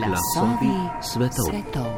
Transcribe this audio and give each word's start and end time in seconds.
Glasovi 0.00 0.88
svetov. 1.02 1.44
svetov. 1.50 1.90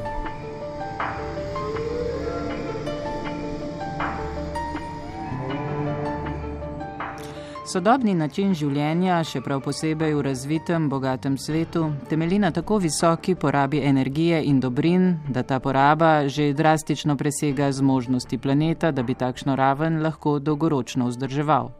Sodobni 7.73 8.14
način 8.14 8.54
življenja, 8.58 9.21
še 9.22 9.41
prav 9.41 9.63
posebej 9.63 10.17
v 10.17 10.25
razvitem, 10.27 10.89
bogatem 10.91 11.39
svetu, 11.39 11.93
temelji 12.11 12.41
na 12.43 12.50
tako 12.50 12.80
visoki 12.82 13.36
porabi 13.39 13.85
energije 13.86 14.43
in 14.50 14.58
dobrin, 14.61 15.21
da 15.29 15.43
ta 15.46 15.61
poraba 15.61 16.27
že 16.27 16.53
drastično 16.53 17.16
presega 17.16 17.71
zmožnosti 17.72 18.39
planeta, 18.39 18.91
da 18.91 19.03
bi 19.03 19.14
takšno 19.14 19.55
raven 19.57 20.03
lahko 20.03 20.39
dolgoročno 20.39 21.07
vzdrževal. 21.07 21.71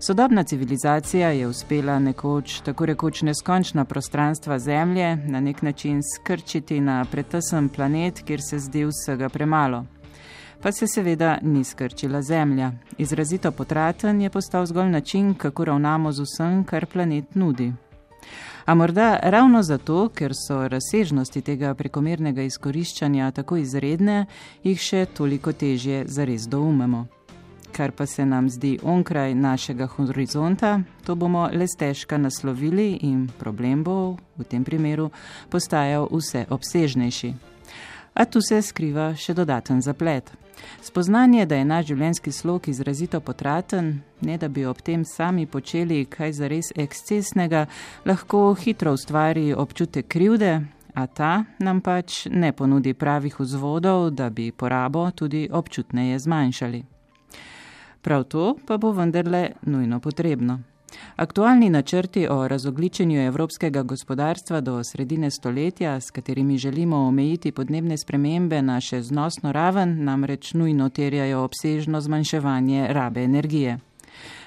Sodobna 0.00 0.44
civilizacija 0.44 1.28
je 1.28 1.46
uspela 1.46 1.98
nekoč 1.98 2.60
tako 2.60 2.86
rekoč 2.86 3.22
neskončna 3.22 3.84
prostranstva 3.84 4.58
Zemlje 4.58 5.16
na 5.16 5.40
nek 5.40 5.62
način 5.62 6.00
skrčiti 6.16 6.80
na 6.80 7.04
pretesen 7.10 7.68
planet, 7.68 8.22
kjer 8.26 8.40
se 8.50 8.58
zdi 8.58 8.84
vsega 8.84 9.28
premalo. 9.28 9.84
Pa 10.62 10.72
se 10.72 10.86
seveda 10.86 11.38
ni 11.42 11.64
skrčila 11.64 12.22
Zemlja. 12.22 12.72
Izrazito 12.98 13.52
potraten 13.52 14.20
je 14.20 14.30
postal 14.30 14.66
zgolj 14.66 14.90
način, 14.90 15.34
kako 15.34 15.64
ravnamo 15.64 16.12
z 16.12 16.22
vsem, 16.22 16.64
kar 16.64 16.86
planet 16.86 17.34
nudi. 17.34 17.72
A 18.64 18.74
morda 18.74 19.18
ravno 19.22 19.62
zato, 19.62 20.08
ker 20.08 20.32
so 20.34 20.68
razsežnosti 20.68 21.40
tega 21.40 21.74
prekomernega 21.74 22.42
izkoriščanja 22.42 23.30
tako 23.30 23.56
izredne, 23.56 24.26
jih 24.62 24.80
še 24.80 25.06
toliko 25.06 25.52
težje 25.52 26.04
zares 26.06 26.42
doumemo 26.48 27.06
kar 27.76 27.92
pa 27.92 28.06
se 28.06 28.26
nam 28.26 28.48
zdi 28.50 28.78
onkraj 28.82 29.34
našega 29.34 29.86
horizonta, 29.86 30.80
to 31.04 31.14
bomo 31.14 31.48
le 31.52 31.66
stežka 31.68 32.18
naslovili 32.18 32.98
in 33.02 33.28
problem 33.38 33.84
bo 33.84 34.16
v 34.38 34.44
tem 34.44 34.64
primeru 34.64 35.10
postajal 35.50 36.08
vse 36.10 36.46
obsežnejši. 36.50 37.34
A 38.14 38.24
tu 38.24 38.40
se 38.40 38.62
skriva 38.62 39.12
še 39.14 39.34
dodaten 39.34 39.82
zaplet. 39.82 40.32
Spoznanje, 40.82 41.44
da 41.46 41.56
je 41.56 41.68
naš 41.68 41.86
življenjski 41.92 42.32
slog 42.32 42.68
izrazito 42.68 43.20
potraten, 43.20 44.00
ne 44.20 44.38
da 44.38 44.48
bi 44.48 44.64
ob 44.64 44.80
tem 44.80 45.04
sami 45.04 45.44
počeli 45.46 46.06
kaj 46.08 46.32
zares 46.32 46.72
ekscesnega, 46.72 47.66
lahko 48.08 48.54
hitro 48.56 48.96
ustvari 48.96 49.52
občutek 49.52 50.08
krivde, 50.08 50.62
a 50.96 51.06
ta 51.06 51.44
nam 51.60 51.84
pač 51.84 52.24
ne 52.32 52.56
ponudi 52.56 52.94
pravih 52.94 53.36
vzvodov, 53.40 54.10
da 54.16 54.30
bi 54.30 54.48
porabo 54.48 55.10
tudi 55.12 55.48
občutneje 55.52 56.18
zmanjšali. 56.24 56.95
Prav 58.06 58.24
to 58.24 58.54
pa 58.66 58.76
bo 58.78 58.92
vendarle 58.92 59.50
nujno 59.62 60.00
potrebno. 60.00 60.60
Aktualni 61.16 61.70
načrti 61.70 62.28
o 62.30 62.48
razogličenju 62.48 63.20
evropskega 63.20 63.82
gospodarstva 63.82 64.60
do 64.60 64.84
sredine 64.84 65.30
stoletja, 65.30 66.00
s 66.00 66.10
katerimi 66.10 66.58
želimo 66.58 66.96
omejiti 66.96 67.52
podnebne 67.52 67.98
spremembe 67.98 68.62
na 68.62 68.78
še 68.80 69.02
znosno 69.02 69.52
raven, 69.52 70.04
namreč 70.04 70.54
nujno 70.54 70.88
terjajo 70.88 71.42
obsežno 71.42 72.00
zmanjševanje 72.00 72.86
rabe 72.90 73.24
energije. 73.24 73.78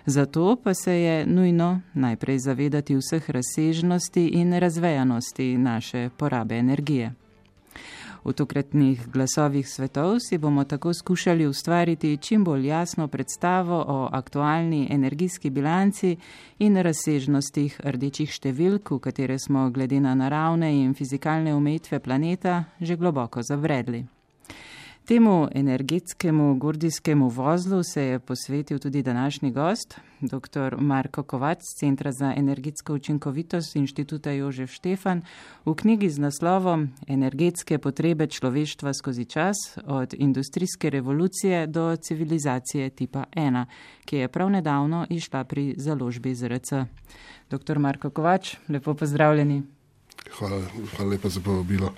Zato 0.05 0.55
pa 0.63 0.73
se 0.73 1.01
je 1.01 1.25
nujno 1.25 1.81
najprej 1.93 2.39
zavedati 2.39 2.95
vseh 2.95 3.29
razsežnosti 3.29 4.27
in 4.27 4.53
razvejanosti 4.53 5.57
naše 5.57 6.09
porabe 6.17 6.55
energije. 6.55 7.11
V 8.23 8.33
tokratnih 8.33 9.07
glasovih 9.07 9.69
svetov 9.69 10.19
si 10.19 10.37
bomo 10.37 10.63
tako 10.63 10.93
skušali 10.93 11.47
ustvariti 11.47 12.17
čim 12.17 12.43
bolj 12.43 12.67
jasno 12.67 13.07
predstavo 13.07 13.85
o 13.87 14.09
aktualni 14.11 14.87
energijski 14.91 15.49
bilanci 15.49 16.17
in 16.59 16.77
razsežnostih 16.77 17.81
rdečih 17.85 18.29
številk, 18.29 18.91
v 18.91 18.99
katere 18.99 19.39
smo 19.39 19.69
glede 19.69 19.99
na 19.99 20.15
naravne 20.15 20.73
in 20.83 20.93
fizikalne 20.93 21.55
omejitve 21.55 21.99
planeta 21.99 22.63
že 22.81 22.95
globoko 22.95 23.41
zavredli. 23.43 24.18
Temu 25.09 25.47
energetskemu 25.51 26.55
gordijskemu 26.55 27.29
vozlu 27.29 27.83
se 27.83 28.03
je 28.03 28.19
posvetil 28.19 28.79
tudi 28.79 29.03
današnji 29.03 29.51
gost, 29.51 29.99
dr. 30.21 30.75
Marko 30.77 31.23
Kovac 31.23 31.57
z 31.61 31.79
Centra 31.79 32.11
za 32.11 32.33
energetsko 32.37 32.93
učinkovitost 32.93 33.75
Inštituta 33.75 34.31
Jožef 34.31 34.71
Štefan 34.71 35.21
v 35.65 35.73
knjigi 35.75 36.09
z 36.09 36.19
naslovom 36.19 36.89
Energetske 37.07 37.77
potrebe 37.77 38.27
človeštva 38.27 38.93
skozi 38.93 39.25
čas 39.25 39.55
od 39.85 40.13
industrijske 40.13 40.89
revolucije 40.89 41.67
do 41.67 41.95
civilizacije 41.95 42.89
tipa 42.89 43.23
1, 43.31 43.65
ki 44.05 44.17
je 44.17 44.27
prav 44.27 44.49
nedavno 44.49 45.07
išla 45.09 45.43
pri 45.43 45.73
založbi 45.77 46.35
ZRC. 46.35 46.71
Dr. 47.49 47.79
Marko 47.79 48.09
Kovač, 48.09 48.55
lepo 48.67 48.93
pozdravljeni. 48.93 49.63
Hvala, 50.37 50.61
hvala 50.95 51.09
lepa 51.09 51.29
za 51.29 51.41
povabilo. 51.41 51.93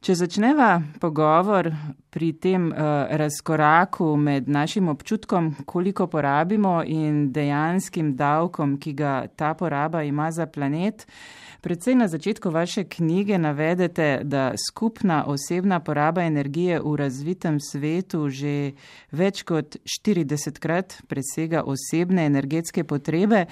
Če 0.00 0.14
začneva 0.16 0.78
pogovor 0.96 1.66
pri 2.08 2.30
tem 2.40 2.70
uh, 2.72 3.10
razkoraku 3.20 4.14
med 4.16 4.46
našim 4.48 4.88
občutkom, 4.88 5.50
koliko 5.68 6.06
porabimo, 6.08 6.78
in 6.88 7.26
dejanskim 7.36 8.14
davkom, 8.16 8.78
ki 8.80 8.94
ga 8.96 9.26
ta 9.36 9.52
poraba 9.54 10.00
ima 10.02 10.30
za 10.32 10.46
planet, 10.48 11.04
uh, 11.04 11.49
Predvsej 11.60 11.94
na 11.94 12.08
začetku 12.08 12.50
vaše 12.50 12.84
knjige 12.84 13.38
navedete, 13.38 14.20
da 14.24 14.52
skupna 14.70 15.24
osebna 15.26 15.80
poraba 15.80 16.22
energije 16.22 16.80
v 16.80 16.96
razvitem 16.96 17.60
svetu 17.60 18.28
že 18.28 18.72
več 19.12 19.42
kot 19.44 19.76
40 19.84 20.56
krat 20.56 20.96
presega 21.08 21.60
osebne 21.68 22.24
energetske 22.26 22.84
potrebe 22.84 23.44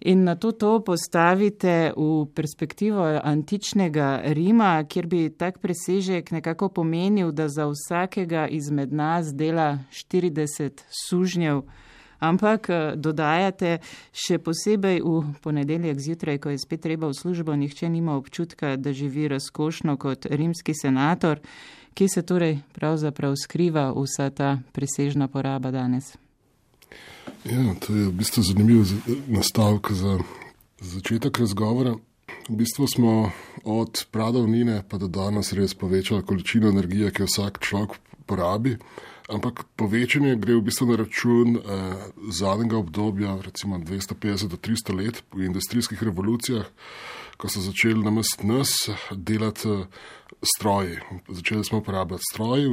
in 0.00 0.24
na 0.24 0.34
to 0.34 0.50
to 0.52 0.80
postavite 0.82 1.92
v 1.96 2.26
perspektivo 2.34 3.06
antičnega 3.22 4.20
Rima, 4.34 4.82
kjer 4.82 5.06
bi 5.06 5.30
tak 5.30 5.62
presežek 5.62 6.34
nekako 6.34 6.68
pomenil, 6.68 7.30
da 7.30 7.46
za 7.48 7.70
vsakega 7.70 8.48
izmed 8.50 8.92
nas 8.92 9.30
dela 9.34 9.78
40 9.90 10.82
sužnjev 10.90 11.62
ampak 12.22 12.70
eh, 12.70 12.80
dodajate 12.96 13.78
še 14.14 14.38
posebej 14.38 15.02
v 15.02 15.34
ponedeljek 15.42 15.98
zjutraj, 15.98 16.38
ko 16.38 16.54
je 16.54 16.62
spet 16.62 16.86
treba 16.86 17.10
v 17.10 17.18
službo, 17.18 17.56
nihče 17.58 17.90
nima 17.90 18.16
občutka, 18.16 18.76
da 18.76 18.94
živi 18.94 19.28
razkošno 19.28 19.98
kot 19.98 20.30
rimski 20.30 20.74
senator. 20.74 21.42
Kje 21.92 22.08
se 22.08 22.22
torej 22.22 22.62
pravzaprav 22.72 23.34
skriva 23.36 23.90
vsa 23.92 24.30
ta 24.30 24.58
presežna 24.72 25.28
poraba 25.28 25.70
danes? 25.70 26.14
Ja, 27.44 27.74
to 27.82 27.92
je 27.92 28.06
v 28.08 28.14
bistvu 28.16 28.42
zanimiv 28.42 28.86
nastavek 29.28 29.92
za 29.92 30.18
začetek 30.80 31.38
razgovora. 31.38 31.98
V 32.48 32.56
bistvu 32.56 32.86
smo 32.88 33.30
od 33.64 34.06
pradavnine 34.10 34.82
pa 34.88 34.98
do 34.98 35.06
danes 35.08 35.52
res 35.52 35.74
povečali 35.74 36.24
količino 36.24 36.70
energije, 36.70 37.10
ki 37.10 37.22
jo 37.22 37.28
vsak 37.28 37.60
človek 37.60 37.98
porabi. 38.26 38.78
Ampak 39.32 39.64
povečanje 39.80 40.36
gre 40.36 40.60
v 40.60 40.66
bistvu 40.68 40.92
na 40.92 40.96
račun 41.00 41.56
eh, 41.56 41.60
zadnjega 42.28 42.76
obdobja, 42.76 43.38
recimo 43.40 43.80
250 43.80 44.52
do 44.52 44.56
300 44.60 44.92
let 44.92 45.22
po 45.30 45.40
industrijskih 45.40 46.02
revolucijah, 46.02 46.68
ko 47.40 47.48
so 47.48 47.64
začeli 47.64 48.04
namest 48.04 48.44
nas 48.44 48.76
delati 49.10 49.68
eh, 49.68 49.86
stroji. 50.42 51.00
Začeli 51.28 51.64
smo 51.64 51.78
uporabljati 51.78 52.28
stroji, 52.32 52.68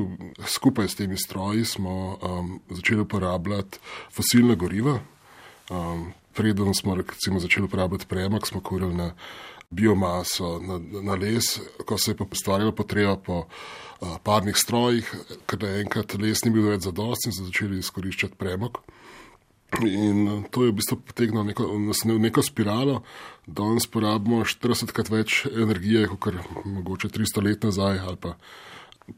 skupaj 0.48 0.88
s 0.88 0.96
temi 0.96 1.18
stroji 1.18 1.66
smo 1.66 2.18
um, 2.22 2.60
začeli 2.70 3.02
uporabljati 3.02 3.80
fosilna 4.12 4.56
goriva. 4.56 5.00
Um, 5.70 6.12
Preden 6.34 6.74
smo 6.74 6.96
recimo, 6.96 7.40
začeli 7.40 7.66
uporabljati 7.66 8.06
premog, 8.08 8.48
smo 8.48 8.62
kurili 8.62 8.96
na 8.96 9.12
biomaso, 9.70 10.60
na, 10.60 10.80
na 11.02 11.16
les, 11.16 11.60
ko 11.86 11.98
se 11.98 12.12
je 12.12 12.18
pa 12.18 12.26
ustvarjala 12.26 12.74
potreba 12.76 13.18
po 13.18 13.44
uh, 13.46 14.16
parnih 14.26 14.58
strojih, 14.58 15.10
ker 15.46 15.66
enkrat 15.84 16.18
les 16.18 16.42
ni 16.46 16.54
bil 16.54 16.72
več 16.72 16.88
zadosten, 16.88 17.34
so 17.34 17.46
začeli 17.46 17.78
izkoriščati 17.80 18.38
premog. 18.40 18.82
In 19.86 20.48
to 20.50 20.66
je 20.66 20.72
v 20.72 20.78
bistvu 20.80 20.98
potegnilo 21.06 21.44
neko, 21.46 21.68
v 21.70 22.18
neko 22.18 22.42
spiralo, 22.42 23.04
da 23.46 23.62
danes 23.62 23.86
porabimo 23.86 24.42
40 24.42 24.90
krat 24.98 25.14
več 25.14 25.44
energije, 25.46 26.08
kot 26.18 26.42
mogoče 26.66 27.12
300 27.14 27.46
let 27.46 27.70
nazaj 27.70 28.02
ali 28.02 28.18
pa 28.18 28.34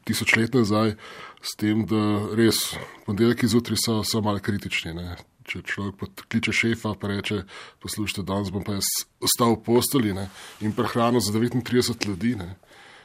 1000 0.04 0.36
let 0.36 0.60
nazaj, 0.60 0.96
s 1.40 1.56
tem, 1.56 1.86
da 1.88 2.28
res 2.36 2.74
ponedeljki 3.06 3.48
zjutraj 3.48 3.80
so, 3.80 4.02
so 4.04 4.20
malo 4.20 4.44
kritični. 4.44 4.92
Ne 4.92 5.16
če 5.52 5.62
človek 5.68 5.98
pokliče 6.00 6.52
šefa 6.52 6.94
in 6.96 7.10
reče: 7.10 7.42
Poslušajte, 7.84 8.24
danes 8.28 8.52
bom 8.52 8.64
pa 8.64 8.78
jaz 8.78 8.88
ostal 9.20 9.56
v 9.56 9.62
posteli 9.66 10.14
ne, 10.16 10.28
in 10.60 10.72
prehranil 10.72 11.20
za 11.20 11.32
39 11.32 12.08
ljudi. 12.08 12.36
Ne. 12.40 12.54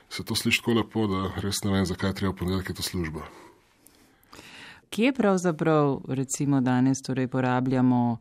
Se 0.10 0.24
to 0.24 0.36
sliši 0.36 0.62
tako 0.62 0.78
lepo, 0.80 1.08
da 1.12 1.42
res 1.44 1.60
ne 1.66 1.74
vem, 1.74 1.86
zakaj 1.86 2.16
treba 2.16 2.34
ponedeljek 2.34 2.76
to 2.78 2.84
službo. 2.86 3.26
Kje 4.90 5.12
pravzaprav 5.14 5.98
recimo 6.08 6.62
danes 6.64 7.02
torej 7.04 7.28
porabljamo 7.28 8.18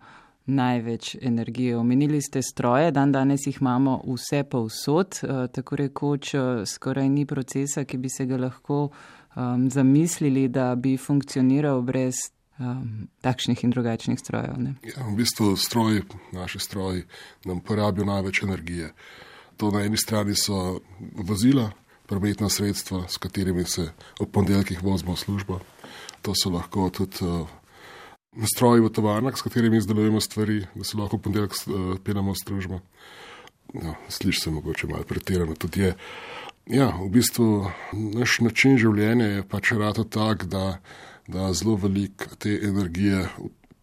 največ 0.47 1.15
energije? 1.23 1.77
Omenili 1.79 2.19
ste 2.23 2.43
stroje, 2.43 2.91
dan 2.91 3.13
danes 3.13 3.47
jih 3.47 3.61
imamo 3.61 4.01
vse 4.07 4.43
pa 4.51 4.59
vsot, 4.59 5.21
eh, 5.23 5.47
tako 5.55 5.77
rekoč 5.77 6.35
eh, 6.35 6.67
skoraj 6.67 7.09
ni 7.09 7.27
procesa, 7.27 7.85
ki 7.85 8.03
bi 8.03 8.11
se 8.11 8.27
ga 8.27 8.37
lahko 8.37 8.89
um, 9.37 9.71
zamislili, 9.71 10.49
da 10.49 10.75
bi 10.75 10.97
funkcioniral 10.97 11.83
brez 11.83 12.15
um, 12.59 13.09
takšnih 13.21 13.65
in 13.65 13.71
drugačnih 13.71 14.21
strojev. 14.21 14.57
Ja, 14.83 15.07
v 15.07 15.17
bistvu 15.17 15.57
stroji, 15.57 16.03
naši 16.33 16.59
stroji, 16.59 17.05
nam 17.45 17.61
porabijo 17.61 18.07
največ 18.07 18.43
energije. 18.43 18.93
To 19.57 19.71
na 19.71 19.85
eni 19.85 19.97
strani 19.97 20.35
so 20.37 20.81
vozila, 21.17 21.71
prometna 22.07 22.49
sredstva, 22.49 23.09
s 23.09 23.19
katerimi 23.19 23.65
se 23.65 23.91
ob 24.21 24.31
ponedeljkih 24.31 24.83
vozimo 24.83 25.15
v 25.15 25.19
službo. 25.19 25.61
To 26.23 26.35
so 26.35 26.51
lahko 26.51 26.91
tudi 26.91 27.25
uh, 27.25 27.49
stroji 28.55 28.85
v 28.85 28.93
tovarnah, 28.93 29.37
s 29.37 29.43
katerimi 29.43 29.77
izdelujemo 29.77 30.21
stvari, 30.21 30.67
da 30.75 30.85
se 30.85 30.99
lahko 30.99 31.17
v 31.17 31.23
ponedeljek 31.23 31.53
uh, 31.53 31.99
penamo 32.05 32.33
v 32.33 32.43
službo. 32.45 32.81
No, 33.75 33.95
Slišiš 34.09 34.43
se 34.43 34.51
mogoče 34.51 34.87
malo 34.87 35.05
pretirano, 35.05 35.55
tudi 35.55 35.81
je. 35.81 35.95
Ja, 36.67 36.89
v 36.99 37.09
bistvu 37.11 37.71
naš 37.93 38.41
način 38.41 38.79
življenja 38.79 39.27
je 39.27 39.43
pač 39.47 39.71
rado 39.73 40.05
tak, 40.05 40.47
da, 40.51 40.79
da 41.27 41.53
zelo 41.53 41.77
veliko 41.77 42.37
te 42.39 42.61
energije 42.63 43.29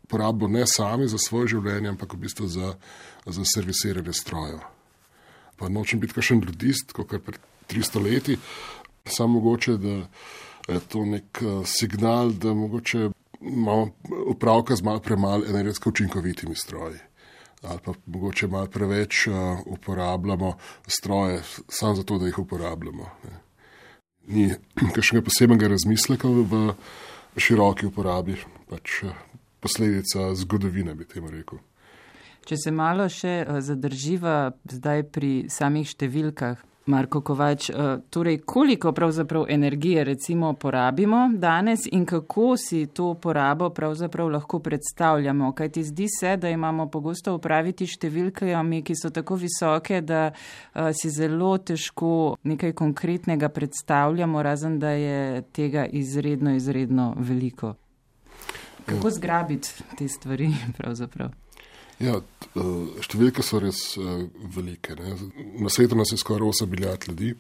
porabimo 0.08 0.48
ne 0.48 0.68
sami 0.68 1.08
za 1.08 1.18
svoje 1.18 1.56
življenje, 1.56 1.90
ampak 1.90 2.14
v 2.14 2.24
bistvu 2.26 2.48
za, 2.48 2.76
za 3.26 3.46
servisiranje 3.56 4.14
strojev. 4.14 4.60
Pa 5.58 5.70
nočem 5.70 6.00
biti 6.00 6.14
kakšen 6.14 6.44
radist, 6.46 6.94
kot 6.94 7.10
kar 7.10 7.22
pred 7.24 7.40
300 7.72 8.04
leti, 8.04 8.38
samo 9.06 9.40
mogoče, 9.40 9.78
da 9.78 9.96
je 10.70 10.80
to 10.92 11.06
nek 11.06 11.42
uh, 11.42 11.64
signal, 11.68 12.32
da 12.32 12.54
mogoče 12.54 13.10
imamo 13.42 13.90
upravka 14.28 14.76
z 14.76 14.84
malo 14.84 15.00
premalo 15.00 15.48
energetsko 15.50 15.90
učinkovitimi 15.90 16.56
stroji. 16.56 17.00
Ali 17.64 17.80
pa 17.86 17.94
mogoče 18.06 18.48
malo 18.48 18.68
preveč 18.68 19.28
uh, 19.28 19.34
uporabljamo 19.66 20.54
stroje, 20.88 21.42
samo 21.70 21.96
zato, 21.96 22.18
da 22.18 22.26
jih 22.26 22.40
uporabljamo. 22.40 23.10
Ni 24.28 24.52
kakšnega 24.96 25.26
posebnega 25.26 25.74
razmisleka 25.74 26.28
v 26.28 26.74
široki 27.38 27.88
uporabi, 27.90 28.38
pač 28.70 29.04
uh, 29.08 29.16
posledica 29.64 30.34
zgodovine, 30.36 30.96
bi 30.96 31.08
temu 31.08 31.32
rekel. 31.32 31.62
Če 32.44 32.58
se 32.60 32.72
malo 32.76 33.08
še 33.08 33.38
zadrživa 33.64 34.52
zdaj 34.68 35.06
pri 35.16 35.32
samih 35.48 35.88
številkah, 35.88 36.60
Marko 36.86 37.22
Kovač, 37.22 37.70
eh, 37.70 37.76
torej 38.10 38.38
koliko 38.38 38.92
pravzaprav 38.92 39.46
energije 39.50 40.04
recimo 40.04 40.54
porabimo 40.54 41.30
danes 41.34 41.80
in 41.92 42.06
kako 42.06 42.58
si 42.58 42.88
to 42.88 43.14
porabo 43.14 43.70
pravzaprav 43.70 44.30
lahko 44.30 44.60
predstavljamo? 44.60 45.52
Kaj 45.52 45.70
ti 45.70 45.84
zdi 45.84 46.08
se, 46.20 46.38
da 46.38 46.50
imamo 46.50 46.90
pogosto 46.90 47.36
upraviti 47.36 47.88
številkami, 47.88 48.82
ki 48.84 48.96
so 48.96 49.10
tako 49.10 49.36
visoke, 49.36 50.02
da 50.02 50.32
uh, 50.32 50.90
si 50.92 51.10
zelo 51.10 51.58
težko 51.58 52.36
nekaj 52.44 52.74
konkretnega 52.74 53.50
predstavljamo, 53.50 54.44
razen 54.44 54.80
da 54.80 54.90
je 54.90 55.42
tega 55.42 55.86
izredno, 55.86 56.56
izredno 56.56 57.14
veliko. 57.18 57.76
Kako 58.86 59.10
zgrabiti 59.10 59.70
te 59.98 60.08
stvari 60.08 60.52
pravzaprav? 60.78 61.43
Ja, 62.04 62.18
eh, 62.20 63.00
številke 63.04 63.44
so 63.46 63.62
res 63.64 63.94
eh, 63.98 64.26
velike. 64.56 64.98
Ne. 65.00 65.16
Na 65.64 65.72
svetu 65.72 65.96
nas 65.96 66.12
je 66.12 66.20
skoraj 66.20 66.52
8 66.64 66.72
milijard 66.72 67.08
ljudi, 67.08 67.34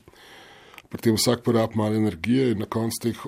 pri 0.93 1.01
tem 1.01 1.15
vsak 1.17 1.41
porab 1.43 1.73
malo 1.75 1.97
energije 1.97 2.51
in 2.53 2.59
na 2.61 2.67
koncu 2.69 3.07
teh 3.07 3.21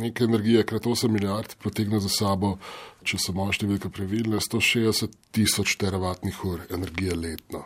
nekaj 0.00 0.28
energije, 0.28 0.62
krat 0.70 0.86
8 0.86 1.10
milijard, 1.10 1.56
potegne 1.62 1.98
za 2.00 2.08
sabo, 2.12 2.56
če 3.02 3.18
so 3.18 3.34
malo 3.34 3.52
številke 3.52 3.90
previdne, 3.90 4.38
160 4.40 5.16
tisoč 5.34 5.74
teravatnih 5.82 6.38
ur 6.46 6.62
energije 6.70 7.18
letno. 7.18 7.64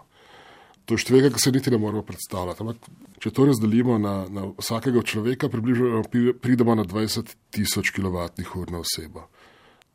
To 0.88 0.96
je 0.96 1.04
številka, 1.04 1.34
ki 1.36 1.42
se 1.44 1.52
niti 1.54 1.70
ne 1.70 1.78
moramo 1.78 2.02
predstavljati. 2.02 2.64
Ampak, 2.64 2.88
če 3.22 3.30
to 3.36 3.44
razdelimo 3.46 4.00
na, 4.00 4.14
na 4.32 4.48
vsakega 4.56 5.04
človeka, 5.06 5.52
približno 5.52 6.00
pridemo 6.40 6.74
na 6.80 6.88
20 6.88 7.36
tisoč 7.54 7.92
kWh 7.94 8.72
na 8.72 8.80
osebo 8.80 9.28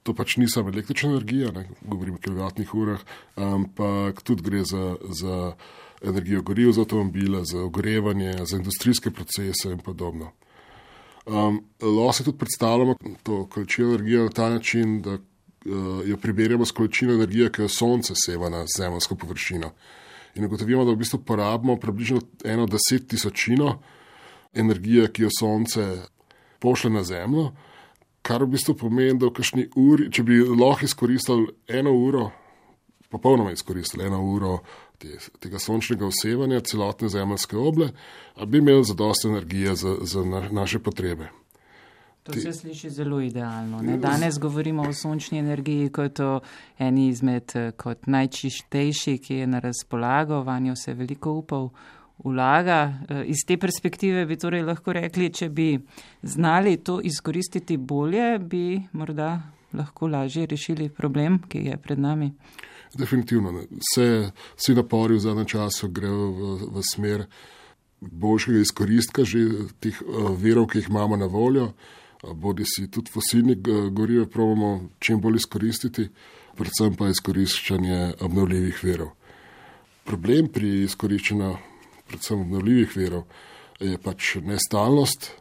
to 0.06 0.14
pač 0.14 0.38
ni 0.38 0.46
samo 0.50 0.70
električna 0.70 1.10
energija, 1.16 1.52
ne 1.52 1.66
govorim 1.82 2.16
o 2.16 2.22
kilovatnih 2.22 2.74
urah, 2.78 3.02
ampak 3.36 4.22
tudi 4.22 4.46
gre 4.46 4.62
za, 4.64 4.96
za 5.10 5.56
energijo 6.06 6.44
goriv 6.46 6.72
za 6.78 6.86
avtomobile, 6.86 7.42
za 7.46 7.64
ogrevanje, 7.66 8.36
za 8.46 8.58
industrijske 8.58 9.12
procese 9.12 9.72
in 9.72 9.82
podobno. 9.82 10.32
Um, 11.26 11.64
lahko 11.82 12.14
se 12.14 12.24
tudi 12.24 12.38
predstavljamo 12.38 12.96
to 13.24 13.48
količino 13.50 13.90
energije 13.90 14.24
na 14.24 14.30
ta 14.30 14.50
način, 14.50 15.02
da 15.02 15.14
uh, 15.14 16.06
jo 16.06 16.18
primerjamo 16.18 16.66
s 16.66 16.72
količino 16.72 17.14
energije, 17.14 17.52
ki 17.52 17.62
jo 17.62 17.68
sonce 17.68 18.14
seva 18.16 18.50
na 18.50 18.66
zemljsko 18.78 19.16
površino. 19.16 19.72
In 20.36 20.46
ugotovimo, 20.46 20.86
da 20.86 20.92
v 20.92 21.02
bistvu 21.02 21.24
porabimo 21.26 21.80
približno 21.80 22.22
eno 22.44 22.68
deset 22.70 23.08
tisočino 23.08 23.80
energije, 24.54 25.08
ki 25.12 25.26
jo 25.26 25.30
sonce 25.40 25.96
pošle 26.60 26.90
na 26.90 27.04
zemljo, 27.04 27.52
kar 28.26 28.44
v 28.44 28.56
bistvu 28.56 28.74
pomeni, 28.80 29.20
da 29.22 29.30
v 29.30 29.36
kažni 29.38 29.68
uri, 29.78 30.10
če 30.14 30.26
bi 30.26 30.42
lahko 30.42 30.88
izkoristili 30.88 31.54
eno 31.70 31.94
uro, 31.94 32.30
popolnoma 33.14 33.54
izkoristili 33.54 34.08
eno 34.08 34.24
uro 34.26 34.58
te, 34.98 35.20
tega 35.44 35.62
sončnega 35.62 36.08
osevanja, 36.10 36.64
celotne 36.66 37.10
zemljske 37.14 37.58
oble, 37.58 37.92
bi 38.48 38.64
imeli 38.64 38.86
zadost 38.88 39.28
energije 39.30 39.76
za, 39.76 39.98
za 40.02 40.26
na, 40.26 40.48
naše 40.52 40.82
potrebe. 40.82 41.30
To 42.26 42.34
se 42.34 42.54
sliši 42.54 42.90
zelo 42.90 43.20
idealno. 43.22 43.84
Ne? 43.86 44.00
Danes 44.02 44.40
govorimo 44.42 44.88
o 44.90 44.94
sončni 44.94 45.38
energiji 45.40 45.92
kot 45.94 46.20
o 46.20 46.40
eni 46.82 47.08
izmed 47.08 47.54
kot 47.78 48.08
najčištejši, 48.10 49.18
ki 49.18 49.36
je 49.44 49.48
na 49.48 49.60
razpolago, 49.60 50.42
vanjo 50.42 50.74
se 50.76 50.94
veliko 50.94 51.32
upal 51.38 51.70
vlaga. 52.24 53.00
Eh, 53.10 53.24
iz 53.26 53.46
te 53.48 53.58
perspektive 53.58 54.26
bi 54.26 54.38
torej 54.38 54.64
lahko 54.64 54.94
rekli, 54.94 55.32
če 55.34 55.50
bi 55.50 55.80
znali 56.22 56.78
to 56.78 57.00
izkoristiti 57.04 57.78
bolje, 57.78 58.40
bi 58.40 58.82
morda 58.92 59.42
lahko 59.74 60.08
lažje 60.08 60.46
rešili 60.46 60.90
problem, 60.90 61.42
ki 61.50 61.66
je 61.66 61.78
pred 61.78 62.00
nami. 62.00 62.32
Definitivno. 62.96 63.52
Vse, 63.82 64.32
vsi 64.56 64.76
napori 64.76 65.18
v 65.18 65.20
zadnjem 65.20 65.46
času 65.46 65.90
grejo 65.92 66.32
v, 66.32 66.56
v 66.78 66.84
smer 66.94 67.26
boljšega 68.00 68.62
izkoristka 68.62 69.26
že 69.26 69.68
teh 69.84 70.00
uh, 70.02 70.32
verov, 70.40 70.70
ki 70.72 70.80
jih 70.80 70.90
imamo 70.90 71.18
na 71.20 71.28
voljo. 71.28 71.66
Uh, 71.66 72.06
bodi 72.34 72.64
si 72.66 72.88
tudi 72.92 73.12
fosilni 73.12 73.56
gorive, 73.92 74.26
pravimo 74.30 74.90
čim 75.00 75.22
bolj 75.22 75.36
izkoristiti, 75.36 76.10
predvsem 76.56 76.96
pa 76.96 77.10
izkoriščanje 77.10 78.14
obnovljivih 78.22 78.84
verov. 78.84 79.12
Problem 80.06 80.48
pri 80.54 80.84
izkoriščanju 80.86 81.56
predvsem 82.08 82.42
obnovljivih 82.42 82.96
verov, 82.98 83.26
je 83.80 83.98
pač 84.02 84.36
nestalnost, 84.46 85.32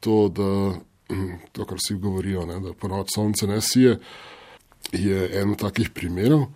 to, 0.00 0.28
da 0.32 0.50
to, 1.52 1.64
kar 1.64 1.78
vsi 1.80 1.94
govorijo, 1.94 2.46
ne, 2.46 2.60
da 2.60 2.72
ponovadi 2.72 3.14
sonce 3.14 3.46
ne 3.46 3.60
sije, 3.60 3.98
je 4.92 5.40
eno 5.40 5.54
takih 5.54 5.90
primerov. 5.90 6.46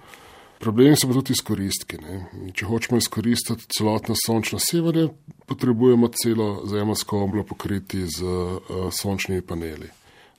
Problem 0.62 0.94
so 0.96 1.08
pa 1.10 1.16
tudi 1.16 1.34
izkoristki. 1.34 1.98
Ne. 1.98 2.20
Če 2.54 2.68
hočemo 2.70 3.00
izkoristiti 3.02 3.66
celotno 3.78 4.14
sončno 4.14 4.60
sevanje, 4.62 5.08
potrebujemo 5.50 6.10
celo 6.22 6.46
zemljsko 6.70 7.24
oblo 7.24 7.42
pokriti 7.44 8.04
z 8.06 8.22
uh, 8.22 8.86
sončnimi 8.94 9.42
paneli. 9.42 9.90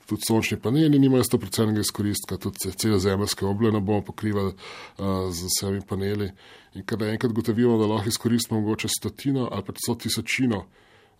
Tudi 0.05 0.21
sončni 0.27 0.57
paneli 0.59 0.99
nimajo 0.99 1.23
100% 1.23 1.79
izkoristka, 1.79 2.37
tudi 2.37 2.71
cele 2.75 2.99
zemljske 2.99 3.45
oble 3.45 3.71
ne 3.71 3.79
bomo 3.79 4.01
pokrivali 4.01 4.51
uh, 4.51 5.31
z 5.31 5.47
vsemi 5.47 5.81
paneli. 5.87 6.31
In 6.73 6.83
kada 6.85 7.07
enkrat 7.07 7.31
gotovimo, 7.31 7.77
da 7.77 7.87
lahko 7.87 8.09
izkoristimo 8.09 8.59
mogoče 8.59 8.87
stotino 8.87 9.47
ali 9.51 9.63
pa 9.63 9.73
sto 9.77 9.95
tisočino 9.95 10.65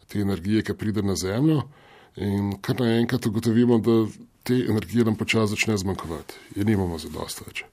te 0.08 0.20
energije, 0.20 0.64
ki 0.64 0.74
pride 0.74 1.02
na 1.02 1.16
Zemljo, 1.16 1.62
in 2.16 2.58
kar 2.62 2.76
naenkrat 2.80 3.26
ugotovimo, 3.26 3.78
da 3.80 4.06
te 4.44 4.54
energije 4.70 5.06
nam 5.06 5.16
počasi 5.16 5.56
začne 5.56 5.78
zmanjkovati, 5.78 6.34
je 6.56 6.66
nimamo 6.66 6.98
za 6.98 7.10
dosta 7.10 7.46
več. 7.48 7.64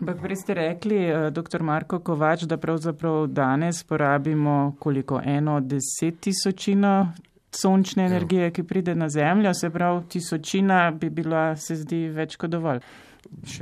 Ampak 0.00 0.20
prej 0.20 0.36
ste 0.36 0.54
rekli, 0.54 0.96
eh, 1.08 1.30
dr. 1.30 1.62
Marko 1.62 1.98
Kovač, 1.98 2.44
da 2.44 2.56
pravzaprav 2.56 3.26
danes 3.26 3.82
porabimo 3.84 4.76
koliko 4.78 5.20
eno 5.24 5.60
deset 5.60 6.20
tisočino 6.20 7.12
sončne 7.56 8.04
ja. 8.04 8.10
energije, 8.10 8.50
ki 8.50 8.64
pride 8.68 8.94
na 8.94 9.08
Zemljo, 9.08 9.54
se 9.54 9.70
pravi 9.70 10.04
tisočina 10.08 10.90
bi 10.90 11.10
bila, 11.10 11.56
se 11.56 11.76
zdi, 11.76 12.06
več 12.14 12.36
kot 12.36 12.52
dovolj. 12.52 12.80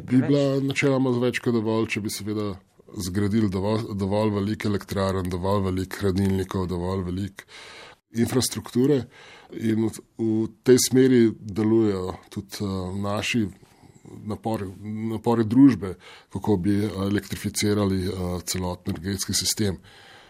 Bi 0.04 0.20
bila 0.20 0.60
načeloma 0.60 1.14
več 1.22 1.40
kot 1.44 1.56
dovolj, 1.56 1.88
če 1.94 2.04
bi 2.04 2.12
seveda 2.12 2.52
zgradili 3.06 3.48
dovolj, 3.50 3.88
dovolj 3.98 4.34
velike 4.34 4.68
elektrarne, 4.68 5.24
dovolj 5.30 5.64
velik 5.70 5.98
hranilnikov, 6.00 6.68
dovolj 6.70 7.04
velik 7.08 7.46
infrastrukture. 8.14 9.04
In 9.54 9.88
v, 9.88 9.90
v 10.18 10.46
tej 10.66 10.78
smeri 10.88 11.28
delujejo 11.34 12.14
tudi 12.32 12.62
uh, 12.62 12.94
naši 12.98 13.44
napori, 14.26 14.68
napori 15.14 15.44
družbe, 15.48 15.94
kako 16.32 16.56
bi 16.62 16.78
elektrificirali 16.86 18.00
uh, 18.06 18.40
celotni 18.46 18.94
energetski 18.96 19.34
sistem. 19.36 19.78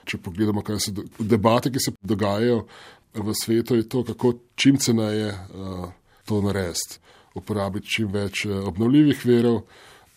Če 0.04 0.20
pogledamo, 0.20 0.60
kaj 0.64 0.82
so 0.84 0.92
debate, 1.18 1.72
ki 1.72 1.80
se 1.80 1.94
dogajajo 2.04 2.66
v 3.14 3.34
svetu, 3.34 3.76
je 3.76 3.88
to, 3.88 4.04
kako 4.04 4.34
čim 4.54 4.76
ceneje 4.76 5.32
uh, 5.32 5.88
to 6.24 6.40
narediti. 6.42 7.00
Uporabiti 7.34 7.90
čim 7.90 8.12
več 8.14 8.44
obnovljivih 8.46 9.24
verov 9.26 9.62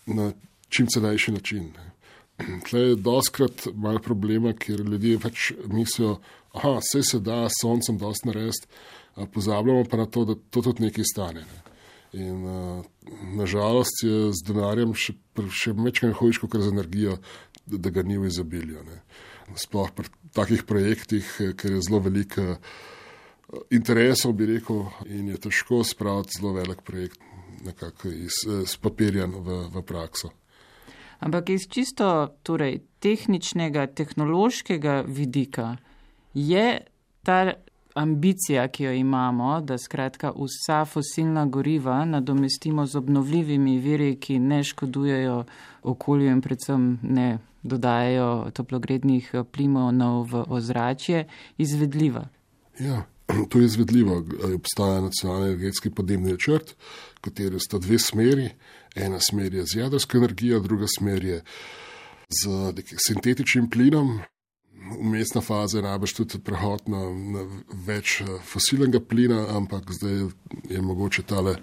na 0.06 0.32
čim 0.68 0.86
cenejši 0.86 1.32
način. 1.32 1.72
Ne. 1.74 1.86
Tle 2.68 2.80
je 2.80 2.98
doskrat 3.02 3.66
malo 3.74 3.98
problema, 3.98 4.52
ker 4.54 4.80
ljudje 4.80 5.18
pač 5.18 5.50
mislijo, 5.66 6.18
da 6.54 6.76
vse 6.78 7.02
se 7.02 7.18
da 7.20 7.46
s 7.48 7.60
soncem 7.62 7.98
dosti 7.98 8.28
narediti, 8.28 8.66
pozabljamo 9.34 9.84
pa 9.90 9.96
na 9.96 10.06
to, 10.06 10.24
da 10.24 10.34
to 10.50 10.62
tudi 10.62 10.86
nekaj 10.86 11.04
stane. 11.04 11.42
Ne. 11.42 11.68
In 12.12 12.44
nažalost 13.36 14.02
je 14.02 14.30
z 14.32 14.46
denarjem 14.48 14.94
še, 14.96 15.12
še 15.52 15.74
večkrat 15.76 16.16
hojiš, 16.16 16.40
kot 16.40 16.56
z 16.56 16.72
energijo, 16.72 17.18
da, 17.66 17.76
da 17.76 17.90
ga 17.92 18.02
ni 18.02 18.16
v 18.18 18.30
izobilju. 18.30 18.80
sploh 19.56 19.90
pri 19.92 20.08
takih 20.32 20.64
projektih, 20.64 21.26
ker 21.56 21.72
je 21.72 21.82
zelo 21.84 22.00
veliko 22.04 22.58
interesov, 23.70 24.34
bi 24.36 24.46
rekel, 24.46 24.84
in 25.06 25.28
je 25.28 25.38
težko 25.48 25.82
spraviti 25.84 26.38
zelo 26.40 26.52
velik 26.52 26.82
projekt 26.84 27.20
nekako 27.64 28.08
iz, 28.08 28.42
iz 28.62 28.76
papirja 28.76 29.26
v, 29.26 29.62
v 29.74 29.82
prakso. 29.82 30.30
Ampak 31.18 31.50
iz 31.50 31.66
čisto 31.66 32.36
torej, 32.46 32.80
tehničnega, 33.02 33.86
tehnološkega 33.86 35.02
vidika 35.06 35.76
je 36.34 36.78
ta 37.22 37.54
ambicija, 37.98 38.68
ki 38.68 38.84
jo 38.84 38.92
imamo, 38.92 39.60
da 39.60 39.78
skratka 39.78 40.32
vsa 40.36 40.84
fosilna 40.84 41.46
goriva 41.46 42.04
nadomestimo 42.04 42.86
z 42.86 42.96
obnovljivimi 42.96 43.78
viri, 43.78 44.16
ki 44.20 44.38
ne 44.38 44.62
škodujejo 44.64 45.44
okolju 45.82 46.30
in 46.30 46.40
predvsem 46.40 46.98
ne 47.02 47.38
dodajajo 47.62 48.50
toplogrednih 48.54 49.30
plinov 49.52 50.26
v 50.30 50.44
ozračje, 50.48 51.26
izvedljiva. 51.58 52.28
Ja, 52.78 53.02
to 53.50 53.58
je 53.58 53.64
izvedljivo. 53.64 54.22
Obstaja 54.54 55.00
nacionalni 55.00 55.52
energetski 55.52 55.90
podnebni 55.90 56.32
načrt, 56.32 56.74
kateri 57.20 57.60
sta 57.60 57.78
dve 57.78 57.98
smeri. 57.98 58.50
Ena 58.96 59.18
smer 59.20 59.54
je 59.54 59.66
z 59.66 59.76
jedrsko 59.76 60.18
energijo, 60.18 60.60
druga 60.60 60.86
smer 60.98 61.24
je 61.24 61.42
z 62.28 62.72
sintetičnim 63.06 63.70
plinom. 63.70 64.20
Umestna 64.98 65.40
faza 65.40 65.78
je 65.78 65.84
najbrž 65.86 66.12
tudi 66.12 66.40
prehod 66.42 66.88
na, 66.90 67.04
na 67.10 67.44
več 67.86 68.20
eh, 68.24 68.34
fosilnega 68.44 69.00
plina, 69.00 69.44
ampak 69.54 69.92
zdaj 69.94 70.28
je 70.70 70.82
mogoče 70.82 71.22
tale, 71.22 71.56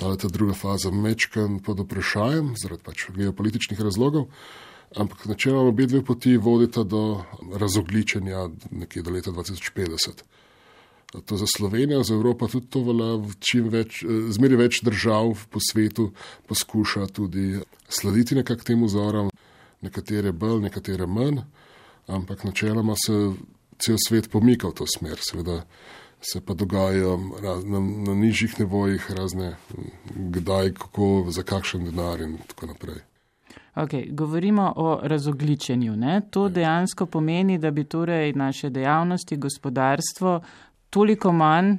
tale 0.00 0.16
ta 0.16 0.28
druga 0.32 0.56
faza 0.56 0.90
mečkan 0.90 1.60
pod 1.64 1.84
vprašanjem, 1.84 2.54
zaradi 2.60 2.86
pač 2.86 3.06
geopolitičnih 3.16 3.80
razlogov. 3.80 4.30
Ampak 4.96 5.28
načeloma 5.30 5.70
obe 5.70 5.86
dve 5.86 6.02
poti 6.02 6.34
vodita 6.36 6.82
do 6.82 7.22
razogličenja 7.54 8.48
nekje 8.70 9.02
do 9.06 9.12
leta 9.14 9.30
2050. 9.30 10.24
To 11.26 11.36
za 11.36 11.46
Slovenijo, 11.46 12.02
za 12.02 12.14
Evropo 12.14 12.48
tudi 12.48 12.66
to 12.70 12.82
velja, 12.86 13.12
čim 13.40 13.68
več, 13.68 14.02
eh, 14.02 14.30
zmeri 14.30 14.56
več 14.56 14.82
držav 14.86 15.46
po 15.50 15.60
svetu 15.62 16.10
poskuša 16.46 17.06
tudi 17.06 17.60
slediti 17.88 18.34
nekak 18.38 18.64
tem 18.64 18.82
vzorom, 18.84 19.30
nekatere 19.82 20.32
bolj, 20.32 20.62
nekatere 20.62 21.06
manj, 21.06 21.42
ampak 22.10 22.44
načeloma 22.44 22.94
se 23.06 23.32
cel 23.78 23.96
svet 24.08 24.30
pomika 24.30 24.68
v 24.68 24.72
to 24.72 24.86
smer, 24.86 25.18
seveda 25.20 25.62
se 26.20 26.40
pa 26.40 26.54
dogajajo 26.54 27.16
na, 27.42 27.80
na 28.06 28.14
nižjih 28.14 28.58
nevojih 28.60 29.10
razne, 29.10 29.56
kdaj, 30.14 30.72
kako, 30.72 31.26
za 31.28 31.42
kakšen 31.42 31.84
denar 31.84 32.20
in 32.20 32.36
tako 32.46 32.66
naprej. 32.66 33.00
Okay, 33.74 34.10
govorimo 34.12 34.72
o 34.76 35.00
razogličenju. 35.02 35.96
Ne? 35.96 36.20
To 36.30 36.44
ja. 36.44 36.48
dejansko 36.48 37.06
pomeni, 37.06 37.58
da 37.58 37.70
bi 37.70 37.84
torej 37.84 38.32
naše 38.32 38.70
dejavnosti, 38.70 39.36
gospodarstvo 39.36 40.40
toliko 40.90 41.32
manj 41.32 41.76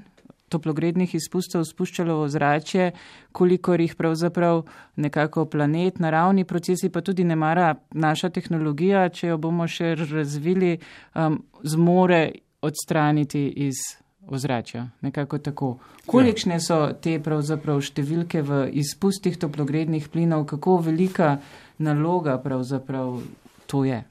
toplogrednih 0.52 1.16
izpustov 1.16 1.66
spuščalo 1.70 2.18
v 2.20 2.28
ozračje, 2.28 2.92
kolikor 3.32 3.82
jih 3.82 3.96
pravzaprav 3.98 4.64
nekako 5.02 5.46
planet, 5.52 6.02
naravni 6.04 6.46
procesi, 6.46 6.92
pa 6.92 7.02
tudi 7.02 7.24
ne 7.24 7.36
mara 7.40 7.74
naša 7.92 8.30
tehnologija, 8.36 9.08
če 9.10 9.32
jo 9.32 9.40
bomo 9.42 9.68
še 9.68 9.96
razvili, 10.04 10.78
um, 11.16 11.40
zmore 11.64 12.24
odstraniti 12.62 13.48
iz 13.66 13.82
ozračja. 14.28 14.88
Nekako 15.02 15.38
tako. 15.38 15.72
Kolikšne 16.06 16.60
so 16.62 16.92
te 17.02 17.18
pravzaprav 17.24 17.82
številke 17.82 18.44
v 18.46 18.64
izpustih 18.82 19.38
toplogrednih 19.42 20.10
plinov, 20.14 20.46
kako 20.50 20.78
velika 20.86 21.36
naloga 21.82 22.38
pravzaprav 22.42 23.22
to 23.66 23.84
je? 23.88 24.02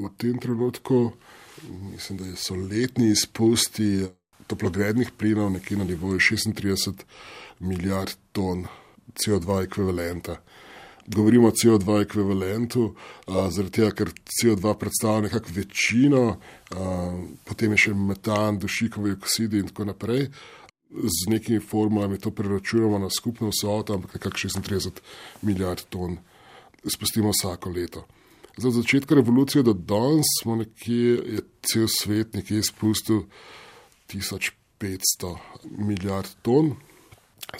V 0.00 0.08
tem 0.16 0.38
trenutku 0.40 1.10
mislim, 1.68 2.18
da 2.18 2.36
so 2.36 2.54
letni 2.54 3.10
izpusti 3.10 4.06
toplogrednih 4.50 5.14
plinov 5.18 5.52
nekje 5.54 5.78
na 5.78 5.86
nivoju 5.88 6.18
36 6.18 7.04
milijard 7.60 8.14
ton 8.32 8.66
CO2 9.14 9.64
ekvivalenta. 9.64 10.36
Govorimo 11.06 11.48
o 11.48 11.50
CO2 11.50 12.02
ekvivalentu, 12.02 12.94
zaradi 13.26 13.72
tega, 13.80 13.90
ker 13.90 14.12
CO2 14.30 14.74
predstavlja 14.78 15.26
nekakšno 15.26 15.56
večino, 15.56 16.22
a, 16.70 16.90
potem 17.48 17.74
je 17.74 17.86
še 17.86 17.94
metan, 17.98 18.60
dušikovi 18.62 19.16
oksidi 19.16 19.58
in 19.58 19.70
tako 19.72 19.88
naprej. 19.90 20.28
Z 20.90 21.30
nekimi 21.30 21.60
formulami 21.62 22.18
to 22.18 22.30
preračunamo 22.34 22.98
na 22.98 23.10
skupno 23.10 23.50
vsoto, 23.50 23.94
ampak 23.94 24.14
nekako 24.18 24.36
36 24.38 25.02
milijard 25.42 25.82
ton 25.88 26.18
spustimo 26.86 27.30
vsako 27.34 27.70
leto. 27.70 28.06
Za 28.56 28.70
začetek 28.70 29.10
revolucije 29.18 29.62
do 29.62 29.72
danes 29.72 30.26
smo 30.42 30.56
nekje, 30.56 31.18
je 31.34 31.42
cel 31.62 31.86
svet 31.88 32.34
nekje 32.34 32.58
izpustil 32.58 33.22
1500 34.12 35.36
milijard 35.64 36.28
ton. 36.42 36.74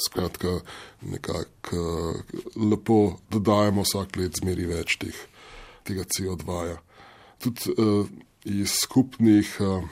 Skratka, 0.07 0.61
nekako 1.03 2.15
lepo 2.71 3.17
dodajemo 3.31 3.83
vsak 3.83 4.17
let 4.17 4.39
zmeri 4.39 4.69
več 4.71 4.97
teh, 5.01 5.17
tega 5.85 6.05
CO2. 6.05 6.45
-ja. 6.47 6.77
Tudi 7.39 7.75
uh, 7.77 8.07
iz 8.45 8.71
skupnih 8.83 9.57
uh, 9.61 9.85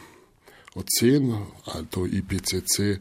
ocen, 0.75 1.33
ali 1.65 1.87
to 1.87 2.07
IPCC 2.07 3.01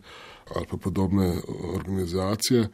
ali 0.56 0.66
pa 0.72 0.78
podobne 0.78 1.42
organizacije, 1.76 2.62
uh, 2.62 2.68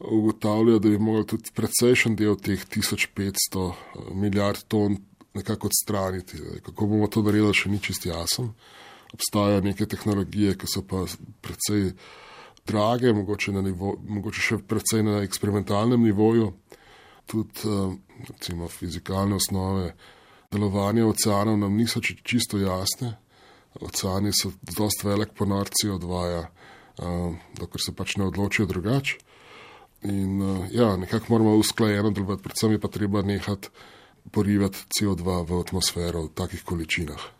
ugotavljajo, 0.00 0.78
da 0.78 0.88
bi 0.88 0.98
mogli 0.98 1.26
tudi 1.26 1.50
precejšen 1.54 2.16
del 2.16 2.36
teh 2.36 2.66
1500 2.66 3.70
eh, 3.70 4.14
milijard 4.14 4.62
ton 4.68 4.96
nekako 5.34 5.66
odstraniti. 5.66 6.38
Kako 6.62 6.86
bomo 6.86 7.06
to 7.06 7.22
naredili, 7.22 7.54
še 7.54 7.70
ni 7.70 7.80
čist 7.82 8.06
jasen. 8.06 8.52
Obstajajo 9.14 9.60
neke 9.64 9.86
tehnologije, 9.86 10.56
ki 10.58 10.66
so 10.68 10.82
pa 10.86 11.04
precej 11.40 11.92
drage, 12.68 13.12
mogoče, 13.12 13.52
nivo, 13.52 13.94
mogoče 14.08 14.44
še 14.44 14.58
precej 14.68 15.02
na 15.06 15.22
eksperimentalnem 15.24 16.02
nivoju, 16.04 16.52
tudi 17.28 17.64
eh, 17.64 17.96
recimo 18.28 18.68
fizikalne 18.68 19.38
osnove. 19.40 19.92
Delovanje 20.52 21.04
oceanov 21.04 21.58
nam 21.60 21.76
niso 21.76 22.00
čisto 22.00 22.58
jasne. 22.60 23.18
Oceani 23.84 24.32
so 24.32 24.50
dost 24.76 25.04
velik 25.04 25.34
ponor 25.36 25.68
CO2, 25.68 26.08
uh, 26.08 27.34
dokler 27.58 27.82
se 27.84 27.92
pač 27.94 28.16
ne 28.16 28.24
odločijo 28.26 28.66
drugače. 28.66 29.18
In 30.08 30.40
uh, 30.42 30.64
ja, 30.72 30.96
nekako 30.96 31.34
moramo 31.34 31.52
usklajeno 31.60 32.10
delovati, 32.10 32.42
predvsem 32.42 32.72
je 32.72 32.80
pa 32.80 32.88
treba 32.88 33.22
nehati 33.22 33.68
porivati 34.32 34.88
CO2 34.98 35.36
v 35.52 35.60
atmosfero 35.60 36.24
v 36.26 36.32
takih 36.34 36.64
količinah. 36.64 37.37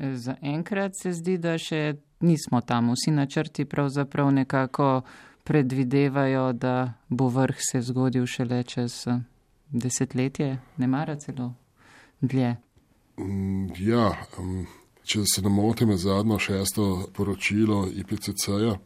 Za 0.00 0.36
enkrat 0.42 0.92
se 1.02 1.12
zdi, 1.12 1.38
da 1.38 1.56
še 1.58 1.94
nismo 2.20 2.60
tam. 2.60 2.92
Vsi 2.92 3.10
načrti 3.10 3.64
pravzaprav 3.64 4.30
nekako 4.30 5.02
predvidevajo, 5.44 6.52
da 6.52 6.92
bo 7.08 7.28
vrh 7.28 7.56
se 7.70 7.80
zgodil 7.80 8.26
šele 8.26 8.62
čez 8.62 9.06
eh, 9.06 9.20
desetletje, 9.70 10.58
ne 10.76 10.86
mara 10.86 11.16
celo 11.16 11.54
dlje. 12.20 12.56
Mm, 13.18 13.68
ja, 13.78 14.10
um, 14.38 14.66
če 15.04 15.22
se 15.24 15.42
ne 15.42 15.48
motim, 15.48 15.90
je 15.90 16.02
zadnjo 16.02 16.38
šesto 16.38 17.06
poročilo 17.14 17.86
IPCC-ja 17.88 18.74
uh, 18.74 18.80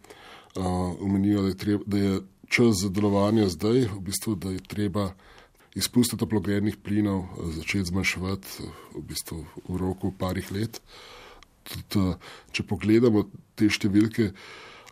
da, 1.57 1.79
da 1.87 1.99
je 1.99 2.21
čas 2.49 2.83
za 2.83 2.89
delovanje 2.89 3.49
zdaj, 3.49 3.81
v 3.95 4.01
bistvu, 4.01 4.35
da 4.35 4.51
je 4.51 4.59
treba 4.59 5.11
izpuste 5.75 6.17
toplogrednih 6.17 6.77
plinov 6.77 7.23
eh, 7.23 7.53
začeti 7.53 7.85
zmanjševati 7.85 8.49
eh, 8.65 8.67
v, 8.95 9.03
bistvu, 9.07 9.45
v 9.69 9.77
roku 9.77 10.13
parih 10.13 10.51
let. 10.53 10.81
Tudi, 11.63 12.11
eh, 12.11 12.35
če 12.53 12.67
pogledamo 12.67 13.27
te 13.55 13.71
številke 13.71 14.33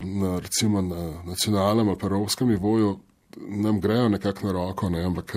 na, 0.04 0.38
recimo, 0.38 0.82
na 0.84 1.24
nacionalnem 1.26 1.90
ali 1.90 1.98
evropskem 2.10 2.52
nivoju, 2.54 2.98
nam 3.38 3.80
grejo 3.80 4.08
nekako 4.08 4.46
na 4.46 4.52
roko, 4.52 4.88
ne? 4.90 5.02
ampak 5.04 5.34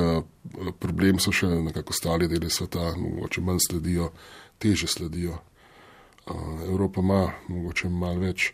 problem 0.79 1.19
so 1.19 1.33
še 1.33 1.49
nekako 1.49 1.91
ostali 1.93 2.29
deli 2.29 2.49
sveta, 2.49 2.93
mogoče 2.97 3.41
manj 3.45 3.59
sledijo, 3.67 4.11
teže 4.61 4.87
sledijo. 4.87 5.41
Evropa 6.69 7.03
ima 7.03 7.21
mogoče 7.49 7.89
malo 7.89 8.23
več. 8.23 8.53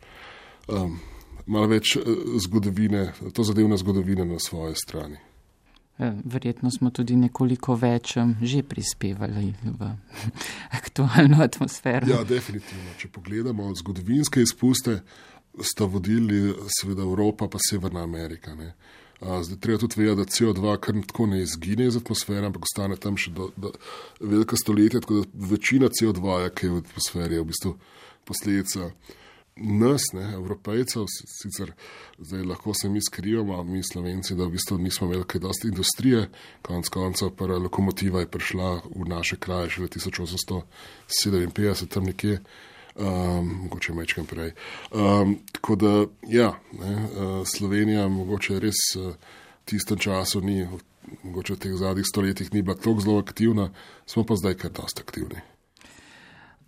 Um, 0.67 0.97
malo 1.45 1.69
več 1.71 1.93
zgodovine, 2.43 3.11
to 3.35 3.45
zadevne 3.47 3.77
zgodovine 3.79 4.25
na 4.27 4.39
svoji 4.41 4.75
strani. 4.79 5.26
Ja, 5.97 6.13
verjetno 6.23 6.69
smo 6.71 6.91
tudi 6.93 7.15
nekoliko 7.17 7.73
več 7.75 8.19
že 8.41 8.61
prispevali 8.63 9.53
v 9.63 9.87
aktualno 10.79 11.41
atmosfero. 11.41 12.05
Ja, 12.09 12.21
definitivno. 12.23 12.93
Če 13.01 13.09
pogledamo 13.09 13.71
zgodovinske 13.75 14.43
izpuste, 14.45 14.99
sta 15.61 15.87
vodili 15.89 16.53
seveda 16.79 17.01
Evropa 17.01 17.47
pa 17.49 17.57
Severna 17.57 18.03
Amerika. 18.05 18.53
Ne. 18.55 18.75
Zdaj 19.21 19.57
treba 19.57 19.79
tudi 19.81 20.01
vedeti, 20.01 20.17
da 20.21 20.23
CO2 20.23 20.77
kar 20.77 20.99
tako 21.07 21.25
ne 21.25 21.41
izgine 21.41 21.87
iz 21.87 21.97
atmosfere, 21.97 22.45
ampak 22.45 22.67
ostane 22.69 22.95
tam 23.01 23.17
še 23.17 23.33
do, 23.33 23.49
do 23.57 23.71
velika 24.21 24.57
stoletja, 24.57 25.01
tako 25.01 25.23
da 25.23 25.47
večina 25.49 25.89
CO2, 25.89 26.49
ki 26.53 26.67
je 26.67 26.73
v 26.75 26.81
atmosferi, 26.83 27.39
je 27.39 27.41
v 27.41 27.49
bistvu 27.49 27.73
posledica 28.29 28.91
nas, 29.59 30.01
ne, 30.13 30.33
evropejcev, 30.33 31.05
sicer 31.09 31.71
zdaj 32.17 32.43
lahko 32.43 32.73
se 32.73 32.89
mi 32.89 33.01
skrivamo, 33.01 33.63
mi 33.63 33.83
slovenci, 33.83 34.35
da 34.35 34.45
v 34.45 34.49
bistvu 34.55 34.77
nismo 34.77 35.07
imeli 35.07 35.23
kaj 35.27 35.41
dosti 35.41 35.67
industrije, 35.67 36.29
konec 36.61 36.89
koncev 36.89 37.29
pa 37.35 37.45
lokomotiva 37.45 38.19
je 38.19 38.31
prišla 38.31 38.81
v 38.95 39.09
naše 39.09 39.35
kraje 39.35 39.69
še 39.69 39.81
v 39.81 39.87
1857, 39.87 41.87
tam 41.87 42.03
nekje, 42.03 42.39
um, 42.95 43.59
mogoče 43.63 43.93
mečkam 43.93 44.25
prej. 44.25 44.51
Um, 44.91 45.39
tako 45.51 45.75
da, 45.75 46.05
ja, 46.27 46.59
ne, 46.79 46.95
uh, 46.95 47.47
Slovenija 47.47 48.07
mogoče 48.07 48.59
res 48.59 48.95
uh, 48.95 49.13
v 49.13 49.15
tistem 49.65 49.97
času 49.99 50.41
ni, 50.41 50.67
mogoče 51.23 51.53
v 51.53 51.59
teh 51.59 51.75
zadnjih 51.75 52.05
stoletjih 52.07 52.53
ni 52.53 52.61
bila 52.61 52.77
tako 52.77 53.01
zelo 53.01 53.19
aktivna, 53.19 53.69
smo 54.05 54.23
pa 54.23 54.35
zdaj 54.35 54.53
kar 54.63 54.71
dosti 54.71 55.01
aktivni. 55.03 55.41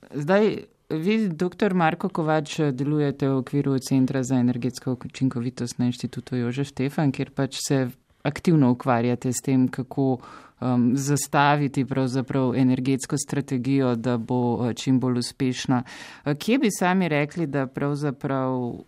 Zdaj, 0.09 0.65
Vi, 0.89 1.29
dr. 1.29 1.73
Marko 1.73 2.09
Kovač, 2.09 2.55
delujete 2.73 3.29
v 3.29 3.37
okviru 3.37 3.77
Centra 3.77 4.23
za 4.23 4.35
energetsko 4.35 4.97
učinkovitost 5.05 5.77
na 5.77 5.85
inštitutu 5.85 6.35
Jože 6.35 6.65
Štefan, 6.65 7.11
kjer 7.11 7.29
pač 7.29 7.59
se 7.61 7.89
aktivno 8.25 8.71
ukvarjate 8.71 9.29
s 9.29 9.45
tem, 9.45 9.67
kako 9.67 10.17
um, 10.17 10.97
zastaviti 10.97 11.85
pravzaprav 11.85 12.55
energetsko 12.57 13.21
strategijo, 13.21 13.93
da 13.95 14.17
bo 14.17 14.57
uh, 14.57 14.73
čim 14.73 14.99
bolj 14.99 15.21
uspešna. 15.21 15.83
Kje 16.25 16.57
bi 16.57 16.73
sami 16.73 17.07
rekli, 17.07 17.45
da 17.45 17.67
pravzaprav 17.69 18.81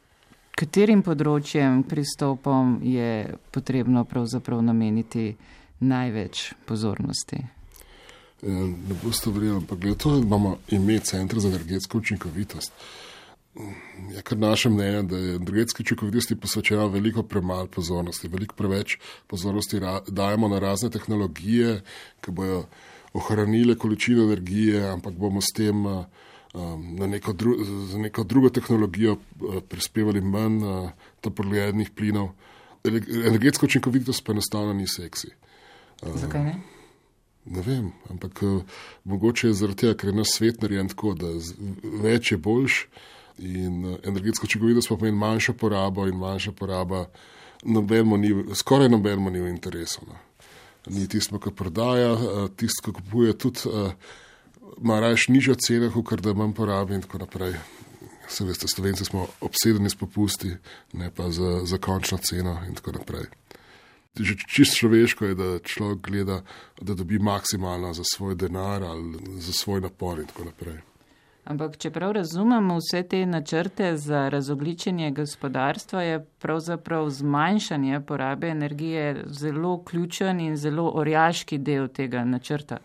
katerim 0.58 1.06
področjem 1.06 1.84
pristopom 1.86 2.80
je 2.82 3.38
potrebno 3.54 4.08
pravzaprav 4.10 4.66
nameniti 4.66 5.36
največ 5.80 6.54
pozornosti? 6.66 7.61
Ne 8.42 8.96
boste 9.04 9.30
verjeli, 9.30 9.56
ampak 9.58 9.80
glede 9.80 9.98
to, 9.98 10.18
imamo 10.18 10.58
ime 10.70 11.00
Centra 11.00 11.40
za 11.40 11.48
energetsko 11.48 11.98
učinkovitost. 11.98 12.74
Je 14.16 14.22
kar 14.22 14.38
naše 14.38 14.70
mnenje, 14.70 15.04
da 15.04 15.18
je 15.18 15.36
energetski 15.36 15.84
učinkovitosti 15.84 16.36
posvečena 16.36 16.86
veliko 16.86 17.24
premalo 17.24 17.68
pozornosti, 17.68 18.28
veliko 18.28 18.56
preveč 18.56 18.98
pozornosti 19.28 19.82
dajemo 20.08 20.48
na 20.48 20.60
razne 20.60 20.90
tehnologije, 20.90 21.82
ki 22.22 22.32
bojo 22.32 22.66
ohranile 23.14 23.76
količino 23.76 24.24
energije, 24.24 24.90
ampak 24.90 25.14
bomo 25.14 25.42
s 25.42 25.54
tem 25.56 25.86
um, 25.86 26.02
na 26.96 27.08
neko, 27.08 27.34
dru 27.34 27.56
neko 27.98 28.24
drugo 28.24 28.50
tehnologijo 28.50 29.14
uh, 29.14 29.62
prispevali 29.70 30.22
manj 30.22 30.64
uh, 30.64 30.90
toplogrednih 31.22 31.92
plinov. 31.92 32.30
Energetska 33.26 33.66
učinkovitost 33.66 34.26
pa 34.26 34.32
enostavno 34.32 34.74
ni 34.74 34.88
seksi. 34.88 35.28
Zakaj 36.02 36.44
ne? 36.44 36.81
Ne 37.46 37.62
vem, 37.62 37.92
ampak 38.10 38.42
uh, 38.44 38.62
mogoče 39.04 39.48
je 39.48 39.54
zaradi 39.54 39.80
tega, 39.82 39.98
ker 39.98 40.12
je 40.12 40.16
naš 40.16 40.36
svet 40.36 40.62
narejen 40.62 40.92
tako, 40.92 41.16
da 41.18 41.32
več 42.04 42.32
je 42.32 42.38
boljš 42.38 42.86
in 43.40 43.86
uh, 43.86 43.96
energetsko 44.06 44.46
učinkovitost 44.46 44.90
pa 44.90 44.96
pomeni 44.96 45.18
manjšo 45.18 45.54
porabo 45.58 46.06
in 46.08 46.20
manjša 46.22 46.52
poraba, 46.52 47.06
ni, 47.64 48.34
skoraj 48.56 48.90
nobenemu 48.90 49.30
ni 49.30 49.42
v 49.42 49.50
interesu. 49.50 50.06
No. 50.08 50.20
Ni 50.90 51.08
tisto, 51.08 51.40
ki 51.40 51.54
prodaja, 51.58 52.14
uh, 52.14 52.46
tisto, 52.58 52.86
ki 52.86 53.02
kupuje, 53.02 53.38
tudi 53.38 53.74
ima 54.78 55.00
raje 55.00 55.26
nižjo 55.28 55.56
ceno, 55.56 55.92
kot 56.04 56.22
da 56.22 56.34
manj 56.34 56.54
porabi 56.54 56.96
in 56.96 57.02
tako 57.02 57.26
naprej. 57.26 57.58
Se 58.30 58.46
veste, 58.46 58.68
slovenci 58.68 59.06
smo 59.06 59.28
obsedeni 59.42 59.90
s 59.90 59.96
popusti, 59.96 60.54
ne 60.94 61.10
pa 61.12 61.32
za, 61.32 61.66
za 61.66 61.78
končno 61.78 62.18
ceno 62.18 62.60
in 62.68 62.76
tako 62.76 62.92
naprej. 62.92 63.26
Čisto 64.48 64.76
človeško 64.76 65.26
je, 65.26 65.36
da 65.36 65.60
človek 65.60 66.00
gleda, 66.04 66.42
da 66.82 66.94
dobi 66.94 67.20
maksimalno 67.20 67.94
za 67.94 68.04
svoj 68.16 68.36
denar 68.36 68.84
ali 68.84 69.20
za 69.40 69.54
svoj 69.54 69.82
napor 69.82 70.20
in 70.20 70.26
tako 70.26 70.44
naprej. 70.44 70.82
Ampak, 71.44 71.78
če 71.82 71.90
prav 71.90 72.12
razumemo 72.14 72.76
vse 72.78 73.02
te 73.10 73.24
načrte 73.26 73.96
za 73.98 74.28
razogličenje 74.30 75.12
gospodarstva, 75.12 76.02
je 76.02 76.20
pravzaprav 76.40 77.10
zmanjšanje 77.10 78.02
porabe 78.08 78.48
energije 78.48 79.24
zelo 79.26 79.84
ključen 79.84 80.40
in 80.40 80.56
zelo 80.58 80.92
orjaški 80.96 81.58
del 81.58 81.88
tega 81.88 82.26
načrta. 82.26 82.78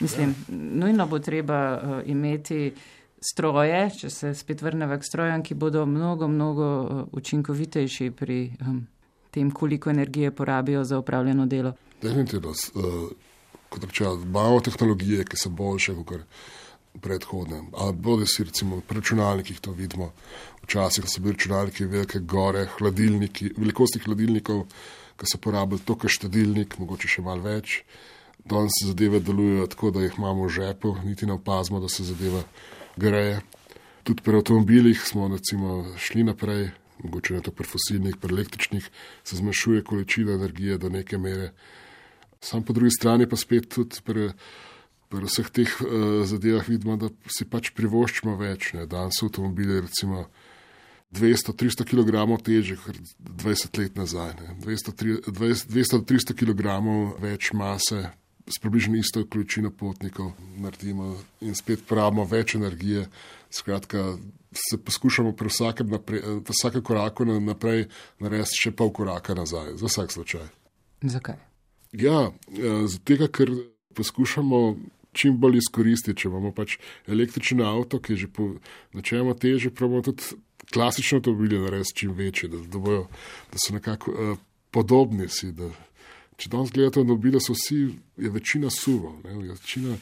Mislim, 0.00 0.30
ja. 0.30 0.56
nujno 0.56 1.06
bo 1.06 1.18
treba 1.18 1.60
uh, 1.76 2.00
imeti 2.06 2.72
stroje, 3.20 3.90
če 4.00 4.10
se 4.10 4.34
spet 4.34 4.62
vrnemo 4.62 4.96
k 4.98 5.04
strojem, 5.04 5.42
ki 5.42 5.54
bodo 5.54 5.86
mnogo, 5.86 6.28
mnogo 6.28 6.70
uh, 6.80 7.04
učinkovitejši 7.12 8.10
pri 8.10 8.40
um, 8.60 8.86
tem, 9.34 9.50
koliko 9.50 9.90
energije 9.90 10.30
porabijo 10.30 10.84
za 10.84 10.98
upravljeno 10.98 11.46
delo? 11.46 11.72
Definitivno. 12.02 12.50
Uh, 12.50 13.10
kot 13.68 13.84
rečeno, 13.84 14.14
imamo 14.22 14.60
tehnologije, 14.60 15.24
ki 15.26 15.36
so 15.36 15.50
boljše 15.50 15.94
kot 16.06 16.22
predhodne. 17.02 17.62
Ali 17.74 17.92
bodi 17.92 18.26
si 18.26 18.44
recimo 18.44 18.80
pri 18.80 19.00
računalnikih 19.00 19.60
to 19.60 19.72
vidimo. 19.72 20.12
Včasih 20.62 21.04
so 21.08 21.20
bili 21.20 21.34
računalniki 21.34 21.84
velike 21.84 22.18
gore, 22.18 22.68
hladilniki, 22.78 23.50
velikosti 23.56 23.98
hladilnikov, 24.04 24.64
ki 25.18 25.30
so 25.30 25.38
porabili 25.38 25.82
to, 25.84 25.98
kar 25.98 26.10
štedilnik, 26.10 26.78
mogoče 26.78 27.10
še 27.10 27.26
malo 27.26 27.42
več. 27.48 27.82
Danes 28.44 28.78
zadeve 28.84 29.20
delujejo 29.24 29.66
tako, 29.72 29.90
da 29.90 30.04
jih 30.04 30.16
imamo 30.18 30.46
v 30.46 30.54
žepu, 30.60 30.94
niti 31.04 31.26
ne 31.26 31.34
opazimo, 31.38 31.80
da 31.80 31.88
se 31.88 32.04
zadeva 32.04 32.42
greje. 32.96 33.40
Tudi 34.04 34.22
pri 34.22 34.36
avtomobilih 34.36 35.00
smo 35.00 35.28
recimo, 35.32 35.84
šli 35.98 36.26
naprej, 36.28 36.68
mogoče 37.04 37.36
ne 37.36 37.42
to 37.44 37.52
pri 37.52 37.68
fosilnih, 37.68 38.16
pri 38.20 38.34
električnih, 38.34 38.90
se 39.24 39.36
zmanjšuje 39.36 39.84
količina 39.84 40.38
energije 40.38 40.78
do 40.78 40.88
neke 40.88 41.18
mere. 41.18 41.52
Sam 42.40 42.64
po 42.64 42.72
drugi 42.72 42.90
strani 42.90 43.28
pa 43.28 43.36
spet 43.36 43.68
tudi 43.72 44.02
pri, 44.04 44.30
pri 45.08 45.28
vseh 45.28 45.48
teh 45.48 45.76
uh, 45.80 46.24
zadevah 46.28 46.68
vidimo, 46.68 46.96
da 47.00 47.08
si 47.30 47.46
pač 47.48 47.72
privoščimo 47.76 48.36
več. 48.40 48.72
Ne. 48.76 48.88
Danes 48.90 49.20
so 49.20 49.30
avtomobili 49.30 49.80
recimo 49.80 50.26
200-300 51.14 51.86
kg 51.86 52.42
težji 52.42 52.76
kot 52.82 52.98
20 53.44 53.78
let 53.78 53.96
nazaj. 53.96 54.34
200-300 54.66 56.36
kg 56.36 56.76
več 57.22 57.52
mase. 57.54 58.04
S 58.44 58.60
približno 58.60 58.98
isto 59.00 59.22
količino 59.24 59.70
potnikov 59.72 60.34
naredimo 60.60 61.14
in 61.40 61.54
spet 61.56 61.86
pravimo 61.88 62.26
več 62.28 62.58
energije. 62.58 63.06
Skratka, 63.48 64.18
se 64.54 64.78
poskušamo 64.78 65.32
pri 65.36 65.48
vsakem, 65.48 65.88
naprej, 65.88 66.22
vsakem 66.48 66.82
koraku 66.82 67.24
naprej 67.24 67.88
narediti 68.22 68.62
še 68.64 68.72
pol 68.76 68.92
koraka 68.92 69.34
nazaj, 69.34 69.74
za 69.80 69.90
vsak 69.90 70.12
slučaj. 70.12 70.46
Zakaj? 71.02 71.38
Ja, 71.92 72.30
eh, 72.50 72.86
zato, 72.90 73.28
ker 73.28 73.50
poskušamo 73.94 74.76
čim 75.14 75.38
bolj 75.40 75.60
izkoristiti. 75.62 76.16
Če 76.22 76.28
imamo 76.28 76.52
pač 76.54 76.78
električni 77.06 77.62
avto, 77.64 78.00
ki 78.02 78.14
je 78.14 78.24
že 78.24 78.28
po 78.34 78.48
načelu 78.96 79.34
teže, 79.38 79.70
pravimo 79.70 80.02
tudi 80.02 80.34
klasične 80.74 81.20
avtomobile 81.20 81.62
narediti 81.62 81.98
čim 82.02 82.14
večje, 82.18 82.50
da, 82.50 82.58
da, 82.58 82.78
bojo, 82.78 83.06
da 83.52 83.62
so 83.62 83.74
nekako 83.74 84.12
uh, 84.12 84.38
podobni 84.74 85.28
si. 85.28 85.52
Da, 85.54 85.70
če 86.36 86.50
danes 86.50 86.74
gledate 86.74 87.04
avtomobile, 87.04 87.40
so 87.40 87.54
vsi, 87.54 87.80
je 88.18 88.30
večina 88.34 88.70
suvo. 88.74 89.14
Ne, 89.24 89.36
večina, 89.52 89.96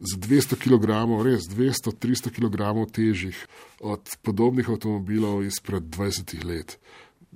z 0.00 0.16
200 0.16 0.56
kg, 0.56 1.04
res 1.24 1.44
200-300 1.52 2.32
kg 2.32 2.72
težjih 2.88 3.36
od 3.84 4.00
podobnih 4.24 4.68
avtomobilov 4.68 5.44
izpred 5.44 5.84
20 5.92 6.40
let. 6.44 6.78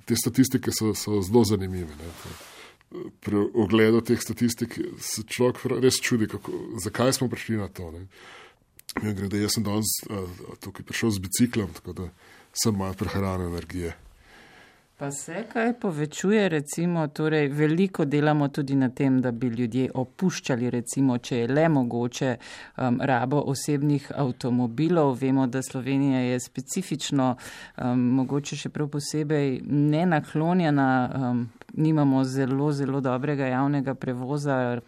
Te 0.09 0.17
statistike 0.17 0.73
so, 0.73 0.95
so 0.97 1.21
zelo 1.25 1.45
zanimive. 1.45 1.93
Ne. 2.01 2.13
Pri 3.21 3.41
ogledu 3.55 4.01
teh 4.01 4.21
statistik 4.21 4.79
se 5.01 5.25
človek 5.29 5.61
res 5.83 6.01
čudi, 6.01 6.29
kako, 6.31 6.79
zakaj 6.81 7.13
smo 7.13 7.29
prišli 7.29 7.61
na 7.61 7.69
to. 7.69 7.91
Ja, 9.03 9.13
grede, 9.13 9.41
jaz 9.43 9.59
sem 9.59 9.65
danes 9.67 9.91
tukaj 10.63 10.87
prišel 10.87 11.17
z 11.17 11.25
biciklom, 11.25 11.73
tako 11.75 11.93
da 11.93 12.09
sem 12.55 12.77
malo 12.77 12.95
prehranil 12.97 13.51
energije. 13.51 13.97
Pa 15.05 15.11
se 15.11 15.43
kaj 15.53 15.73
povečuje, 15.81 16.49
recimo, 16.49 17.09
torej 17.09 17.49
veliko 17.49 18.05
delamo 18.05 18.49
tudi 18.49 18.75
na 18.75 18.89
tem, 18.89 19.21
da 19.21 19.31
bi 19.31 19.51
ljudje 19.53 19.91
opuščali, 19.95 20.71
recimo, 20.71 21.19
če 21.19 21.43
je 21.43 21.49
le 21.49 21.67
mogoče, 21.69 22.31
um, 22.79 22.97
rabo 23.05 23.43
osebnih 23.53 24.07
avtomobilov. 24.17 25.19
Vemo, 25.21 25.45
da 25.47 25.61
Slovenija 25.63 26.23
je 26.25 26.41
specifično, 26.41 27.29
um, 27.37 28.07
mogoče 28.23 28.57
še 28.57 28.73
prav 28.73 28.89
posebej 28.97 29.61
nenaklonjena, 29.69 30.89
um, 31.05 31.47
nimamo 31.77 32.25
zelo, 32.25 32.73
zelo 32.73 33.05
dobrega 33.05 33.53
javnega 33.53 33.95
prevoza. 33.95 34.81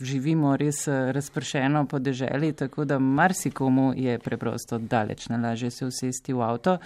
Živimo 0.00 0.56
res 0.56 0.86
razpršeno 0.88 1.84
po 1.86 2.00
deželi, 2.00 2.54
tako 2.56 2.88
da 2.88 2.98
marsikomu 2.98 3.92
je 3.96 4.16
preprosto 4.18 4.78
daleč 4.78 5.28
nalaže 5.28 5.70
se 5.70 5.86
usesti 5.86 6.32
v 6.32 6.42
avto 6.42 6.78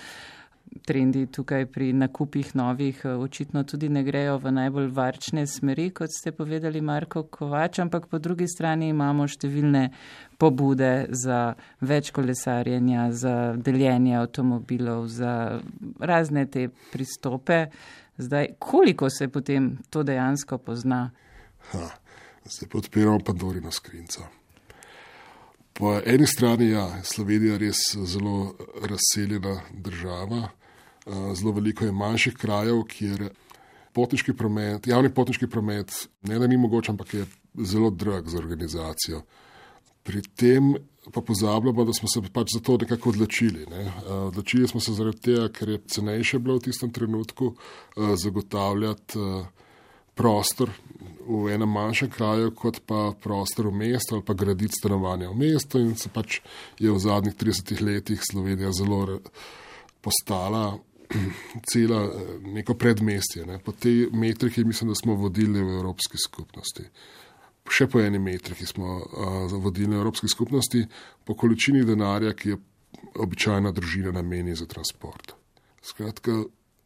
trendi 0.87 1.27
tukaj 1.27 1.67
pri 1.67 1.93
nakupih 1.93 2.55
novih 2.57 3.01
eh, 3.05 3.09
očitno 3.09 3.65
tudi 3.65 3.89
ne 3.89 4.03
grejo 4.05 4.39
v 4.39 4.53
najbolj 4.53 4.89
varčne 4.95 5.47
smeri, 5.47 5.91
kot 5.91 6.11
ste 6.13 6.33
povedali 6.33 6.81
Marko 6.81 7.23
Kovač, 7.23 7.79
ampak 7.79 8.07
po 8.07 8.19
drugi 8.19 8.49
strani 8.49 8.89
imamo 8.89 9.27
številne 9.27 9.89
pobude 10.39 11.07
za 11.11 11.57
več 11.81 12.13
kolesarjenja, 12.15 13.11
za 13.13 13.37
deljenje 13.57 14.17
avtomobilov, 14.21 15.09
za 15.09 15.61
razne 16.01 16.47
te 16.47 16.69
pristope. 16.93 17.67
Zdaj, 18.17 18.55
koliko 18.59 19.11
se 19.11 19.29
potem 19.29 19.77
to 19.91 20.03
dejansko 20.03 20.59
pozna? 20.59 21.11
Ha, 21.73 21.87
zdaj 22.47 22.69
podpiramo 22.73 23.21
Pandorino 23.25 23.71
skrinco. 23.71 24.46
Po 25.79 26.01
eni 26.05 26.27
strani 26.27 26.65
je 26.65 26.71
ja, 26.71 26.87
Slovenija 27.05 27.59
res 27.61 27.77
zelo 28.09 28.55
razseljena 28.81 29.61
država, 29.73 30.49
zelo 31.37 31.53
veliko 31.53 31.85
je 31.85 31.93
manjših 31.93 32.37
krajev, 32.41 32.81
kjer 32.89 33.29
potniški 33.93 34.33
promet, 34.37 34.87
javni 34.89 35.13
potniški 35.15 35.49
promet, 35.53 35.93
ne 36.23 36.39
da 36.39 36.47
ni 36.49 36.57
mogoče, 36.57 36.93
ampak 36.93 37.15
je 37.15 37.27
zelo 37.65 37.91
drag 37.91 38.29
za 38.29 38.39
organizacijo. 38.39 39.23
Pri 40.03 40.23
tem 40.23 40.75
pa 41.13 41.21
pozabljamo, 41.21 41.85
da 41.85 41.93
smo 41.93 42.09
se 42.09 42.23
pač 42.33 42.55
za 42.55 42.61
to 42.65 42.77
nekako 42.81 43.11
odločili. 43.13 43.67
Ne. 43.71 43.93
Odločili 44.09 44.69
smo 44.69 44.81
se 44.81 44.95
zaradi 44.95 45.21
tega, 45.29 45.49
ker 45.53 45.69
je 45.69 45.83
cenejše 45.93 46.39
bilo 46.39 46.57
v 46.57 46.67
tistem 46.71 46.93
trenutku 46.93 47.53
zagotavljati 47.97 49.19
prostor 50.17 50.73
v 51.27 51.53
enem 51.55 51.69
manjšem 51.69 52.11
kraju, 52.11 52.51
kot 52.55 52.81
pa 52.87 53.11
prostor 53.21 53.69
v 53.69 53.75
mestu 53.83 54.17
ali 54.17 54.25
pa 54.25 54.35
graditi 54.35 54.79
stanovanja 54.79 55.31
v 55.31 55.37
mestu. 55.37 55.83
In 55.83 55.97
se 55.99 56.09
pač 56.09 56.41
je 56.79 56.91
v 56.91 56.99
zadnjih 56.99 57.35
30 57.35 57.83
letih 57.83 58.23
Slovenija 58.23 58.73
zelo 58.73 59.21
postala 60.01 60.79
cela 61.71 62.07
neko 62.47 62.75
predmestje. 62.75 63.47
Ne. 63.47 63.59
Po 63.59 63.73
tej 63.73 64.09
metriki 64.13 64.65
mislim, 64.65 64.91
da 64.91 64.95
smo 64.95 65.15
vodili 65.15 65.63
v 65.63 65.79
Evropski 65.83 66.19
skupnosti. 66.19 66.87
Še 67.67 67.89
po 67.91 67.99
eni 67.99 68.19
metriki 68.23 68.67
smo 68.67 69.03
uh, 69.03 69.51
vodili 69.59 69.97
v 69.97 70.01
Evropski 70.01 70.31
skupnosti, 70.31 70.85
po 71.27 71.35
količini 71.35 71.83
denarja, 71.85 72.31
ki 72.39 72.55
je 72.55 72.59
običajna 73.19 73.73
družina 73.75 74.15
nameni 74.15 74.55
za 74.55 74.69
transport. 74.71 75.35
Skratka, 75.83 76.45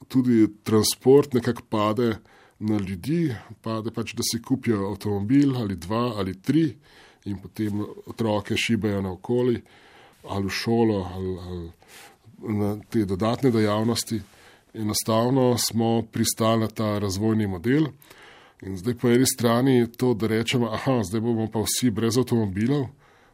tudi 0.08 0.48
transport 0.64 1.36
nekako 1.36 1.66
pade 1.68 2.14
na 2.60 2.78
ljudi, 2.78 3.34
pa 3.62 3.80
da, 3.80 3.90
pač, 3.90 4.12
da 4.14 4.24
si 4.24 4.42
kupijo 4.42 4.90
avtomobil 4.90 5.56
ali 5.56 5.76
dva 5.76 6.12
ali 6.20 6.36
tri 6.42 6.76
in 7.24 7.38
potem 7.40 7.80
otroke 8.06 8.56
šibajo 8.56 9.00
naokoli 9.02 9.62
ali 10.28 10.46
v 10.46 10.50
šolo 10.50 10.98
ali, 11.14 11.36
ali 11.38 11.70
na 12.58 12.76
te 12.90 13.04
dodatne 13.04 13.50
dejavnosti. 13.50 14.20
Enostavno 14.74 15.56
smo 15.58 16.02
pristali 16.02 16.60
na 16.60 16.68
ta 16.68 16.98
razvojni 16.98 17.46
model. 17.46 17.86
In 18.62 18.76
zdaj 18.76 18.94
po 18.94 19.08
eni 19.08 19.26
strani 19.26 19.76
je 19.76 19.92
to, 19.92 20.14
da 20.14 20.26
rečemo, 20.26 20.70
da 20.86 21.02
zdaj 21.04 21.20
bomo 21.20 21.48
pa 21.52 21.64
vsi 21.64 21.90
brez 21.90 22.18
avtomobilov, 22.18 22.86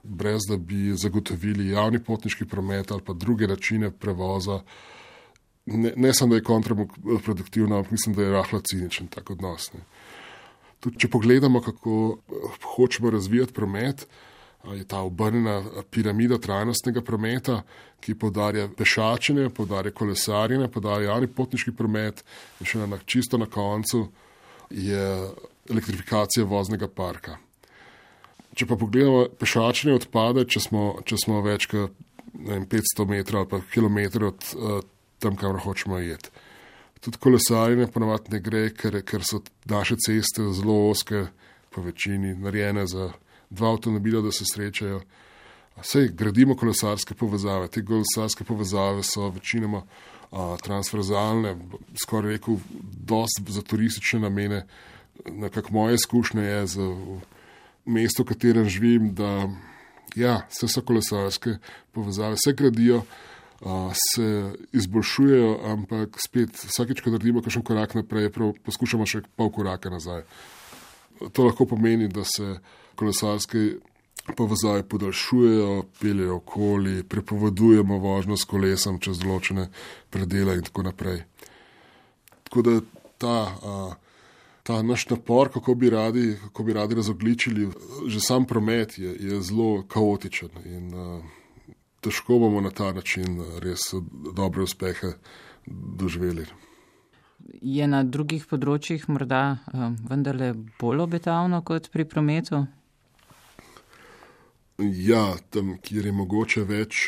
brez 0.02 0.46
da 0.48 0.56
bi 0.56 0.94
zagotovili 0.94 1.68
javni 1.68 1.98
potniški 1.98 2.46
promet 2.46 2.90
ali 2.90 3.02
pa 3.02 3.12
druge 3.12 3.46
načine 3.46 3.90
prevoza, 3.90 4.60
ne, 5.66 5.92
ne 5.96 6.14
samo, 6.14 6.30
da 6.30 6.36
je 6.36 6.46
kontraproduktivno, 6.46 7.76
ampak 7.76 7.90
mislim, 7.90 8.14
da 8.14 8.22
je 8.22 8.32
rahlo 8.32 8.60
ciničen 8.60 9.06
tak 9.06 9.30
odnos. 9.30 9.70
Tudi, 10.80 10.98
če 10.98 11.10
pogledamo, 11.10 11.60
kako 11.60 11.98
eh, 12.16 12.56
hočemo 12.76 13.10
razvijati 13.10 13.52
promet, 13.52 14.06
je 14.74 14.84
ta 14.84 15.00
obrnjena 15.00 15.62
piramida 15.90 16.38
trajnostnega 16.38 17.00
prometa, 17.00 17.62
ki 18.00 18.14
podarja 18.18 18.68
pešačenje, 18.76 19.50
podarja 19.54 19.92
kolesarjenje, 19.94 20.68
podarja 20.68 21.12
javni 21.12 21.28
potniški 21.30 21.72
promet 21.76 22.24
in 22.60 22.66
še 22.66 22.86
na 22.86 22.98
čisto 23.04 23.38
na 23.38 23.46
koncu 23.46 24.08
je 24.70 25.04
elektrifikacija 25.70 26.46
voznega 26.46 26.88
parka. 26.88 27.38
Če 28.56 28.66
pa 28.66 28.76
pogledamo, 28.76 29.26
pešačenje 29.38 29.94
odpade, 29.94 30.46
če 30.48 30.60
smo, 30.64 30.84
če 31.04 31.18
smo 31.24 31.42
več 31.44 31.68
kot 31.70 31.94
500 32.36 33.06
metrov 33.08 33.44
ali 33.44 33.50
pa 33.50 33.60
kilometrov 33.72 34.32
od 34.34 34.48
uh, 34.56 34.80
tam, 35.18 35.36
kamor 35.36 35.60
hočemo 35.60 36.00
iti. 36.00 36.30
Tudi 37.00 37.18
kolesarjenje 37.20 37.86
ponovadi 37.92 38.32
ne 38.32 38.40
gre, 38.40 38.70
ker, 38.74 39.00
ker 39.06 39.24
so 39.24 39.42
naše 39.70 39.96
ceste 40.06 40.42
zelo 40.52 40.90
oske, 40.90 41.26
po 41.76 41.82
večini 41.82 42.34
narejene 42.34 42.86
za 42.86 43.10
dva 43.50 43.70
avtomobila, 43.72 44.22
da 44.22 44.32
se 44.32 44.44
srečajo. 44.48 45.00
Vse 45.76 46.08
gradimo 46.08 46.56
kolesarske 46.56 47.14
povezave. 47.14 47.68
Te 47.68 47.84
kolesarske 47.84 48.44
povezave 48.44 49.02
so 49.04 49.28
večinoma 49.28 49.82
a, 50.30 50.56
transverzalne, 50.64 51.56
skoraj 52.02 52.38
rekel, 52.38 52.56
dost 52.80 53.42
za 53.48 53.62
turistične 53.62 54.20
namene. 54.20 54.64
Nekako 55.30 55.72
moje 55.72 55.94
izkušnje 55.94 56.42
je 56.42 56.66
za 56.66 56.86
mesto, 57.84 58.22
v 58.22 58.26
katerem 58.26 58.68
živim, 58.68 59.14
da 59.14 59.48
ja, 60.16 60.40
vse 60.50 60.68
so 60.68 60.82
kolesarske 60.82 61.58
povezave, 61.92 62.40
vse 62.40 62.52
gradijo 62.52 63.02
se 63.94 64.52
izboljšujejo, 64.72 65.58
ampak 65.64 66.20
spet 66.20 66.52
vsakeč, 66.68 67.00
ko 67.00 67.10
naredimo 67.10 67.42
kakšen 67.42 67.64
korak 67.64 67.94
naprej, 67.96 68.30
poskušamo 68.64 69.06
še 69.08 69.22
pol 69.36 69.50
koraka 69.50 69.90
nazaj. 69.90 70.26
To 71.32 71.46
lahko 71.46 71.66
pomeni, 71.66 72.08
da 72.12 72.24
se 72.24 72.58
kolesarske 72.96 73.78
povezave 74.36 74.82
podaljšujejo, 74.82 75.84
peljejo 76.00 76.36
okoli, 76.36 77.02
prepovedujemo 77.02 77.98
vožnjo 77.98 78.36
s 78.36 78.44
kolesom 78.44 78.98
čez 79.00 79.20
določene 79.22 79.68
predele 80.10 80.58
in 80.58 80.66
tako 80.66 80.84
naprej. 80.88 81.22
Tako 82.48 82.62
da 82.66 82.74
ta, 83.22 83.38
ta 84.66 84.82
naš 84.82 85.06
napor, 85.10 85.48
kako 85.54 85.74
bi 85.74 85.90
radi, 85.90 86.26
kako 86.42 86.66
bi 86.66 86.76
radi 86.76 86.98
razogličili, 86.98 87.70
že 88.06 88.20
sam 88.20 88.44
promet 88.44 88.98
je, 88.98 89.16
je 89.30 89.40
zelo 89.42 89.86
kaotičen. 89.88 90.52
In, 90.64 90.92
težko 92.06 92.38
bomo 92.38 92.62
na 92.62 92.70
ta 92.70 92.92
način 92.94 93.40
res 93.62 93.90
dobre 94.34 94.62
uspehe 94.62 95.16
doživeli. 95.66 96.46
Je 97.62 97.86
na 97.86 98.02
drugih 98.02 98.46
področjih 98.46 99.06
morda 99.10 99.58
um, 99.72 99.94
vendarle 100.08 100.52
bolj 100.80 101.04
obetavno 101.04 101.62
kot 101.66 101.90
pri 101.92 102.06
prometu? 102.08 102.64
Ja, 104.78 105.36
tam, 105.50 105.76
kjer 105.80 106.10
je 106.10 106.12
mogoče 106.12 106.64
več, 106.68 107.06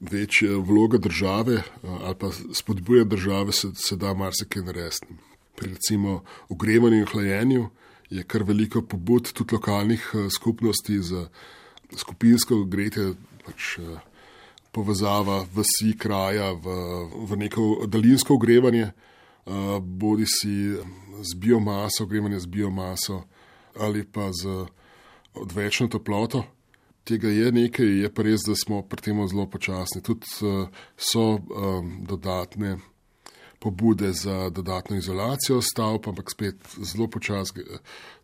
več 0.00 0.42
vloga 0.44 1.00
države 1.00 1.62
ali 1.82 2.16
pa 2.20 2.28
spodbuja 2.34 3.06
države, 3.08 3.54
se, 3.56 3.72
se 3.74 3.96
da 3.96 4.12
marsikaj 4.14 4.66
narediti. 4.66 5.16
Pri 5.56 5.72
recimo 5.72 6.20
ogrevanju 6.52 7.00
in 7.00 7.08
hlajenju 7.08 7.64
je 8.10 8.22
kar 8.24 8.44
veliko 8.44 8.82
pobud 8.82 9.32
tudi 9.32 9.56
lokalnih 9.56 10.04
skupnosti 10.36 10.98
za 11.02 11.26
skupinsko 11.96 12.64
gretje, 12.64 13.14
pač 13.50 13.78
eh, 13.82 13.98
povezava 14.70 15.42
vsi 15.50 15.96
kraja 15.98 16.52
v, 16.54 16.76
v 17.26 17.36
neko 17.36 17.86
daljinsko 17.90 18.38
ogrevanje, 18.38 18.92
eh, 18.92 19.80
bodi 19.82 20.26
si 20.26 20.78
z 21.20 21.36
biomaso, 21.36 22.04
ogrevanje 22.04 22.40
z 22.40 22.46
biomaso 22.46 23.24
ali 23.76 24.04
pa 24.04 24.30
z 24.32 24.66
odvečno 25.34 25.88
toploto. 25.88 26.44
Tega 27.04 27.28
je 27.28 27.52
nekaj, 27.52 27.86
je 27.86 28.08
pa 28.12 28.22
res, 28.22 28.42
da 28.46 28.54
smo 28.58 28.82
pri 28.82 29.02
tem 29.02 29.20
zelo 29.28 29.46
počasni. 29.46 30.02
Tudi 30.02 30.26
uh, 30.42 30.66
so 30.98 31.38
dodatne 32.02 32.76
pobude 33.60 34.12
za 34.12 34.50
dodatno 34.50 34.96
izolacijo 34.96 35.62
stavb, 35.62 36.08
ampak 36.08 36.30
spet 36.30 36.56
zelo 36.82 37.08
počasna, 37.08 37.62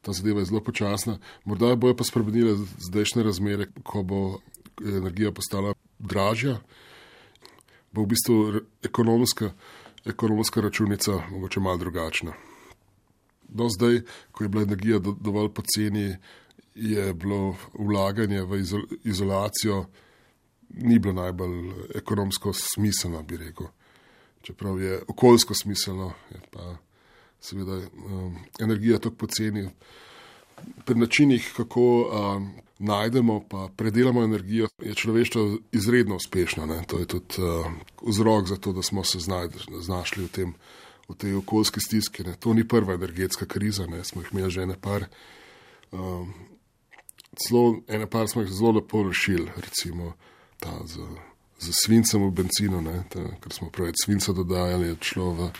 ta 0.02 0.12
zadeva 0.12 0.40
je 0.40 0.44
zelo 0.44 0.60
počasna. 0.60 1.18
Morda 1.44 1.74
bojo 1.76 1.96
pa 1.96 2.04
spremenile 2.04 2.56
zdajšnje 2.88 3.22
razmere, 3.22 3.66
ko 3.84 4.02
bo 4.02 4.20
energija 4.80 5.32
postala 5.32 5.74
dražja, 5.98 6.58
bo 7.92 8.02
v 8.02 8.06
bistvu 8.06 8.60
ekonomska, 8.82 9.50
ekonomska 10.04 10.60
računica 10.60 11.20
mogoče 11.30 11.60
malo 11.60 11.76
drugačna. 11.76 12.32
Do 13.48 13.68
zdaj, 13.68 14.00
ko 14.32 14.44
je 14.44 14.48
bila 14.48 14.62
energija 14.62 14.98
do, 14.98 15.14
dovolj 15.20 15.52
poceni, 15.54 16.16
je 16.74 17.14
bilo 17.14 17.56
vlaganje 17.78 18.42
v 18.42 18.60
izolacijo 19.04 19.86
ni 20.68 20.98
bilo 20.98 21.14
najbolj 21.14 21.72
ekonomsko 21.94 22.52
smiselno, 22.52 23.22
bi 23.22 23.36
rekel. 23.36 23.66
Čeprav 24.42 24.80
je 24.80 25.02
okoljsko 25.08 25.54
smiselno, 25.54 26.12
je 26.30 26.40
pa 26.50 26.76
seveda 27.40 27.76
um, 27.76 28.36
energija 28.60 28.98
tako 28.98 29.16
poceni. 29.16 29.68
Pri 30.84 30.94
načinih, 30.94 31.52
kako 31.56 31.82
um, 31.82 32.52
najdemo 32.78 33.34
in 33.52 33.68
predelamo 33.76 34.22
energijo, 34.22 34.68
je 34.82 34.94
človeštvo 34.94 35.58
izredno 35.72 36.16
uspešno. 36.16 36.66
Ne? 36.66 36.82
To 36.86 36.98
je 36.98 37.06
tudi 37.06 37.34
uh, 37.38 37.72
vzrok 38.02 38.46
za 38.46 38.56
to, 38.56 38.72
da 38.72 38.82
smo 38.82 39.04
se 39.04 39.18
znašli 39.80 40.24
v, 40.24 40.28
tem, 40.28 40.54
v 41.08 41.14
tej 41.14 41.34
okoljski 41.34 41.80
stiski. 41.80 42.22
Ne? 42.22 42.36
To 42.36 42.54
ni 42.54 42.68
prva 42.68 42.94
energetska 42.94 43.46
kriza, 43.46 43.86
ne? 43.86 44.04
smo 44.04 44.22
jih 44.22 44.28
imeli 44.32 44.50
že 44.50 44.62
ene 44.62 44.76
par. 44.80 45.06
Um, 45.92 46.34
celo 47.36 47.80
ene 47.88 48.06
par 48.06 48.28
smo 48.28 48.42
jih 48.42 48.52
zelo 48.52 48.72
lepo 48.72 49.02
rešili, 49.02 49.50
recimo 49.56 50.12
ta 50.60 50.80
z, 50.84 51.00
z 51.58 51.72
svincem 51.72 52.22
v 52.28 52.30
benzinu, 52.30 52.84
ta, 53.08 53.24
ker 53.40 53.52
smo 53.52 53.70
preveč 53.70 54.04
svinca 54.04 54.32
dodajali, 54.32 54.88
je 54.88 54.96
šlo 55.00 55.32
v 55.32 55.50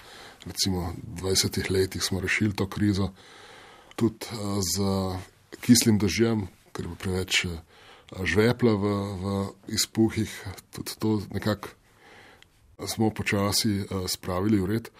recimo 0.47 0.95
20 1.23 1.71
letih 1.71 2.03
smo 2.03 2.21
rešili 2.21 2.55
to 2.55 2.69
krizo. 2.69 3.11
Tudi 3.97 4.27
uh, 4.33 4.61
z 4.61 4.81
kislim 5.61 5.99
dežjem, 5.99 6.49
ker 6.77 6.89
bo 6.93 6.97
preveč 7.01 7.47
eh, 7.49 7.57
žvepla 8.21 8.77
v, 8.77 8.85
v 9.17 9.25
izpuhih. 9.73 10.29
Tudi 10.77 10.93
to 11.01 11.25
nekako 11.33 11.73
smo 12.85 13.09
počasi 13.09 13.81
eh, 13.81 14.05
spravili 14.05 14.61
v 14.61 14.67
red. 14.77 14.93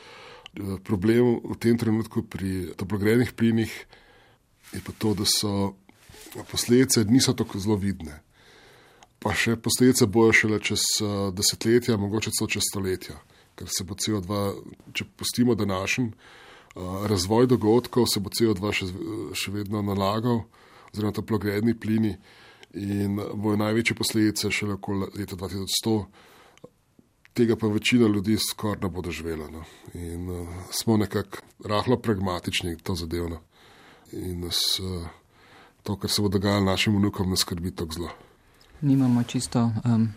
Eh, 0.57 0.81
problem 0.81 1.45
v 1.45 1.57
tem 1.61 1.77
trenutku 1.77 2.25
pri 2.25 2.73
toplogrednih 2.81 3.37
plinih 3.37 3.73
je 4.73 4.81
pa 4.81 4.93
to, 4.97 5.13
da 5.15 5.29
so 5.29 5.77
posledice 6.51 7.05
niso 7.05 7.37
tako 7.37 7.61
zelo 7.61 7.77
vidne. 7.77 8.25
pa 9.17 9.33
še 9.33 9.57
posledice 9.57 10.07
bojo 10.07 10.33
šele 10.33 10.59
čez 10.61 10.83
desetletja, 11.33 11.97
mogoče 11.97 12.31
celo 12.37 12.47
čez 12.53 12.63
stoletja, 12.69 13.17
ker 13.57 13.67
se 13.67 13.83
bo 13.83 13.97
CO2, 13.97 14.29
če 14.93 15.07
pustimo 15.17 15.57
današnji 15.57 16.13
razvoj 17.09 17.49
dogodkov, 17.49 18.07
se 18.13 18.21
bo 18.21 18.31
CO2 18.31 18.73
še, 18.77 18.87
še 19.35 19.51
vedno 19.51 19.81
nalagal, 19.83 20.45
oziroma 20.97 21.13
toplogredni 21.13 21.77
plini 21.81 22.17
in 22.75 23.21
bojo 23.35 23.57
največje 23.57 23.97
posledice 23.97 24.51
šele 24.51 24.75
okoli 24.75 25.07
leta 25.19 25.37
2100. 25.37 25.97
Tega 27.37 27.57
pa 27.57 27.69
večina 27.69 28.09
ljudi 28.09 28.39
skoraj 28.41 28.81
ne 28.83 28.89
bo 28.89 29.03
doživela. 29.05 29.51
No. 29.53 29.65
In 29.95 30.31
uh, 30.31 30.49
smo 30.73 30.97
nekako 30.97 31.45
rahlo 31.65 32.01
pragmatični, 32.01 32.79
to 32.83 32.95
zadevno. 32.95 33.43
In 34.13 34.41
nas 34.41 34.81
uh, 34.81 35.09
to, 35.83 35.97
kar 35.97 36.11
se 36.11 36.23
bo 36.23 36.29
dogajalo 36.29 36.65
našim 36.65 36.97
vnukom, 36.97 37.31
ne 37.31 37.37
skrbi 37.37 37.75
tako 37.77 37.93
zelo 37.93 38.11
nimamo 38.81 39.23
čisto 39.23 39.73
um, 39.85 40.09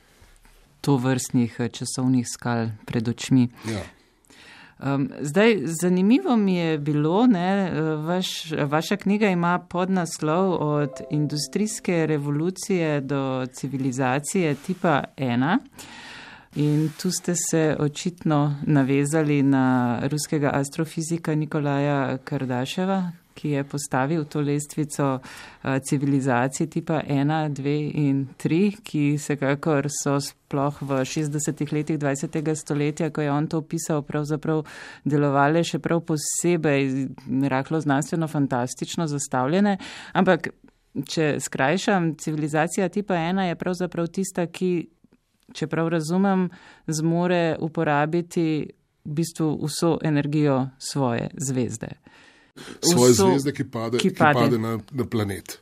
to 0.81 0.97
vrstnih 0.97 1.55
eh, 1.59 1.69
časovnih 1.69 2.27
skal 2.27 2.69
pred 2.85 3.07
očmi. 3.07 3.49
Ja. 3.67 3.83
Um, 4.83 5.09
zdaj, 5.21 5.57
zanimivo 5.81 6.35
mi 6.35 6.55
je 6.55 6.77
bilo, 6.77 7.27
da 7.27 7.69
vaš, 7.95 8.51
vaša 8.51 8.97
knjiga 8.97 9.27
ima 9.27 9.59
podnaslov 9.59 10.53
od 10.59 10.91
industrijske 11.09 12.05
revolucije 12.05 13.01
do 13.01 13.45
civilizacije 13.53 14.55
tipa 14.55 15.03
1. 15.17 15.57
In 16.55 16.89
tu 17.01 17.11
ste 17.11 17.33
se 17.49 17.75
očitno 17.79 18.55
navezali 18.61 19.43
na 19.43 19.99
ruskega 20.07 20.49
astrofizika 20.53 21.35
Nikolaja 21.35 22.17
Kardaševa, 22.17 23.11
ki 23.39 23.49
je 23.49 23.63
postavil 23.63 24.25
to 24.25 24.41
lestvico 24.41 25.19
eh, 25.19 25.79
civilizacij 25.79 26.67
tipa 26.67 27.01
1, 27.07 27.53
2 27.53 27.91
in 27.93 28.27
3, 28.37 28.71
ki 28.83 29.17
se 29.17 29.37
kakor 29.39 29.87
so 30.03 30.17
sploh 30.19 30.81
v 30.81 31.01
60-ih 31.07 31.73
letih 31.73 31.99
20. 31.99 32.55
stoletja, 32.55 33.09
ko 33.09 33.21
je 33.21 33.31
on 33.31 33.47
to 33.47 33.61
opisal, 33.63 34.03
pravzaprav 34.03 34.65
delovale 35.05 35.63
še 35.63 35.79
prav 35.79 36.03
posebej 36.03 37.07
rahlo 37.47 37.79
znanstveno 37.79 38.27
fantastično 38.27 39.07
zastavljene. 39.07 39.77
Ampak, 40.13 40.51
če 41.07 41.37
skrajšam, 41.39 42.15
civilizacija 42.19 42.89
tipa 42.89 43.15
1 43.15 43.53
je 43.53 43.55
pravzaprav 43.55 44.11
tista, 44.11 44.47
ki, 44.51 44.89
če 45.55 45.69
prav 45.71 45.93
razumem, 45.95 46.49
zmore 46.87 47.55
uporabiti 47.63 48.49
v 49.05 49.15
bistvu 49.15 49.53
vso 49.63 49.95
energijo 50.03 50.65
svoje 50.77 51.29
zvezde 51.39 51.95
svoje 52.93 53.13
vso, 53.13 53.31
zvezde, 53.31 53.53
ki 53.53 53.65
pade, 53.71 53.97
ki 53.97 54.13
pade. 54.13 54.39
Ki 54.39 54.45
pade 54.45 54.61
na, 54.61 54.77
na 54.91 55.05
planet. 55.05 55.59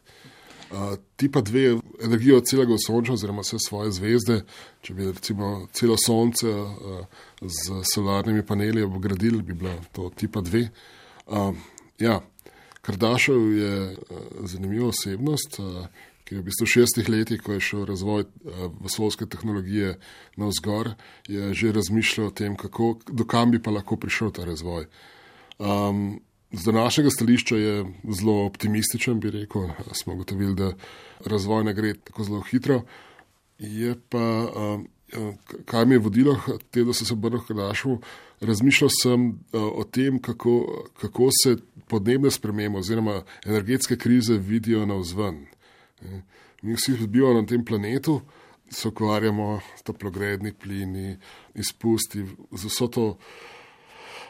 Uh, 0.72 0.98
ti 1.16 1.32
pa 1.32 1.42
dve 1.42 1.78
energijo 2.04 2.42
celega 2.44 2.76
sonča, 2.88 3.14
oziroma 3.14 3.42
vse 3.42 3.60
svoje 3.68 3.92
zvezde, 3.96 4.42
če 4.84 4.94
bi 4.94 5.06
recimo 5.08 5.68
celo 5.72 5.96
sonce 6.06 6.52
uh, 6.52 7.06
z 7.42 7.84
solarnimi 7.94 8.44
paneli 8.46 8.84
obgradili, 8.84 9.42
bi 9.42 9.56
bila 9.56 9.78
to 9.96 10.10
tipa 10.16 10.44
dve. 10.44 10.68
Uh, 11.28 11.56
ja, 12.00 12.20
Kardašev 12.82 13.48
je 13.56 13.72
uh, 13.92 14.28
zanimiva 14.44 14.92
osebnost, 14.92 15.60
uh, 15.60 15.88
ki 16.28 16.36
je 16.36 16.42
v 16.42 16.46
bistvu 16.50 16.68
v 16.68 16.74
šestih 16.76 17.10
letih, 17.10 17.42
ko 17.44 17.56
je 17.56 17.64
šel 17.64 17.86
razvoj 17.88 18.28
uh, 18.28 18.68
vesoljske 18.84 19.26
tehnologije 19.26 19.96
na 20.36 20.52
vzgor, 20.52 20.94
je 21.32 21.54
že 21.54 21.72
razmišljal 21.72 22.28
o 22.28 22.36
tem, 22.36 22.60
kako, 22.60 22.98
dokam 23.08 23.56
bi 23.56 23.64
pa 23.64 23.72
lahko 23.72 23.96
prišel 23.96 24.36
ta 24.36 24.44
razvoj. 24.44 24.92
Um, 25.60 26.20
Z 26.52 26.66
današnjega 26.66 27.10
stališča 27.10 27.56
je 27.56 27.86
zelo 28.10 28.46
optimističen, 28.46 29.20
bi 29.20 29.32
rekel. 29.32 29.62
Smo 29.92 30.14
ugotovili, 30.14 30.56
da 30.56 30.74
razvoj 31.26 31.64
ne 31.64 31.74
gre 31.74 31.94
tako 31.94 32.24
zelo 32.24 32.42
hitro. 32.42 32.82
Je 33.60 33.96
pa, 34.10 34.48
kar 35.66 35.88
mi 35.88 35.96
je 35.96 36.00
vodilo, 36.00 36.38
te, 36.72 36.84
da 36.84 36.94
sem 36.94 37.06
se 37.06 37.14
obrnil 37.14 37.42
k 37.48 37.54
Dašu, 37.54 37.98
razmišljal 38.40 38.90
sem 39.02 39.40
o 39.52 39.84
tem, 39.84 40.22
kako, 40.22 40.84
kako 41.02 41.30
se 41.44 41.58
podnebne 41.88 42.32
spremembe 42.32 42.80
oziroma 42.80 43.24
energetske 43.46 43.98
krize 43.98 44.38
vidijo 44.38 44.86
na 44.86 44.96
vzven. 44.96 45.46
Mi 46.62 46.74
vsi 46.74 47.08
bivamo 47.08 47.42
na 47.42 47.48
tem 47.48 47.66
planetu, 47.66 48.22
se 48.70 48.88
ukvarjamo 48.88 49.60
s 49.80 49.84
toplogredni 49.84 50.54
plini, 50.54 51.18
izpusti, 51.56 52.26
z 52.52 52.66
vso 52.66 52.88
to 52.88 53.18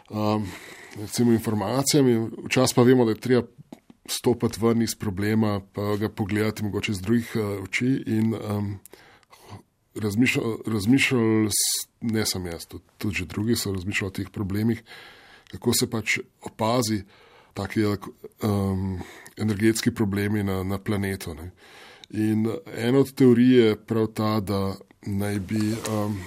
um, 0.10 0.48
recimo, 0.96 1.32
informacijami, 1.32 2.30
včasih 2.46 2.76
pa 2.76 2.84
vemo, 2.84 3.06
da 3.06 3.12
je 3.12 3.20
treba 3.20 3.48
stopiti 4.10 4.60
ven 4.62 4.82
iz 4.82 4.96
problema, 4.96 5.62
pa 5.74 5.96
ga 5.96 6.10
pogledati 6.10 6.64
mogoče 6.64 6.94
z 6.94 7.02
drugih 7.02 7.36
uh, 7.36 7.64
oči. 7.64 8.04
In 8.06 8.34
um, 8.36 8.80
razmišljali, 10.66 11.50
ne 12.02 12.26
samo 12.26 12.48
jaz, 12.48 12.66
tudi, 12.66 12.84
tudi 12.98 13.26
drugi 13.26 13.56
so 13.56 13.74
razmišljali 13.74 14.08
o 14.08 14.16
teh 14.16 14.30
problemih, 14.30 14.84
kako 15.52 15.74
se 15.74 15.90
pač 15.90 16.20
opazi 16.42 17.04
taki 17.54 17.86
um, 17.86 19.00
energetski 19.38 19.92
problemi 19.92 20.44
na, 20.44 20.64
na 20.64 20.78
planetu. 20.78 21.34
Ne. 21.34 21.52
In 22.10 22.48
ena 22.78 23.00
od 23.00 23.14
teorij 23.14 23.58
je 23.58 23.76
prav 23.76 24.08
ta, 24.08 24.40
da 24.40 24.76
naj 25.02 25.40
bi. 25.40 25.74
Um, 25.92 26.20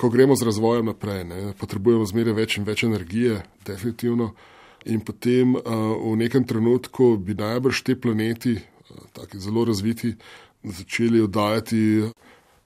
ko 0.00 0.08
gremo 0.08 0.36
z 0.36 0.48
razvojem 0.48 0.86
naprej, 0.88 1.24
ne, 1.28 1.40
potrebujemo 1.60 2.06
zmeraj 2.08 2.36
več 2.38 2.56
in 2.56 2.64
več 2.64 2.86
energije, 2.88 3.42
definitivno. 3.68 4.32
In 4.88 5.02
potem 5.04 5.58
uh, 5.58 5.62
v 6.00 6.16
nekem 6.22 6.46
trenutku 6.48 7.18
bi 7.20 7.36
najbrž 7.36 7.82
te 7.84 7.98
planeti, 8.00 8.56
uh, 8.56 9.02
tako 9.12 9.42
zelo 9.44 9.66
razviti, 9.68 10.14
začeli 10.64 11.20
oddajati 11.20 11.82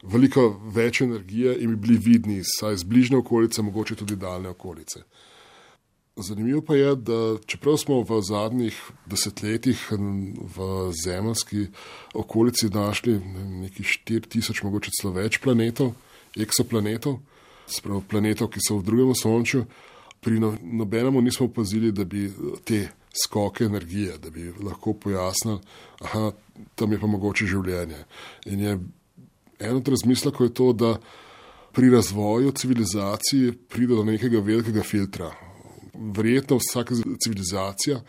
veliko 0.05 0.47
več 0.75 1.03
energije 1.03 1.57
in 1.59 1.75
bi 1.75 1.89
bili 1.89 1.99
vidni, 1.99 2.39
saj 2.47 2.79
iz 2.79 2.87
bližnje 2.87 3.19
okolice, 3.19 3.67
mogoče 3.67 3.99
tudi 3.99 4.17
daljne 4.21 4.55
okolice. 4.55 5.03
Zanimivo 6.17 6.61
pa 6.63 6.77
je, 6.79 6.95
da 6.95 7.21
čeprav 7.51 7.81
smo 7.83 7.99
v 8.07 8.21
zadnjih 8.23 8.77
desetletjih 9.11 9.81
v 10.55 10.67
zemljski 11.03 11.67
okolici 12.15 12.71
našli 12.71 13.19
nekaj 13.65 13.91
4000, 14.07 14.65
mogoče 14.69 14.95
celo 14.95 15.17
več 15.17 15.41
planetov, 15.43 15.97
eksoplanetov, 16.41 17.19
spravo 17.71 18.03
planetov, 18.09 18.51
ki 18.53 18.63
so 18.63 18.79
v 18.79 18.87
drugem 18.87 19.15
sončju, 19.15 19.65
pri 20.25 20.41
no, 20.41 20.55
nobenem 20.63 21.21
nismo 21.25 21.47
opazili, 21.47 21.93
da 21.93 22.05
bi 22.05 22.27
te 22.65 22.89
skoke 23.15 23.65
energije, 23.65 24.19
da 24.19 24.31
bi 24.31 24.53
lahko 24.65 24.95
pojasnili, 24.95 25.61
da 26.01 26.33
tam 26.75 26.93
je 26.93 27.01
pa 27.01 27.07
mogoče 27.07 27.47
življenje. 27.47 28.01
In 28.47 28.61
je 28.61 28.79
eno 29.59 29.77
od 29.77 29.89
razmislekov 29.89 30.47
je 30.47 30.55
to, 30.55 30.73
da 30.73 30.97
pri 31.75 31.91
razvoju 31.91 32.53
civilizacije 32.53 33.53
pride 33.69 33.95
do 33.95 34.05
nekega 34.05 34.41
velikega 34.41 34.83
filtra. 34.83 35.33
Verjetno 35.95 36.59
vsaka 36.59 36.95
civilizacija 37.25 38.01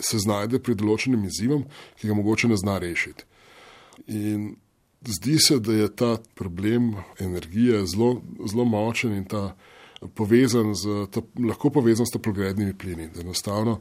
se 0.00 0.18
znajde 0.18 0.58
pred 0.62 0.78
določenim 0.78 1.24
izzivom, 1.24 1.64
ki 1.98 2.10
ga 2.10 2.14
mogoče 2.14 2.50
ne 2.50 2.56
zna 2.58 2.78
rešiti. 2.82 3.24
In 4.06 4.56
Zdi 5.06 5.38
se, 5.38 5.58
da 5.58 5.72
je 5.72 5.88
ta 5.96 6.16
problem 6.34 6.94
energije 7.18 7.86
zelo, 7.86 8.22
zelo 8.50 8.64
močen 8.64 9.14
in 9.14 9.24
ta 9.24 9.56
povezan 10.14 10.74
z, 10.74 11.06
ta, 11.10 11.22
lahko 11.38 11.70
povezan 11.70 12.06
s 12.06 12.12
toplogrednimi 12.12 12.74
plini. 12.78 13.08
Da 13.14 13.20
enostavno, 13.20 13.78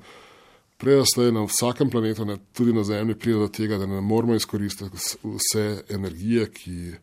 prej 0.78 1.02
ali 1.18 1.32
na 1.32 1.46
vsakem 1.46 1.90
planetu, 1.90 2.26
ne, 2.26 2.38
tudi 2.54 2.74
na 2.74 2.84
Zemlji, 2.84 3.16
pride 3.16 3.40
do 3.40 3.48
tega, 3.48 3.78
da 3.78 3.86
ne 3.86 4.02
moramo 4.02 4.36
izkoristiti 4.36 5.18
vse 5.24 5.84
energije, 5.90 6.50
ki, 6.54 6.94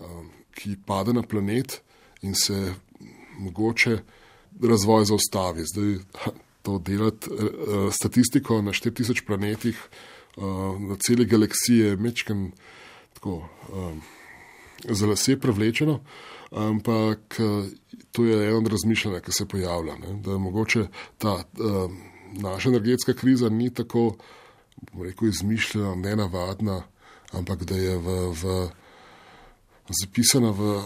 um, 0.00 0.30
ki 0.54 0.76
pade 0.86 1.12
na 1.12 1.22
planet 1.22 1.80
in 2.22 2.34
se 2.34 2.74
mogoče 3.38 3.98
razvoj 4.62 5.04
zaustavi. 5.04 5.64
Zdaj, 5.74 5.96
to 6.62 6.78
delati 6.78 7.30
uh, 7.30 7.92
statistiko 7.92 8.62
na 8.62 8.72
4000 8.72 9.26
planetih, 9.26 9.78
uh, 10.36 10.44
na 10.80 10.96
celi 11.06 11.24
galaksiji, 11.24 11.78
je 11.78 11.96
mečken 11.96 12.50
tako 13.20 13.48
um, 13.72 14.00
za 14.88 15.06
lase 15.06 15.40
prevlečeno, 15.40 16.00
ampak 16.50 17.36
to 18.12 18.24
je 18.24 18.48
eno 18.48 18.58
od 18.58 18.66
razmišljanja, 18.66 19.20
ki 19.20 19.32
se 19.32 19.48
pojavlja. 19.48 19.96
Ne? 19.96 20.14
Da 20.24 20.38
mogoče 20.38 20.86
ta 21.18 21.34
um, 21.34 22.00
naša 22.32 22.68
energetska 22.68 23.12
kriza 23.12 23.48
ni 23.48 23.74
tako, 23.74 24.16
rekel, 25.02 25.28
izmišljena, 25.28 25.94
nenavadna, 25.94 26.82
ampak 27.32 27.64
da 27.64 27.76
je 27.76 27.98
v, 27.98 28.32
v, 28.42 28.68
zapisana 30.02 30.50
v 30.50 30.80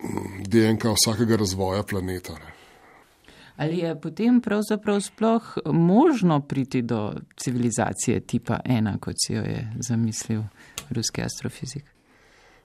mm, 0.00 0.44
DNK 0.48 0.84
vsakega 0.96 1.36
razvoja 1.36 1.82
planeta. 1.82 2.32
Ne? 2.32 2.56
Ali 3.56 3.78
je 3.78 4.00
potem 4.00 4.40
pravzaprav 4.40 5.00
sploh 5.00 5.58
možno 5.66 6.40
priti 6.40 6.82
do 6.82 7.14
civilizacije 7.36 8.20
tipa 8.20 8.60
ena, 8.64 8.98
kot 8.98 9.14
si 9.26 9.32
jo 9.32 9.42
je 9.42 9.72
zamislil 9.88 10.42
ruski 10.90 11.22
astrofizik? 11.22 11.84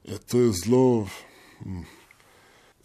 Ja, 0.04 0.18
to 0.18 0.40
je 0.40 0.54
zelo, 0.64 1.08
hm, 1.64 1.84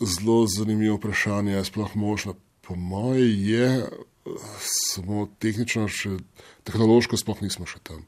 zelo 0.01 0.46
zanimivo 0.46 0.96
vprašanje. 0.96 1.53
Je 1.53 1.64
sploh 1.64 1.96
možno? 1.96 2.37
Po 2.61 2.75
mojem 2.75 3.46
je 3.46 3.88
samo 4.66 5.29
tehnično, 5.38 5.87
še 5.88 6.18
tehnološko, 6.66 7.16
sploh 7.16 7.42
nismo 7.44 7.66
še 7.68 7.81
tam. 7.87 8.05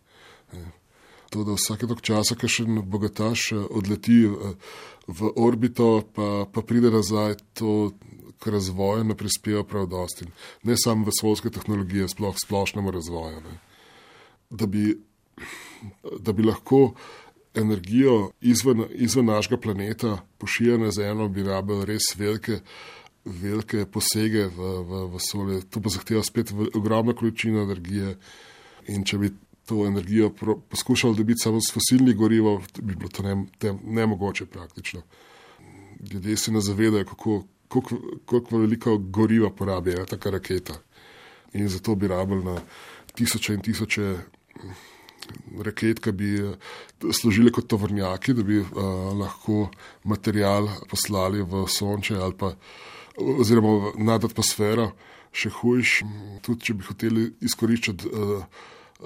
To, 1.31 1.45
da 1.45 1.55
vsake 1.55 1.87
tok 1.87 2.01
časa, 2.05 2.35
ki 2.39 2.49
še 2.49 2.65
en 2.65 2.81
bogataš 2.89 3.53
odleti 3.69 4.25
v 5.09 5.33
orbito, 5.37 6.03
pa, 6.17 6.49
pa 6.49 6.65
pride 6.65 6.91
nazaj, 6.93 7.37
to 7.59 7.93
k 8.39 8.53
razvoju 8.55 9.05
ne 9.05 9.17
prispeva 9.19 9.65
prav 9.65 9.89
dosti. 9.91 10.29
Ne 10.63 10.77
samo 10.79 11.09
vesoljske 11.09 11.51
tehnologije, 11.51 12.09
sploh 12.09 12.37
splošnemu 12.39 12.91
razvoju. 12.91 13.41
Ne. 13.45 13.59
Da 14.51 14.67
bi, 14.67 14.95
da 16.21 16.33
bi 16.33 16.43
lahko 16.43 16.95
energijo 17.55 18.31
izven, 18.41 18.85
izven 18.91 19.27
našega 19.27 19.57
planeta 19.57 20.19
pošiljali 20.39 20.83
na 20.83 20.91
Zemljo, 20.91 21.29
bi 21.29 21.43
rabili 21.43 21.85
res 21.85 22.15
velike, 22.17 22.61
velike 23.25 23.87
posege 23.87 24.47
v, 24.47 24.71
v 24.83 25.03
vesolje. 25.13 25.61
To 25.71 25.81
pa 25.81 25.89
zahteva 25.89 26.23
spet 26.23 26.53
ogromno 26.75 27.15
količino 27.15 27.63
energije. 27.63 28.17
In 28.89 29.05
če 29.05 29.19
bi 29.19 29.31
to 29.69 29.87
energijo 29.87 30.31
poskušali 30.69 31.17
dobiti 31.17 31.43
samo 31.43 31.61
s 31.61 31.73
fosilnih 31.75 32.17
goriv, 32.17 32.45
bi 32.83 32.95
bilo 32.95 33.09
to 33.09 33.23
ne, 33.23 33.47
nemogoče 33.85 34.47
praktično. 34.47 35.03
Ljudje 36.13 36.37
se 36.37 36.53
ne 36.53 36.61
zavedajo, 36.61 37.05
kako, 37.05 37.43
kako, 37.69 37.99
kako 38.27 38.59
veliko 38.59 38.99
goriva 38.99 39.51
porabi 39.51 39.93
ena 39.93 40.07
taka 40.07 40.31
raketa. 40.31 40.81
In 41.53 41.69
zato 41.69 41.95
bi 41.95 42.09
rabili 42.09 42.45
na 42.45 42.61
tisoče 43.15 43.55
in 43.55 43.61
tisoče 43.61 44.17
raket, 45.65 46.01
ki 46.05 46.13
bi 46.13 46.31
eh, 46.41 46.55
služili 47.13 47.53
kot 47.55 47.69
tovrnjaki, 47.71 48.35
da 48.35 48.43
bi 48.47 48.61
uh, 48.61 48.71
lahko 49.19 49.69
material 50.05 50.69
poslali 50.91 51.43
v 51.43 51.67
sonče 51.69 52.17
ali 52.17 52.37
pa 52.39 52.55
oziroma 53.19 53.93
nad 53.97 54.25
atmosfero. 54.25 54.93
Še 55.29 55.51
hujš, 55.59 55.95
tudi 56.43 56.65
če 56.67 56.75
bi 56.75 56.87
hoteli 56.87 57.25
izkoriščati 57.45 58.09
uh, 58.09 58.65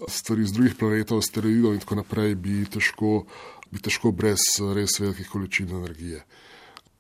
stvari 0.08 0.46
z 0.46 0.56
drugih 0.56 0.76
planetov, 0.78 1.20
asteroidov 1.20 1.74
in 1.74 1.82
tako 1.82 1.98
naprej, 2.00 2.36
bi 2.38 2.62
težko, 2.70 3.24
bi 3.72 3.82
težko 3.82 4.12
brez 4.16 4.44
res 4.76 5.00
velikih 5.02 5.28
količin 5.28 5.74
energije. 5.74 6.22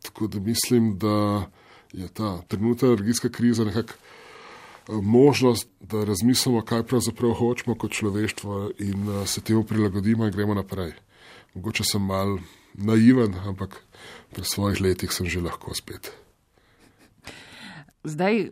Tako 0.02 0.26
da 0.26 0.42
mislim, 0.42 0.96
da 0.98 1.46
je 1.92 2.08
ta 2.08 2.40
trenutna 2.48 2.88
energijska 2.88 3.28
kriza 3.28 3.64
nekako 3.64 3.94
možnost, 4.88 5.68
da 5.80 6.04
razmislimo, 6.04 6.62
kaj 6.62 6.82
pravzaprav 6.82 7.32
hočemo 7.32 7.76
kot 7.78 7.92
človeštvo 7.92 8.70
in 8.78 9.08
eh, 9.08 9.26
se 9.26 9.40
temu 9.40 9.64
prilagodimo 9.64 10.26
in 10.26 10.32
gremo 10.32 10.54
naprej. 10.54 10.92
Mogoče 11.54 11.84
sem 11.84 12.02
mal 12.02 12.38
naiven, 12.74 13.34
ampak 13.46 13.82
pri 14.32 14.44
svojih 14.44 14.80
letih 14.80 15.12
sem 15.12 15.26
že 15.26 15.40
lahko 15.40 15.74
spet. 15.74 16.12
Zdaj, 18.04 18.50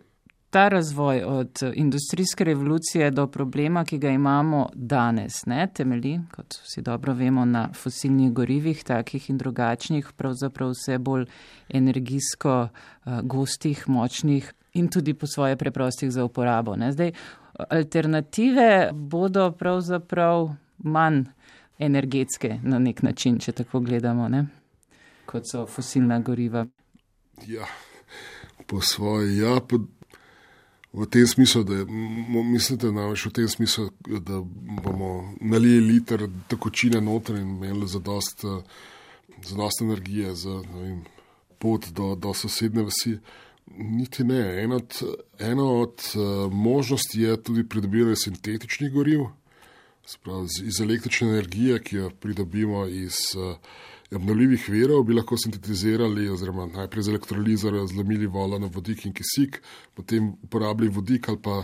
ta 0.50 0.68
razvoj 0.68 1.22
od 1.22 1.58
industrijske 1.74 2.44
revolucije 2.44 3.10
do 3.10 3.26
problema, 3.26 3.84
ki 3.84 3.98
ga 3.98 4.10
imamo 4.10 4.68
danes, 4.74 5.46
ne, 5.46 5.68
temeli, 5.74 6.20
kot 6.34 6.54
vsi 6.64 6.82
dobro 6.82 7.14
vemo, 7.14 7.44
na 7.44 7.68
fosilnih 7.72 8.32
gorivih, 8.32 8.84
takih 8.84 9.30
in 9.30 9.38
drugačnih, 9.38 10.12
pravzaprav 10.16 10.70
vse 10.74 10.98
bolj 10.98 11.26
energijsko 11.68 12.68
uh, 12.68 13.20
gostih, 13.22 13.88
močnih 13.88 14.52
in 14.72 14.88
tudi 14.88 15.14
po 15.14 15.26
svoje 15.26 15.56
preprostih 15.56 16.10
za 16.10 16.24
uporabo. 16.24 16.76
Zdaj, 16.90 17.12
alternative 17.68 18.90
bodo 18.92 19.50
pravzaprav 19.52 20.50
manj 20.78 21.24
energetske 21.78 22.58
na 22.62 22.78
nek 22.78 23.02
način, 23.02 23.38
če 23.38 23.52
tako 23.52 23.80
gledamo, 23.80 24.28
ne, 24.28 24.46
kot 25.26 25.48
so 25.48 25.66
fosilna 25.66 26.20
goriva. 26.20 26.66
Ja, 27.46 27.66
po 28.66 28.80
svoje, 28.80 29.38
ja, 29.38 29.60
po 29.60 29.78
v 30.92 31.06
tem 31.06 31.26
smislu, 31.26 31.62
da 31.64 31.84
mislite 32.44 32.90
namreč 32.92 33.26
v 33.26 33.32
tem 33.32 33.48
smislu, 33.48 33.90
da 34.06 34.40
bomo 34.82 35.34
nalili 35.40 35.80
liter 35.80 36.26
tekočine 36.50 37.00
noter 37.00 37.38
in 37.38 37.56
imeli 37.56 37.86
za 37.88 37.98
dost, 37.98 38.42
za 39.42 39.56
dost 39.56 39.82
energije 39.82 40.34
za 40.34 40.62
vem, 40.74 41.04
pot 41.58 41.86
do, 41.94 42.14
do 42.14 42.34
sosedne 42.34 42.82
vasi. 42.82 43.20
Niti 43.78 44.24
ne. 44.24 44.62
Ena 44.62 44.76
od, 44.76 45.02
ena 45.38 45.64
od 45.64 46.02
uh, 46.14 46.52
možnosti 46.52 47.20
je 47.20 47.42
tudi 47.42 47.68
pridobivanje 47.68 48.16
sintetičnih 48.16 48.92
goriv, 48.92 49.20
sprav, 50.06 50.44
iz, 50.64 50.80
električne 50.80 51.28
energije, 51.28 51.82
ki 51.82 51.96
jo 51.96 52.10
pridobimo 52.20 52.86
iz 52.86 53.18
uh, 53.36 53.56
obnovljivih 54.10 54.68
verov 54.68 55.04
bi 55.06 55.14
lahko 55.14 55.36
sintetizirali, 55.38 56.28
oziroma 56.28 56.66
najprej 56.66 57.02
z 57.02 57.08
elektrolizo 57.08 57.70
razlomili 57.70 58.26
vodo 58.26 58.58
na 58.58 58.66
vodik 58.66 59.06
in 59.06 59.12
kisik, 59.14 59.62
potem 59.94 60.32
uporabili 60.42 60.90
vodik 60.90 61.28
ali 61.28 61.38
pa 61.42 61.62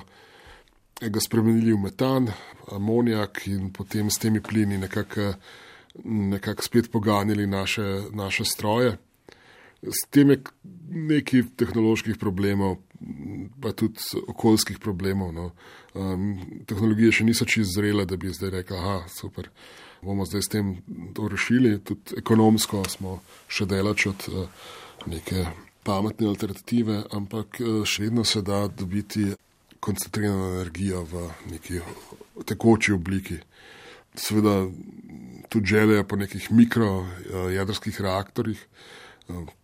ga 1.01 1.21
spremenili 1.21 1.73
v 1.73 1.81
metan, 1.83 2.31
amonijak 2.73 3.47
in 3.47 3.73
potem 3.73 4.11
s 4.11 4.19
temi 4.19 4.40
plini 4.40 4.79
nekako 4.79 5.35
nekak 6.05 6.62
spet 6.62 6.90
poganjali 6.92 7.47
naše, 7.47 8.03
naše 8.12 8.45
stroje. 8.45 8.97
S 9.87 10.07
tem 10.11 10.31
je 10.31 10.42
nekaj 10.90 11.42
tehnoloških 11.57 12.18
problemov, 12.18 12.79
pa 13.62 13.72
tudi 13.72 14.03
okoljskih 14.29 14.79
problemov. 14.83 15.33
No. 15.35 15.51
Um, 15.96 16.38
tehnologije 16.68 17.20
še 17.20 17.27
niso 17.29 17.46
čisto 17.49 17.79
zrele, 17.79 18.07
da 18.07 18.16
bi 18.16 18.33
zdaj 18.33 18.51
rekli, 18.59 18.77
da 18.77 19.49
bomo 20.03 20.25
zdaj 20.25 20.42
s 20.42 20.49
tem 20.49 20.77
to 21.14 21.29
rešili. 21.29 21.79
Tudi 21.85 22.18
ekonomsko 22.18 22.85
smo 22.88 23.20
še 23.49 23.66
delač 23.66 24.07
od 24.11 24.29
eh, 24.29 24.68
neke 25.11 25.46
pametne 25.87 26.29
alternative, 26.31 27.03
ampak 27.11 27.61
eh, 27.61 27.83
še 27.87 28.07
vedno 28.07 28.25
se 28.25 28.42
da 28.42 28.66
dobiti 28.68 29.33
koncentrirano 29.81 30.53
energijo 30.57 31.05
v 31.07 31.27
neki 31.53 31.81
tekoči 32.46 32.92
obliki. 32.92 33.38
Seveda 34.16 34.66
tudi 35.53 35.66
želje 35.68 36.05
po 36.09 36.16
nekih 36.16 36.49
mikrojedrskih 36.51 38.01
reaktorjih, 38.01 38.61
eh, 38.61 39.06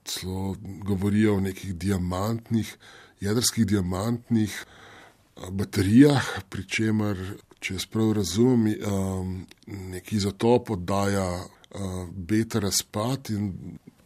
celo 0.05 0.57
govorijo 0.85 1.37
o 1.37 1.41
nekih 1.41 1.75
diamantnih, 1.75 2.77
jedrskih 3.21 3.67
diamantnih 3.67 4.65
baterijah, 5.51 6.29
pri 6.51 6.67
čemer 6.69 7.21
če 7.63 7.79
jaz 7.79 7.87
prav 7.87 8.13
razumem, 8.19 8.75
um, 8.83 9.35
neki 9.95 10.19
izotop 10.19 10.73
oddaja 10.75 11.27
uh, 11.39 12.09
beta 12.11 12.61
razpad 12.63 13.31
in 13.35 13.53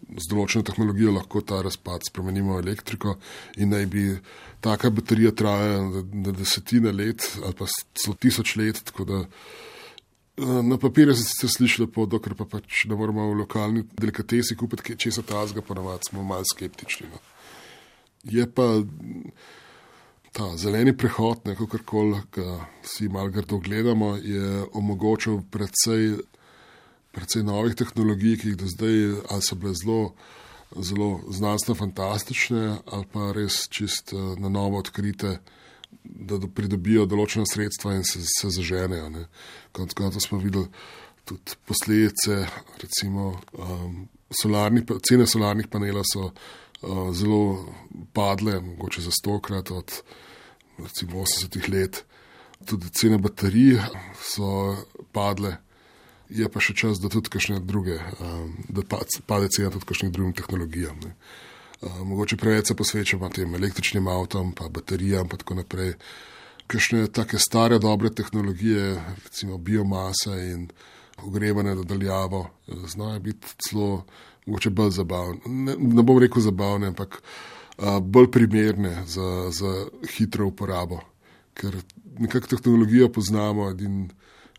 z 0.07 0.29
določeno 0.31 0.63
tehnologijo 0.69 1.15
lahko 1.17 1.41
ta 1.43 1.59
razpad 1.65 2.05
spremenimo 2.07 2.55
v 2.55 2.63
elektriko 2.63 3.17
in 3.59 3.73
naj 3.75 3.87
bi 3.91 4.05
taka 4.63 4.93
baterija 4.95 5.33
trajala 5.35 6.05
na 6.13 6.35
desetine 6.37 6.93
let 6.95 7.25
ali 7.43 7.57
pa 7.59 7.67
celo 7.97 8.15
tisoč 8.21 8.55
let. 8.61 8.85
Da, 9.01 9.25
uh, 9.25 9.73
na 10.37 10.79
papirju 10.79 11.15
se 11.15 11.25
sicer 11.25 11.51
sliši 11.51 11.83
lepo, 11.83 12.07
dokler 12.07 12.37
pa 12.37 12.45
pač 12.45 12.85
ne 12.85 12.97
moramo 12.97 13.31
v 13.31 13.39
lokalni 13.41 13.85
delikatesi 13.97 14.57
kupiti 14.57 14.97
česa 14.97 15.23
tazga, 15.23 15.63
ponavadi 15.63 16.11
smo 16.11 16.23
malo 16.23 16.45
skeptični. 16.45 17.09
No. 17.09 17.19
Je 18.25 18.45
pa 18.51 18.83
ta 20.37 20.51
zeleni 20.57 20.93
prehod, 20.97 21.47
kako 21.57 21.79
koli, 21.85 22.21
ki 22.31 22.45
si 22.85 23.09
malo 23.09 23.33
grdo 23.33 23.59
gledamo, 23.59 24.17
je 24.17 24.65
omogočil 24.77 25.41
precej, 25.51 26.19
precej 27.17 27.43
novih 27.43 27.75
tehnologij, 27.75 28.37
ki 28.37 28.53
jih 28.53 28.59
do 28.61 28.69
zdaj 28.69 28.97
ali 29.33 29.43
so 29.43 29.57
bile 29.57 29.73
zelo, 29.75 30.01
zelo 30.77 31.21
znanstveno 31.33 31.79
fantastične, 31.79 32.65
ali 32.85 33.09
pa 33.13 33.31
res 33.33 33.65
čist 33.73 34.13
eh, 34.13 34.35
na 34.43 34.53
novo 34.53 34.83
odkrite, 34.85 35.39
da 36.07 36.39
pridobijo 36.55 37.07
določena 37.07 37.47
sredstva 37.49 37.97
in 37.97 38.05
se, 38.05 38.23
se 38.25 38.51
zaženejo. 38.59 39.27
Konec 39.77 39.97
konca 39.99 40.23
smo 40.23 40.39
videli 40.43 40.69
tudi 41.27 41.57
posledice, 41.67 42.45
recimo 42.83 43.33
um, 43.59 44.05
solarni, 44.31 44.85
cene 45.07 45.27
solarnih 45.27 45.69
panelov 45.73 46.07
so. 46.13 46.31
Uh, 46.31 47.09
zelo 47.17 47.65
padle, 48.13 48.59
mogoče 48.61 49.01
za 49.01 49.11
stokrat 49.11 49.71
od 49.73 49.95
recimo 50.79 51.25
80 51.25 51.71
let, 51.73 52.05
tudi 52.65 52.91
cene 53.01 53.19
baterij 53.19 53.81
so 54.21 54.77
padle, 55.13 55.57
je 56.29 56.49
pa 56.51 56.61
še 56.61 56.75
čas, 56.75 57.01
da 57.01 57.09
tudi 57.09 57.31
kakšne 57.31 57.61
druge, 57.65 57.97
um, 58.21 58.57
da 58.69 58.83
pade 59.27 59.49
cena 59.55 59.71
tudi 59.71 59.89
kakšnim 59.89 60.13
drugim 60.13 60.35
tehnologijam. 60.37 60.99
Ne. 61.05 61.15
Uh, 61.81 62.01
mogoče 62.05 62.37
preveč 62.37 62.69
se 62.69 62.75
posvečamo 62.75 63.29
tem 63.29 63.55
električnim 63.55 64.09
avtom, 64.09 64.53
pa 64.53 64.69
baterijam, 64.69 65.29
pa 65.29 65.37
tako 65.37 65.55
naprej. 65.55 65.95
Kakšne 66.67 67.07
take 67.13 67.39
stare, 67.39 67.79
dobre 67.79 68.11
tehnologije, 68.11 68.97
recimo 69.25 69.59
biomasa 69.59 70.35
in 70.43 70.69
ogrevanje 71.23 71.75
nadaljavo, 71.75 72.47
znajo 72.87 73.21
biti 73.21 73.55
celo 73.69 74.05
mogoče 74.47 74.71
bolj 74.71 74.91
zabavne. 74.91 75.41
Ne, 75.47 75.77
ne 75.79 76.03
bom 76.03 76.19
rekel 76.19 76.43
zabavne, 76.43 76.87
ampak 76.87 77.23
bolj 78.03 78.31
primerne 78.31 79.03
za, 79.07 79.51
za 79.51 79.87
hitro 80.17 80.47
uporabo. 80.47 81.01
Ker 81.55 81.77
nekako 82.19 82.57
tehnologijo 82.57 83.13
poznamo 83.13 83.71
in 83.71 84.09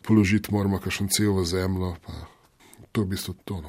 položiti 0.01 0.53
moramo 0.53 0.80
kakšen 0.80 1.09
cel 1.09 1.34
v 1.34 1.45
zemljo, 1.45 1.95
pa 2.05 2.13
to 2.91 3.01
je 3.01 3.05
v 3.05 3.09
bistvu 3.09 3.34
to. 3.45 3.61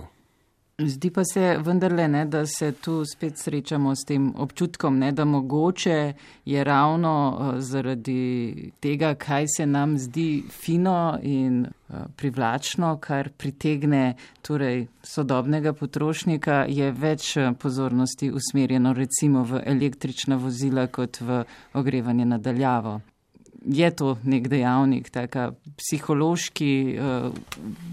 Zdi 0.79 1.11
pa 1.11 1.25
se 1.25 1.57
vendarle, 1.59 2.09
ne, 2.09 2.25
da 2.25 2.47
se 2.47 2.73
tu 2.73 3.05
spet 3.05 3.39
srečamo 3.39 3.95
s 3.97 4.05
tem 4.07 4.29
občutkom, 4.37 4.99
ne, 4.99 5.11
da 5.13 5.25
mogoče 5.25 6.13
je 6.45 6.65
ravno 6.65 7.15
uh, 7.41 7.59
zaradi 7.59 8.71
tega, 8.81 9.15
kaj 9.15 9.45
se 9.57 9.67
nam 9.67 9.97
zdi 9.99 10.45
fino 10.51 11.19
in 11.23 11.67
uh, 11.67 11.97
privlačno, 12.17 12.95
kar 13.03 13.33
pritegne 13.37 14.15
torej, 14.43 14.87
sodobnega 15.03 15.73
potrošnika, 15.73 16.65
je 16.69 16.93
več 16.93 17.37
eh, 17.37 17.53
pozornosti 17.59 18.31
usmerjeno 18.31 18.93
recimo 18.95 19.43
v 19.43 19.65
električna 19.67 20.37
vozila 20.39 20.87
kot 20.87 21.21
v 21.21 21.43
ogrevanje 21.75 22.25
nadaljavo 22.25 23.01
je 23.67 23.91
to 23.97 24.19
nek 24.25 24.49
dejavnik, 24.49 25.11
taka 25.11 25.53
psihološki 25.77 26.99
uh, 26.99 27.33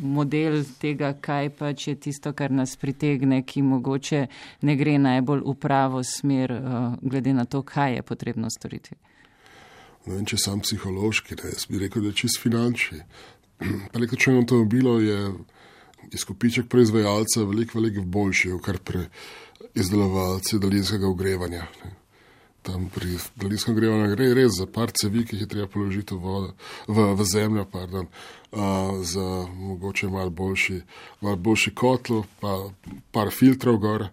model 0.02 0.62
tega, 0.80 1.14
kaj 1.22 1.50
pač 1.58 1.88
je 1.88 1.96
tisto, 2.00 2.34
kar 2.34 2.52
nas 2.52 2.76
pritegne, 2.78 3.42
ki 3.44 3.62
mogoče 3.66 4.26
ne 4.62 4.76
gre 4.78 4.98
najbolj 5.02 5.42
v 5.46 5.56
pravo 5.60 6.04
smer, 6.04 6.54
uh, 6.54 6.94
glede 7.02 7.34
na 7.34 7.46
to, 7.46 7.64
kaj 7.66 7.96
je 7.96 8.06
potrebno 8.06 8.50
storiti. 8.50 8.96
Ne 10.06 10.16
vem, 10.16 10.26
če 10.26 10.38
sam 10.38 10.62
psihološki, 10.62 11.40
ne, 11.42 11.52
jaz 11.56 11.66
bi 11.70 11.82
rekel, 11.82 12.06
da 12.06 12.14
je 12.14 12.22
čist 12.22 12.42
finančni. 12.44 13.02
Električno 13.98 14.38
avtomobilo 14.38 15.00
je 15.02 15.20
izkupiček 16.14 16.70
proizvajalca 16.70 17.44
veliko, 17.50 17.80
veliko 17.80 18.06
boljši, 18.06 18.54
kar 18.62 18.78
pri 18.78 19.08
izdelovalci 19.74 20.60
daljinskega 20.62 21.10
ogrevanja. 21.10 21.66
Ne 21.84 22.05
tam 22.66 22.90
pri 22.90 23.18
daljinskem 23.36 23.76
grevanju 23.78 24.16
gre 24.16 24.34
res 24.34 24.58
za 24.58 24.66
par 24.66 24.92
cevi, 24.92 25.26
ki 25.26 25.36
jih 25.36 25.46
je 25.46 25.50
treba 25.54 25.68
položiti 25.72 26.16
v, 26.16 26.20
vodo, 26.20 26.54
v, 26.88 27.08
v 27.16 27.28
zemljo, 27.30 27.66
pardon, 27.72 28.08
uh, 28.10 28.60
za 29.06 29.26
mogoče 29.54 30.10
malo 30.10 30.30
boljši, 30.30 30.80
mal 31.22 31.36
boljši 31.36 31.74
kotlo, 31.76 32.24
pa 32.42 32.58
par 33.12 33.30
filtrov 33.32 33.78
gor, 33.84 34.08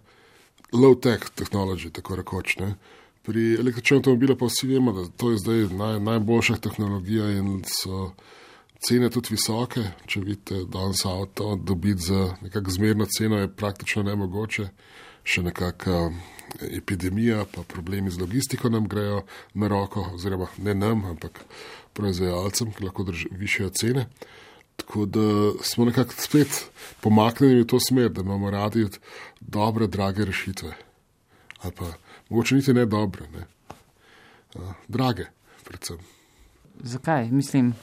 low-tech 0.73 1.31
tehnology, 1.35 1.89
tako 1.93 2.19
rekoč. 2.21 2.57
Ne. 2.61 2.75
Pri 3.23 3.55
električnem 3.55 4.01
avtomobilu 4.01 4.35
pa 4.35 4.49
vsi 4.51 4.67
vemo, 4.67 4.93
da 4.93 5.07
to 5.17 5.31
je 5.31 5.41
zdaj 5.41 5.67
naj, 5.77 5.99
najboljša 5.99 6.57
tehnologija 6.65 7.29
in 7.37 7.61
so 7.67 8.11
cene 8.83 9.09
tudi 9.09 9.35
visoke. 9.37 9.85
Če 10.05 10.19
vidite 10.19 10.63
danes 10.67 11.05
avto 11.07 11.55
dobiti 11.55 12.09
za 12.09 12.33
nekako 12.41 12.71
zmerno 12.71 13.07
ceno, 13.17 13.39
je 13.39 13.55
praktično 13.55 14.03
nemogoče. 14.03 14.67
Še 15.23 15.43
nekako 15.43 16.11
epidemija, 16.61 17.45
pa 17.55 17.63
problemi 17.63 18.11
z 18.11 18.19
logistiko 18.21 18.69
nam 18.69 18.87
grejo 18.87 19.23
na 19.53 19.67
roko, 19.67 20.09
oziroma 20.13 20.47
ne 20.57 20.73
nam, 20.75 21.05
ampak 21.05 21.43
proizvajalcem, 21.93 22.71
ki 22.73 22.85
lahko 22.85 23.05
višajo 23.31 23.69
cene. 23.69 24.07
Tako 24.75 25.05
da 25.05 25.51
smo 25.61 25.85
nekako 25.85 26.13
spet 26.17 26.65
pomaknjeni 27.01 27.61
v 27.61 27.67
to 27.67 27.79
smer, 27.79 28.09
da 28.09 28.21
imamo 28.21 28.49
radi 28.49 28.87
dobre, 29.39 29.87
drage 29.87 30.25
rešitve. 30.25 30.73
Ali 31.61 31.73
pa 31.77 31.93
mogoče 32.29 32.55
niti 32.55 32.73
ne 32.73 32.85
dobre, 32.85 33.27
ne. 33.33 33.45
drage, 34.87 35.25
predvsem. 35.63 35.97
Zakaj? 36.81 37.29
Mislim, 37.31 37.73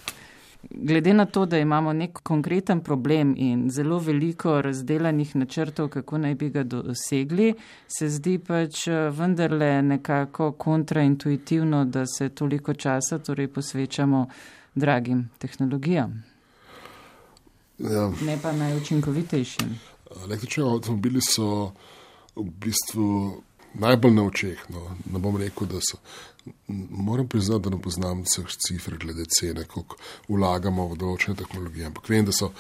Glede 0.63 1.15
na 1.15 1.25
to, 1.27 1.47
da 1.47 1.59
imamo 1.59 1.93
nek 1.93 2.19
konkreten 2.23 2.81
problem 2.81 3.35
in 3.39 3.71
zelo 3.71 3.99
veliko 3.99 4.61
razdelanih 4.63 5.37
načrtov, 5.37 5.89
kako 5.89 6.19
naj 6.19 6.35
bi 6.35 6.51
ga 6.51 6.63
dosegli, 6.63 7.55
se 7.89 8.09
zdi 8.09 8.39
pač 8.39 8.87
eh, 8.89 9.09
vendarle 9.11 9.83
nekako 9.83 10.53
kontraintuitivno, 10.53 11.85
da 11.85 12.07
se 12.07 12.29
toliko 12.29 12.75
časa 12.75 13.19
torej 13.19 13.49
posvečamo 13.49 14.27
dragim 14.75 15.31
tehnologijam. 15.39 16.23
Ja. 17.79 18.13
Ne 18.27 18.39
pa 18.43 18.53
najučinkovitejšim. 18.53 19.79
Električni 20.25 20.65
avtomobili 20.65 21.21
so 21.21 21.73
v 22.37 22.45
bistvu 22.45 23.43
najbolj 23.75 24.15
na 24.15 24.25
očeh. 24.27 24.63
No. 24.69 24.97
Ne 25.13 25.19
bom 25.19 25.37
rekel, 25.37 25.67
da 25.67 25.81
so. 25.85 26.01
Moram 26.69 27.29
priznati, 27.29 27.63
da 27.69 27.71
ne 27.71 27.83
poznam 27.83 28.23
vseh 28.25 28.47
cifr 28.67 28.97
glede 28.99 29.27
cene, 29.29 29.65
koliko 29.65 29.97
vlagamo 30.29 30.89
v 30.89 30.97
določene 30.97 31.37
tehnologije. 31.37 31.91
Ampak 31.91 32.09
vem, 32.09 32.25
da 32.25 32.33
so 32.33 32.53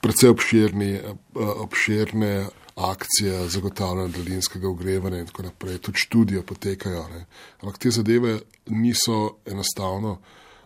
precej 0.00 0.30
obširni, 0.30 0.92
obširne 1.34 2.46
akcije 2.76 3.48
zagotavljanja 3.48 4.12
daljinskega 4.12 4.68
ogrevanja 4.68 5.18
in 5.18 5.26
tako 5.26 5.42
naprej. 5.42 5.78
Tudi 5.78 5.98
študije 5.98 6.42
potekajo. 6.42 7.06
Ne. 7.08 7.24
Ampak 7.60 7.78
te 7.78 7.90
zadeve 7.90 8.38
niso 8.66 9.36
enostavno 9.46 10.18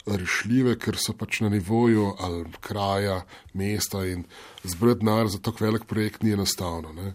rešljive, 0.06 0.74
ker 0.80 0.98
so 0.98 1.12
pač 1.14 1.40
na 1.44 1.48
nivoju 1.48 2.14
ali 2.18 2.44
kraja, 2.60 3.22
mesta 3.54 4.04
in 4.06 4.24
zbrati 4.64 5.04
denar 5.04 5.28
za 5.28 5.38
tako 5.38 5.64
velik 5.64 5.84
projekt 5.84 6.22
ni 6.22 6.32
enostavno. 6.32 6.92
Ne. 6.92 7.14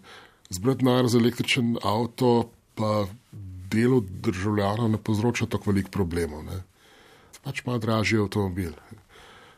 Zbrati 0.50 0.86
denar 0.86 1.08
za 1.08 1.20
električen 1.20 1.78
avto 1.84 2.52
pa 2.76 3.06
delu 3.72 4.02
državljanov 4.02 4.90
ne 4.92 4.98
povzroča 4.98 5.46
tako 5.46 5.72
velik 5.72 5.90
problemov. 5.90 6.44
Ne. 6.46 6.62
Pač 7.44 7.62
ima 7.66 7.78
dražji 7.78 8.20
avtomobil. 8.20 8.74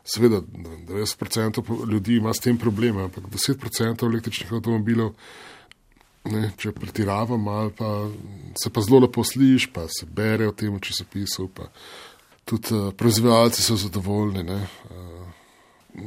Seveda, 0.08 0.42
90% 0.88 1.92
ljudi 1.92 2.16
ima 2.16 2.34
s 2.34 2.40
tem 2.40 2.58
probleme, 2.58 3.04
ampak 3.04 3.24
10% 3.34 4.06
električnih 4.06 4.54
avtomobilov, 4.54 5.14
ne, 6.32 6.52
če 6.58 6.72
pretiravam, 6.72 7.46
pa 7.78 7.90
se 8.56 8.72
pa 8.72 8.82
zelo 8.82 9.02
lepo 9.04 9.24
sliši, 9.24 9.72
pa 9.74 9.88
se 9.92 10.08
bere 10.08 10.48
o 10.48 10.56
tem 10.56 10.76
v 10.76 10.80
časopisu, 10.84 11.50
pa 11.56 11.68
tudi 12.48 12.76
uh, 12.76 12.94
proizvajalci 12.96 13.64
so 13.64 13.76
zadovoljni. 13.76 14.44
Ne. 14.48 14.62
Uh, 14.88 15.28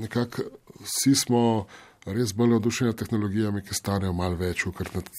nekako 0.01 0.49
vsi 0.81 1.15
smo 1.15 1.43
res 2.07 2.33
bolj 2.33 2.55
navdušeni 2.57 2.95
nad 2.95 2.99
tehnologijami, 2.99 3.65
ki 3.65 3.77
stanejo 3.77 4.13
malo 4.17 4.41
več, 4.41 4.65
kot 4.65 4.95
nad 4.95 5.11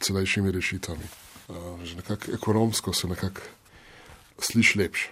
cenejšimi 0.00 0.52
rešitvami. 0.56 1.08
Eh, 1.50 1.84
že 1.86 1.96
nekako 1.96 2.32
ekonomsko 2.32 2.92
se 2.92 3.08
nekako 3.08 3.40
sliši 4.38 4.78
lepše. 4.78 5.10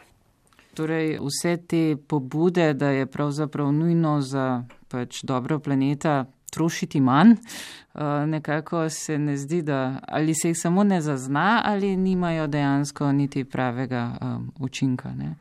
Torej, 0.74 1.18
vse 1.18 1.56
te 1.56 1.96
pobude, 2.08 2.74
da 2.74 2.90
je 2.90 3.06
pravzaprav 3.06 3.72
nujno 3.72 4.20
za 4.20 4.64
pač 4.88 5.22
dobro 5.22 5.58
planeta 5.58 6.24
trošiti 6.50 7.00
manj, 7.00 7.32
eh, 7.32 8.26
nekako 8.26 8.90
se 8.90 9.18
ne 9.18 9.36
zdi, 9.36 9.62
da 9.62 10.00
ali 10.08 10.34
se 10.34 10.48
jih 10.48 10.58
samo 10.58 10.84
ne 10.84 11.00
zazna, 11.00 11.62
ali 11.64 11.96
nimajo 11.96 12.46
dejansko 12.46 13.12
niti 13.12 13.44
pravega 13.44 14.18
um, 14.20 14.52
učinka. 14.58 15.10
Ne? 15.14 15.34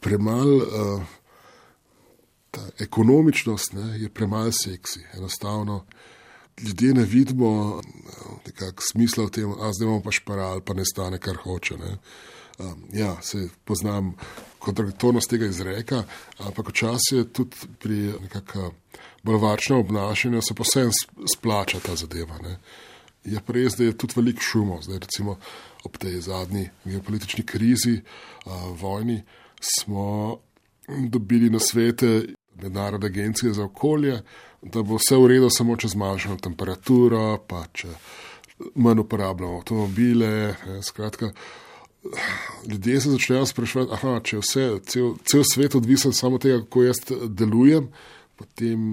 Premal, 0.00 0.56
uh, 0.56 1.02
ta 2.50 2.60
ekonomičnost 2.78 3.72
ne, 3.72 3.98
je 4.00 4.08
premal 4.08 4.50
seksi, 4.52 5.00
enostavno 5.16 5.84
ljudje 6.62 6.94
ne 6.94 7.04
vidimo 7.04 7.80
nekako 8.46 8.82
smisla 8.92 9.24
v 9.24 9.30
tem, 9.30 9.50
a 9.52 9.72
zdaj 9.72 9.86
imamo 9.86 10.02
pa 10.02 10.12
šparal, 10.12 10.60
pa 10.60 10.74
ne 10.74 10.84
stane, 10.84 11.18
kar 11.18 11.36
hoče. 11.42 11.76
Ne. 11.76 11.96
Ja, 12.92 13.16
se 13.22 13.48
poznam 13.64 14.14
kontradiktornost 14.58 15.30
tega 15.30 15.46
izreka, 15.46 16.04
ampak 16.38 16.68
včasih 16.68 17.18
je 17.18 17.32
tudi 17.32 17.56
pri 17.82 18.14
nekakšnem 18.22 18.70
bolj 19.24 19.40
varčnem 19.40 19.78
obnašanju 19.78 20.42
se 20.42 20.54
posebej 20.54 20.92
splača 21.36 21.80
ta 21.80 21.96
zadeva. 21.96 22.38
Ne. 22.42 22.58
Je 23.24 23.40
pa 23.40 23.52
res, 23.56 23.76
da 23.76 23.84
je 23.84 23.96
tudi 23.96 24.14
veliko 24.16 24.42
šumov. 24.42 24.82
Zdaj, 24.84 24.98
recimo 25.06 25.38
ob 25.84 25.96
tej 25.98 26.20
zadnji 26.20 26.68
geopolitični 26.84 27.44
krizi, 27.46 28.00
a, 28.44 28.58
vojni, 28.80 29.22
smo 29.60 30.38
dobili 31.08 31.50
na 31.50 31.58
svete 31.58 32.34
mednarodne 32.62 33.06
agencije 33.06 33.52
za 33.52 33.64
okolje, 33.64 34.20
da 34.64 34.82
bo 34.82 34.96
vse 34.96 35.16
v 35.20 35.28
redu, 35.28 35.50
samo 35.52 35.76
če 35.76 35.92
zmanjšamo 35.92 36.38
temperaturo, 36.42 37.24
pa 37.48 37.64
če 37.72 37.90
manj 38.80 39.02
uporabljamo 39.04 39.60
avtomobile. 39.60 40.54
Skratka, 40.82 41.32
ljudje 42.68 43.00
se 43.00 43.10
začnejo 43.10 43.46
sprašovati, 43.46 43.92
aha, 43.96 44.20
če 44.24 44.36
je 44.36 44.44
vse, 44.44 44.66
cel, 44.92 45.10
cel 45.28 45.44
svet 45.48 45.76
odvisen 45.76 46.16
samo 46.16 46.40
tega, 46.40 46.62
kako 46.64 46.86
jaz 46.86 47.02
delujem, 47.28 47.90
potem 48.40 48.86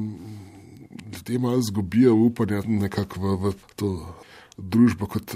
ljudje 1.13 1.39
malo 1.39 1.61
zgubijo 1.61 2.15
upanje 2.15 2.63
nekako 2.67 3.22
v, 3.22 3.38
v 3.45 3.76
to. 3.76 3.93
Družba, 4.61 5.07
kot, 5.09 5.32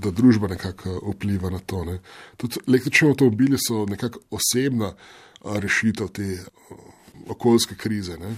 da 0.00 0.10
družba 0.10 0.48
nekako 0.50 0.96
vpliva 1.12 1.52
na 1.52 1.60
to. 1.60 1.84
Ne. 1.86 1.98
Tudi 2.40 2.58
električni 2.66 3.12
avtomobili 3.12 3.60
so 3.60 3.84
nekako 3.86 4.18
osebna 4.32 4.88
rešitev 5.44 6.08
te 6.16 6.26
okoljske 7.30 7.76
krize. 7.78 8.16
Ne. 8.18 8.32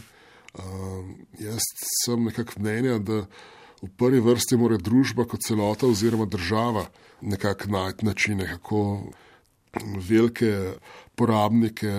Uh, 0.55 1.05
jaz 1.39 1.63
sem 2.05 2.25
nekako 2.25 2.61
mnenja, 2.61 2.99
da 2.99 3.25
v 3.83 3.89
prvi 3.99 4.21
vrsti 4.23 4.57
mora 4.57 4.79
družba 4.79 5.27
kot 5.29 5.43
celota 5.43 5.87
oziroma 5.87 6.27
država 6.31 6.87
nekako 7.21 7.71
najti 7.75 8.07
načine, 8.07 8.47
kako 8.47 8.81
velike 10.09 10.73
porabnike 11.15 11.91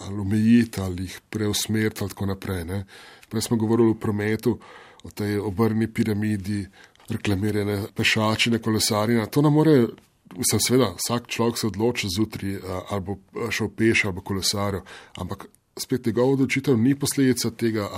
ali 0.00 0.20
omejiti 0.20 0.80
ali 0.80 1.02
jih 1.02 1.20
preusmeriti 1.30 2.04
ali 2.04 2.10
tako 2.10 2.26
naprej. 2.26 2.64
Ne. 2.64 2.84
Prej 3.28 3.42
smo 3.42 3.56
govorili 3.56 3.90
o 3.90 3.94
prometu, 3.94 4.58
o 5.04 5.10
tej 5.10 5.38
obrni 5.38 5.92
piramidi, 5.92 6.66
reklamirane 7.08 7.82
pešačine, 7.94 8.58
kolesarine. 8.58 9.26
To 9.26 9.42
nam 9.42 9.52
more. 9.52 9.86
Vsem 10.28 10.60
seveda, 10.60 10.90
vsak 10.92 11.26
človek 11.32 11.58
se 11.58 11.66
odloči 11.66 12.08
zjutraj, 12.12 12.58
ali 12.90 13.00
bo 13.00 13.14
šel 13.50 13.70
peš 13.72 14.04
ali 14.04 14.20
kolesarjo, 14.24 14.82
ampak 15.16 15.46
spet 15.78 16.06
njegova 16.06 16.32
odločitev 16.32 16.78
ni 16.78 16.94
posledica 16.98 17.50
tega, 17.50 17.88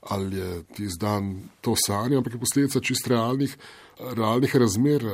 ali 0.00 0.36
je 0.36 0.62
ti 0.62 0.84
izdan 0.84 1.48
to 1.60 1.74
sanje, 1.76 2.16
ampak 2.16 2.34
je 2.34 2.40
posledica 2.40 2.80
čist 2.80 3.06
realnih, 3.06 3.56
realnih 4.00 4.56
razmer, 4.56 5.04
eh, 5.06 5.10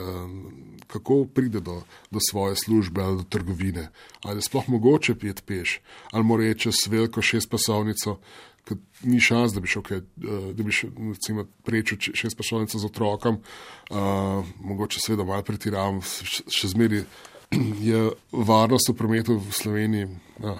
kako 0.86 1.24
pride 1.34 1.60
do, 1.60 1.82
do 2.10 2.18
svoje 2.30 2.56
službe 2.56 3.02
ali 3.02 3.16
do 3.16 3.22
trgovine. 3.22 3.88
Ali 4.22 4.38
je 4.38 4.42
sploh 4.42 4.68
mogoče 4.68 5.14
pijeti 5.14 5.42
peš, 5.46 5.80
ali 6.12 6.24
mora 6.24 6.42
reči 6.42 6.60
čez 6.60 6.74
veliko 6.88 7.22
šestpasovnico, 7.22 8.18
ker 8.64 8.76
ni 9.02 9.20
šans, 9.20 9.52
da 9.52 9.60
bi 9.60 9.68
šel, 9.68 9.82
eh, 9.90 10.00
da 10.52 10.62
bi 10.62 10.72
šel, 10.72 10.90
recimo, 11.14 11.46
prečil 11.62 11.98
šestpasovnico 12.14 12.78
z 12.78 12.86
otrokom, 12.86 13.38
uh, 13.90 14.44
mogoče 14.60 15.00
seveda 15.00 15.24
malo 15.24 15.42
pretiravam, 15.42 16.00
še 16.02 16.68
zmeri 16.74 17.04
je 17.90 18.10
varnost 18.32 18.88
v 18.88 18.96
prometu 18.96 19.38
v 19.38 19.52
Sloveniji 19.52 20.08
ja, 20.42 20.58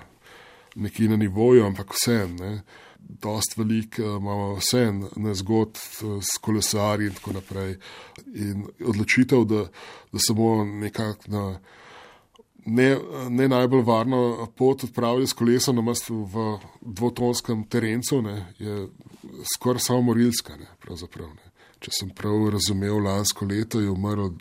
nekje 0.74 1.08
na 1.08 1.16
nivoju, 1.16 1.64
ampak 1.66 1.94
vse. 1.94 2.28
Ne. 2.38 2.62
Dost 2.98 3.56
velik 3.56 3.98
eh, 3.98 4.04
imamo 4.04 4.54
vse 4.54 4.92
nezgod 5.16 5.78
eh, 5.78 6.18
s 6.22 6.38
kolesarji 6.38 7.06
in 7.06 7.14
tako 7.14 7.32
naprej. 7.32 7.76
In 8.34 8.66
odločitev, 8.86 9.44
da, 9.44 9.66
da 10.12 10.18
samo 10.18 10.64
nekako 10.64 11.30
na 11.30 11.44
ne, 12.66 12.98
ne 13.28 13.48
najbolj 13.48 13.82
varno 13.82 14.48
pot 14.56 14.84
odpravili 14.84 15.26
s 15.26 15.32
kolesom 15.32 15.76
na 15.76 15.82
mestu 15.82 16.24
v 16.24 16.58
dvotonskem 16.80 17.64
terencu, 17.68 18.22
ne, 18.22 18.52
je 18.58 18.88
skoraj 19.54 19.80
samo 19.80 20.02
morilska. 20.02 20.56
Ne, 20.56 20.68
ne. 21.18 21.50
Če 21.80 21.90
sem 22.00 22.10
prav 22.12 22.50
razumel, 22.52 22.98
lansko 23.00 23.46
leto 23.48 23.80
je 23.80 23.90
umrlo 23.90 24.34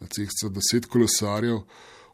na 0.00 0.06
cestah 0.06 0.52
deset 0.54 0.86
kolesarjev 0.86 1.64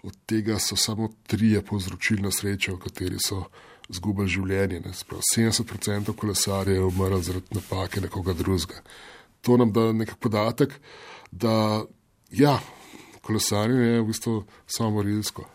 od 0.03 0.17
tega 0.27 0.59
so 0.59 0.77
samo 0.77 1.09
trije 1.27 1.63
povzročili 1.63 2.23
nesreče, 2.23 2.73
v 2.73 2.79
kateri 2.79 3.19
so 3.27 3.45
izgubili 3.91 4.29
življenje. 4.29 4.81
Ne. 4.85 4.93
Sprav, 4.95 5.23
70% 5.35 6.15
kolesarjev 6.17 6.77
je 6.77 6.85
umrlo 6.89 7.21
zaradi 7.23 7.57
napake 7.59 8.01
nekoga 8.01 8.35
drugega. 8.37 8.83
To 9.47 9.57
nam 9.57 9.73
da 9.73 9.91
nek 9.93 10.15
podatek, 10.21 10.75
da 11.31 11.85
ja, 12.31 12.59
kolesarjenje 13.25 13.89
je 13.89 14.01
v 14.01 14.07
bistvu 14.11 14.37
samo 14.67 14.99
morilsko, 14.99 15.47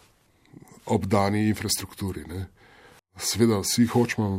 ob 0.85 1.05
dani 1.05 1.47
infrastrukturi. 1.49 2.25
Ne. 2.29 2.45
Sveda, 3.17 3.61
vsi 3.63 3.85
hočemo 3.87 4.29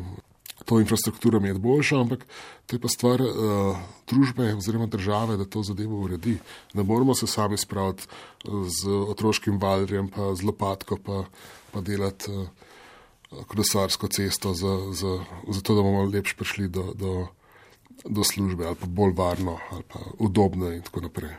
to 0.66 0.80
infrastrukturo 0.80 1.38
imeti 1.38 1.58
boljšo, 1.58 2.00
ampak 2.00 2.26
to 2.66 2.76
je 2.76 2.80
pa 2.80 2.88
stvar 2.88 3.22
uh, 3.22 3.76
družbe 4.10 4.54
oziroma 4.54 4.86
države, 4.86 5.36
da 5.36 5.44
to 5.44 5.62
zadevo 5.62 6.00
uredi. 6.02 6.38
Ne 6.74 6.82
moramo 6.82 7.14
se 7.14 7.26
sami 7.26 7.58
spraviti 7.58 8.02
eh, 8.02 8.50
z 8.82 8.90
otroškim 9.08 9.60
valjem, 9.62 10.08
pa 10.08 10.34
z 10.34 10.42
lopatko, 10.42 10.98
pa, 11.06 11.24
pa 11.72 11.80
delati 11.80 12.30
uh, 12.30 12.48
kolesarsko 13.46 14.08
cesto, 14.08 14.54
za, 14.54 14.78
za, 14.92 15.18
za 15.48 15.60
to, 15.60 15.74
da 15.74 15.82
bomo 15.82 16.04
lepš 16.04 16.34
prišli 16.34 16.68
do, 16.68 16.92
do, 16.94 17.26
do 18.04 18.24
službe, 18.24 18.66
ali 18.66 18.76
pa 18.76 18.86
bolj 18.86 19.14
varno, 19.16 19.58
ali 19.70 19.82
pa 19.88 20.02
udobno 20.18 20.72
in 20.72 20.82
tako 20.82 21.06
naprej. 21.06 21.36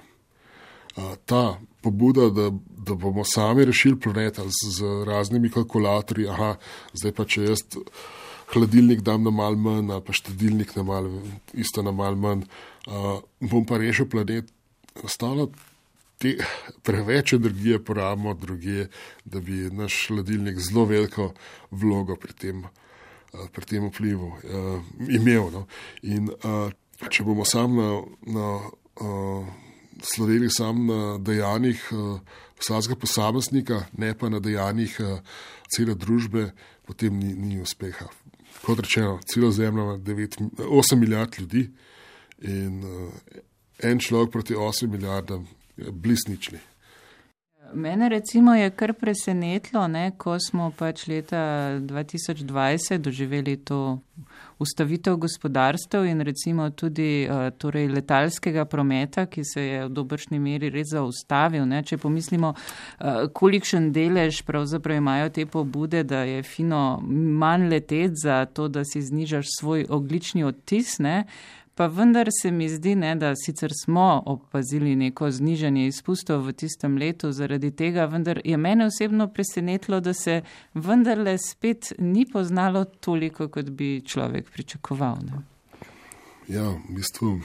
Uh, 0.96 1.16
ta 1.26 1.60
pobuda, 1.82 2.30
da, 2.30 2.50
da 2.88 2.96
bomo 2.96 3.24
sami 3.28 3.66
rešili 3.66 4.00
planet 4.00 4.40
z, 4.40 4.72
z 4.80 5.04
raznimi 5.06 5.52
kalkulatorji, 5.52 6.30
aha, 6.30 6.56
zdaj 6.94 7.12
pa 7.12 7.26
če 7.28 7.44
jaz 7.52 7.68
hladilnik 8.54 9.02
dam 9.02 9.24
na 9.24 9.32
mal 9.32 9.56
manj, 9.56 9.92
pa 10.06 10.14
štedilnik 10.16 10.76
na 10.76 10.84
mal, 10.84 11.10
isto 11.54 11.84
na 11.84 11.92
mal 11.92 12.16
manj, 12.16 12.46
uh, 12.88 13.20
bom 13.40 13.66
pa 13.68 13.80
rešil 13.82 14.08
planet. 14.10 14.52
Ostalo 15.04 15.50
te 16.18 16.38
preveč 16.86 17.34
energije 17.38 17.84
porabimo 17.84 18.34
druge, 18.34 18.88
da 19.26 19.40
bi 19.40 19.68
naš 19.72 20.08
hladilnik 20.08 20.60
zelo 20.60 20.86
veliko 20.86 21.32
vlogo 21.72 22.16
pri 22.16 22.34
tem, 22.34 22.64
uh, 22.64 23.48
pri 23.54 23.66
tem 23.66 23.88
vplivu 23.92 24.32
uh, 24.32 24.82
imel. 25.10 25.52
No? 25.54 25.68
In 26.04 26.32
uh, 26.32 26.72
če 27.10 27.28
bomo 27.28 27.46
sam 27.46 27.78
na, 27.78 27.90
na 28.32 28.48
uh, 29.04 29.50
sloveli 30.02 30.50
sam 30.50 30.88
na 30.88 31.02
dejanjih 31.20 31.84
uh, 31.92 32.40
vsakega 32.58 32.96
posameznika, 32.96 33.84
ne 33.98 34.16
pa 34.18 34.32
na 34.34 34.40
dejanjih 34.40 34.98
uh, 35.04 35.20
cele 35.70 35.94
družbe, 36.00 36.48
potem 36.88 37.20
ni, 37.20 37.36
ni 37.36 37.60
uspeha 37.62 38.08
kot 38.68 38.80
rečeno, 38.80 39.20
celo 39.34 39.52
zemljo 39.52 39.84
ima 39.84 39.98
8 40.58 40.96
milijard 40.96 41.40
ljudi 41.40 41.70
in 42.42 42.84
uh, 42.84 43.12
en 43.84 44.00
človek 44.00 44.32
proti 44.32 44.54
8 44.54 44.88
milijardam 44.88 45.48
je 45.78 45.92
blisnični. 45.92 46.60
Mene 47.74 48.10
recimo 48.10 48.56
je 48.56 48.70
kar 48.70 48.94
presenetilo, 48.94 49.88
ne, 49.88 50.12
ko 50.18 50.40
smo 50.40 50.72
pač 50.78 51.08
leta 51.08 51.38
2020 51.80 52.98
doživeli 52.98 53.58
to 53.58 54.00
ustavitev 54.60 55.18
gospodarstev 55.18 56.06
in 56.06 56.22
recimo 56.22 56.70
tudi 56.70 57.28
uh, 57.30 57.50
torej 57.58 57.88
letalskega 57.88 58.66
prometa, 58.66 59.26
ki 59.26 59.44
se 59.44 59.62
je 59.62 59.86
v 59.86 59.90
dobršni 59.90 60.40
meri 60.40 60.70
res 60.74 60.92
zaustavil. 60.92 61.66
Ne. 61.66 61.84
Če 61.84 61.98
pomislimo, 62.02 62.54
uh, 62.54 63.28
kolikšen 63.34 63.92
delež 63.96 64.42
pravzaprav 64.48 64.98
imajo 64.98 65.30
te 65.30 65.46
pobude, 65.46 66.04
da 66.04 66.24
je 66.28 66.44
fino 66.44 67.00
manj 67.04 67.70
leteti 67.70 68.22
za 68.24 68.46
to, 68.46 68.68
da 68.68 68.86
si 68.86 69.02
znižaš 69.02 69.54
svoj 69.60 69.86
oglični 69.90 70.44
odtis. 70.44 70.98
Ne. 71.00 71.26
Pa 71.78 71.86
vendar 71.88 72.28
se 72.42 72.50
mi 72.52 72.66
zdi, 72.70 72.96
ne, 72.96 73.12
da 73.16 73.36
sicer 73.38 73.72
smo 73.84 74.24
opazili 74.26 74.96
neko 74.96 75.28
znižanje 75.32 75.84
izpustov 75.88 76.48
v 76.48 76.54
tistem 76.58 76.96
letu 76.98 77.30
zaradi 77.32 77.70
tega, 77.72 78.08
vendar 78.10 78.40
je 78.42 78.58
mene 78.58 78.88
osebno 78.90 79.28
presenetilo, 79.30 80.00
da 80.02 80.14
se 80.14 80.40
vendarle 80.74 81.36
spet 81.38 81.92
ni 82.00 82.26
poznalo 82.26 82.82
toliko, 82.86 83.48
kot 83.54 83.70
bi 83.70 84.02
človek 84.02 84.50
pričakoval. 84.50 85.22
Ne. 85.30 85.44
Ja, 86.48 86.66
v 86.72 86.98
bistvu 86.98 87.36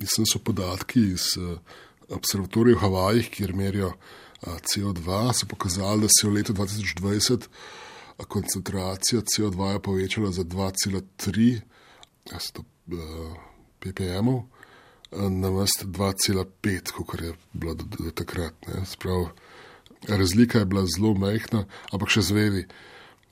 mislim, 0.00 0.26
so 0.26 0.42
podatki 0.42 1.04
iz 1.12 1.28
uh, 1.38 1.54
observatorija 2.10 2.80
v 2.80 2.82
Havajih, 2.82 3.30
kjer 3.30 3.54
merijo 3.54 3.92
uh, 3.92 4.58
CO2, 4.58 5.22
so 5.38 5.46
pokazali, 5.46 6.08
da 6.08 6.10
se 6.10 6.26
je 6.26 6.30
v 6.30 6.34
letu 6.40 6.58
2020 6.58 7.46
uh, 7.46 8.26
koncentracija 8.26 9.22
CO2 9.22 9.78
povečala 9.78 10.34
za 10.34 10.42
2,3. 10.42 11.60
Ja, 12.32 12.38
ppm, 13.82 14.28
na 15.12 15.48
vrst 15.52 15.84
2,5, 15.84 16.92
kot 16.92 17.20
je 17.20 17.34
bilo 17.52 17.74
do, 17.74 17.84
do 17.98 18.10
takrat. 18.10 18.54
Sprav, 18.86 19.28
razlika 20.08 20.58
je 20.58 20.64
bila 20.64 20.86
zelo 20.86 21.14
majhna, 21.14 21.64
ampak 21.92 22.14
še 22.14 22.22
zvedi, 22.22 22.64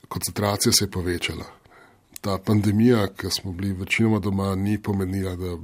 koncentracija 0.08 0.72
se 0.72 0.84
je 0.84 0.90
povečala. 0.90 1.46
Ta 2.20 2.36
pandemija, 2.38 3.06
ki 3.16 3.30
smo 3.32 3.52
bili 3.52 3.72
večinoma 3.72 4.18
doma, 4.20 4.54
ni 4.54 4.76
pomenila, 4.82 5.36
da, 5.40 5.56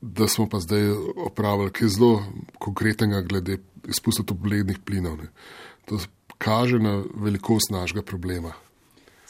da 0.00 0.28
smo 0.28 0.48
pa 0.48 0.60
zdaj 0.60 0.88
opravili 1.26 1.72
kaj 1.76 1.88
zelo 1.98 2.24
konkretnega 2.58 3.20
glede 3.20 3.58
izpustov 3.88 4.30
toplogrednih 4.30 4.78
plinov. 4.84 5.18
Ne. 5.20 5.28
To 5.90 5.98
kaže 6.38 6.78
na 6.78 7.02
velikost 7.14 7.70
našega 7.70 8.02
problema. 8.02 8.54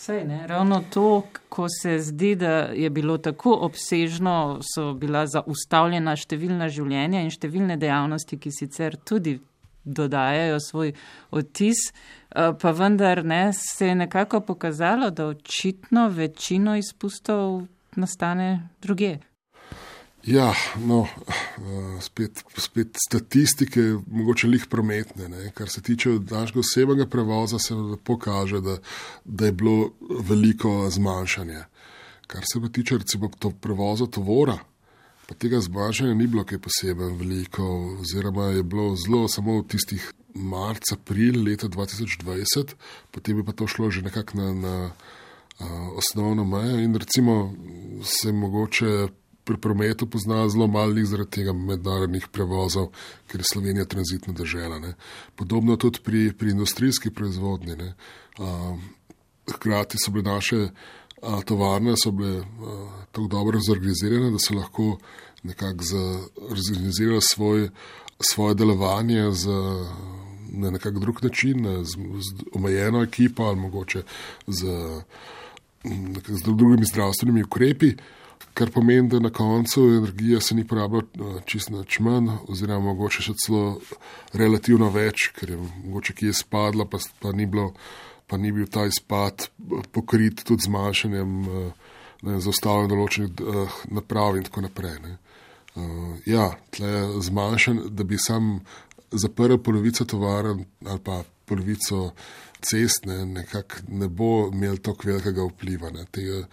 Sej, 0.01 0.25
ne, 0.25 0.47
ravno 0.47 0.83
to, 0.93 1.23
ko 1.49 1.67
se 1.69 1.99
zdi, 1.99 2.35
da 2.35 2.51
je 2.73 2.91
bilo 2.91 3.19
tako 3.19 3.53
obsežno, 3.67 4.61
so 4.65 4.95
bila 4.97 5.27
zaustavljena 5.29 6.15
številna 6.17 6.71
življenja 6.73 7.21
in 7.21 7.29
številne 7.29 7.77
dejavnosti, 7.77 8.39
ki 8.41 8.49
sicer 8.49 8.97
tudi 8.97 9.35
dodajajo 9.85 10.57
svoj 10.65 10.95
odtis, 11.37 11.91
eh, 11.93 12.49
pa 12.57 12.73
vendar 12.73 13.21
ne, 13.25 13.53
se 13.53 13.91
je 13.91 13.99
nekako 14.01 14.41
pokazalo, 14.41 15.11
da 15.11 15.29
očitno 15.35 16.09
večino 16.09 16.79
izpustov 16.81 17.67
nastane 18.01 18.71
druge. 18.81 19.19
Ja, 20.27 20.53
no, 20.77 21.07
spet, 22.01 22.43
spet 22.57 22.97
statistike, 23.07 23.81
mogoče 24.07 24.49
lih 24.49 24.67
prometne. 24.71 25.29
Ne. 25.29 25.51
Kar 25.57 25.69
se 25.69 25.83
tiče 25.83 26.11
našega 26.31 26.61
osebnega 26.61 27.07
prevoza, 27.07 27.59
se 27.59 27.75
pokaže, 28.05 28.61
da, 28.61 28.79
da 29.25 29.47
je 29.47 29.53
bilo 29.53 29.93
veliko 30.29 30.91
zmanjšanje. 30.91 31.65
Kar 32.27 32.45
se 32.53 32.61
pa 32.61 32.69
tiče 32.69 32.99
recimo 32.99 33.31
to 33.39 33.51
prevoza 33.51 34.07
tovora, 34.07 34.59
pa 35.29 35.35
tega 35.35 35.61
zmanjšanja 35.61 36.15
ni 36.15 36.27
bilo 36.27 36.45
kaj 36.45 36.59
posebej 36.59 37.17
veliko, 37.17 37.65
oziroma 38.01 38.51
je 38.53 38.63
bilo 38.63 38.97
zelo 38.97 39.29
samo 39.29 39.61
v 39.61 39.67
tistih 39.73 40.13
marca, 40.35 40.95
april 40.95 41.43
leta 41.45 41.69
2020, 41.69 42.75
potem 43.11 43.39
je 43.39 43.45
pa 43.45 43.53
to 43.53 43.67
šlo 43.67 43.91
že 43.91 44.03
nekako 44.03 44.39
na, 44.39 44.53
na 44.55 44.91
a, 45.59 45.67
osnovno 45.97 46.45
mejo 46.45 46.79
in 46.79 46.95
recimo 46.95 47.55
se 48.05 48.33
mogoče 48.33 49.09
pri 49.51 49.59
prometu 49.59 50.07
pozna 50.07 50.45
zelo 50.49 50.69
malih 50.71 51.07
zaradi 51.07 51.41
tega 51.41 51.53
mednarodnih 51.53 52.29
prevozov, 52.31 52.93
ker 53.27 53.43
je 53.43 53.49
Slovenija 53.51 53.85
tranzitna 53.85 54.35
država. 54.35 54.93
Podobno 55.35 55.75
tudi 55.77 55.99
pri, 56.05 56.31
pri 56.33 56.53
industrijski 56.55 57.11
proizvodnji. 57.11 57.75
Hkrati 59.51 59.99
so 59.99 60.13
bile 60.15 60.29
naše 60.29 60.69
a, 61.23 61.41
tovarne 61.43 61.97
so 61.99 62.13
bile 62.15 62.37
a, 62.39 62.45
tako 63.11 63.27
dobro 63.27 63.59
zorganizirane, 63.67 64.31
da 64.31 64.39
so 64.39 64.55
lahko 64.55 64.87
nekako 65.43 65.85
zorganizirali 66.55 67.21
svoj, 67.33 67.69
svoje 68.21 68.55
delovanje 68.55 69.33
z, 69.33 69.59
na 70.53 70.71
nekak 70.71 70.99
drug 70.99 71.25
način, 71.25 71.67
z, 71.83 71.99
z 71.99 72.47
omejeno 72.55 73.03
ekipo 73.03 73.51
ali 73.51 73.61
mogoče 73.61 74.03
z, 74.47 74.79
z 76.29 76.43
drugimi 76.45 76.87
zdravstvenimi 76.87 77.43
ukrepi. 77.43 77.95
Kar 78.55 78.71
pomeni, 78.75 79.09
da 79.09 79.21
na 79.21 79.31
koncu 79.31 79.83
energija 79.89 80.41
se 80.41 80.55
ni 80.55 80.67
porabila 80.67 81.03
eh, 81.03 81.41
čist 81.47 81.71
nič 81.71 81.99
manj, 82.05 82.31
oziroma 82.49 82.93
mogoče 82.93 83.25
še 83.25 83.37
celo 83.45 83.81
relativno 84.33 84.91
več, 84.95 85.31
ker 85.37 85.55
je 85.55 85.59
mogoče 85.61 86.17
kje 86.19 86.35
spadla, 86.43 86.87
pa, 86.91 87.01
pa, 87.23 87.33
ni, 87.37 87.47
bilo, 87.47 87.71
pa 88.27 88.39
ni 88.39 88.53
bil 88.53 88.69
ta 88.71 88.87
izpad 88.91 89.49
eh, 89.49 89.89
pokrit 89.93 90.45
tudi 90.45 90.67
z 90.67 90.75
manjšanjem 90.77 91.41
zaustavljanja 92.21 92.91
določenih 92.93 93.91
naprav 93.97 94.37
in 94.37 94.45
tako 94.45 94.61
naprej. 94.67 94.99
Ne. 95.01 95.15
Ja, 96.29 96.51
tle 96.75 96.91
zmanjšan, 97.25 97.79
da 97.97 98.05
bi 98.05 98.19
sam 98.21 98.59
zaprl 99.11 99.57
polovico 99.65 100.05
tovaren 100.05 100.67
ali 100.85 101.01
pa 101.01 101.23
polovico 101.49 102.11
cest, 102.63 103.07
ne, 103.07 103.25
nekako 103.27 103.75
ne 103.89 104.09
bo 104.09 104.51
imel 104.53 104.79
tako 104.79 105.09
velikega 105.09 105.47
vpliva. 105.49 105.91
Ne, 105.91 106.05
tega, 106.13 106.45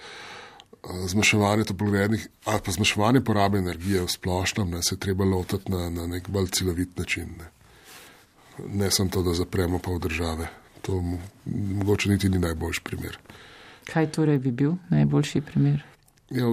zmanjševanje 1.07 1.63
toplogrednih 1.63 2.27
ali 2.45 2.61
pa 2.65 2.71
zmanjševanje 2.71 3.21
porabe 3.21 3.57
energije 3.57 4.01
v 4.01 4.11
splošnem, 4.11 4.69
ne, 4.69 4.83
se 4.83 4.95
je 4.95 4.99
treba 4.99 5.25
lotiti 5.25 5.71
na, 5.71 5.89
na 5.89 6.07
nek 6.07 6.29
bolj 6.29 6.47
celovit 6.47 6.97
način. 6.97 7.29
Ne, 7.39 7.51
ne 8.73 8.91
samo 8.91 9.09
to, 9.09 9.23
da 9.23 9.33
zapremo 9.33 9.79
pa 9.79 9.91
v 9.91 9.99
države. 9.99 10.47
To 10.81 11.03
mogoče 11.45 12.09
niti 12.09 12.29
ni 12.29 12.39
najboljši 12.39 12.81
primer. 12.83 13.17
Kaj 13.93 14.11
torej 14.11 14.39
bi 14.39 14.51
bil 14.51 14.73
najboljši 14.89 15.41
primer? 15.41 15.83
Ja, 16.29 16.45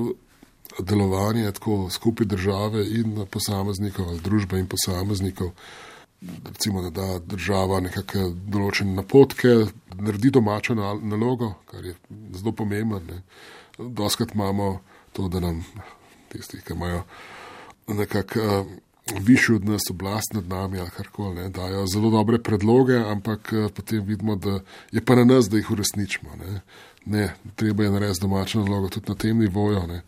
delovanje 0.79 1.53
tako 1.53 1.91
skupaj 1.91 2.27
države 2.27 2.87
in 2.91 3.27
posameznikov 3.31 4.09
ali 4.09 4.21
družbe 4.21 4.59
in 4.59 4.67
posameznikov. 4.67 5.51
Recimo, 6.45 6.83
da 6.83 6.91
da 6.91 7.19
država 7.19 7.81
nekakšne 7.85 8.31
določene 8.49 8.95
napotke, 8.97 9.49
naredi 9.99 10.31
domačo 10.31 10.75
nalogo, 10.75 11.53
kar 11.69 11.85
je 11.85 11.95
zelo 12.33 12.53
pomembno. 12.53 13.01
Doskrat 13.79 14.35
imamo 14.35 14.81
to, 15.13 15.29
da 15.29 15.41
nam 15.41 15.65
tisti, 16.29 16.61
ki 16.61 16.73
imajo 16.73 17.03
nekako 17.89 18.41
uh, 18.41 18.67
višji 19.21 19.57
od 19.57 19.65
nas 19.65 19.83
oblast 19.91 20.33
nad 20.33 20.49
nami 20.49 20.81
ali 20.81 20.91
karkoli, 20.91 21.49
dajo 21.49 21.87
zelo 21.87 22.11
dobre 22.11 22.39
predloge, 22.43 22.97
ampak 22.97 23.53
uh, 23.53 23.71
potem 23.71 24.05
vidimo, 24.05 24.37
da 24.37 24.61
je 24.93 25.05
pa 25.05 25.15
na 25.15 25.25
nas, 25.25 25.49
da 25.51 25.57
jih 25.57 25.71
uresničimo. 25.71 26.37
Ne, 26.37 26.61
ne 27.05 27.35
treba 27.57 27.85
je 27.85 27.91
narediti 27.91 28.21
domačo 28.21 28.65
nalogo 28.65 28.89
tudi 28.89 29.09
na 29.09 29.15
tem 29.15 29.39
nivoju. 29.39 29.87
Ne. 29.87 30.03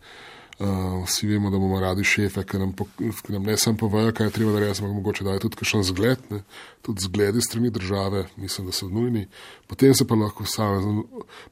Uh, 0.59 1.03
vsi 1.05 1.27
vemo, 1.27 1.51
da 1.53 1.57
bomo 1.61 1.77
radi 1.79 2.03
šefe, 2.03 2.41
ki 2.43 2.57
nam, 2.57 2.71
ki 2.97 3.33
nam 3.33 3.43
ne 3.45 3.53
samo 3.61 3.77
povejo, 3.77 4.09
kaj 4.11 4.25
je 4.25 4.31
treba 4.39 4.55
narediti, 4.55 4.81
ampak 4.81 4.95
mogoče 4.95 5.25
dajo 5.27 5.39
tudi 5.43 5.59
kakšen 5.59 5.83
zgled, 5.85 6.23
ne? 6.31 6.39
tudi 6.81 7.03
zgledi 7.05 7.41
strani 7.45 7.69
države, 7.69 8.23
mislim, 8.41 8.65
da 8.65 8.73
so 8.73 8.89
nujni. 8.89 9.27
Potem 9.67 9.93
se 9.93 10.07
pa 10.07 10.15
lahko 10.15 10.47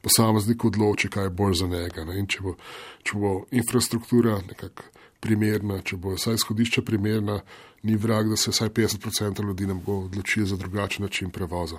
posameznik 0.02 0.64
odloči, 0.64 1.08
kaj 1.08 1.24
je 1.24 1.30
bolj 1.30 1.54
za 1.54 1.68
njega. 1.70 2.02
Če 2.26 2.42
bo, 2.42 2.56
če 3.06 3.20
bo 3.22 3.32
infrastruktura 3.54 4.40
nekako 4.48 4.90
primerna, 5.20 5.78
če 5.86 6.00
bo 6.02 6.16
vsaj 6.16 6.40
izhodišče 6.40 6.82
primerna, 6.82 7.38
ni 7.86 7.94
vrag, 7.94 8.32
da 8.34 8.36
se 8.36 8.50
vsaj 8.50 8.74
50% 8.74 9.46
ljudi 9.46 9.70
nam 9.70 9.84
bo 9.86 10.00
odločilo 10.08 10.50
za 10.50 10.56
drugačen 10.58 11.06
način 11.06 11.30
prevoza. 11.30 11.78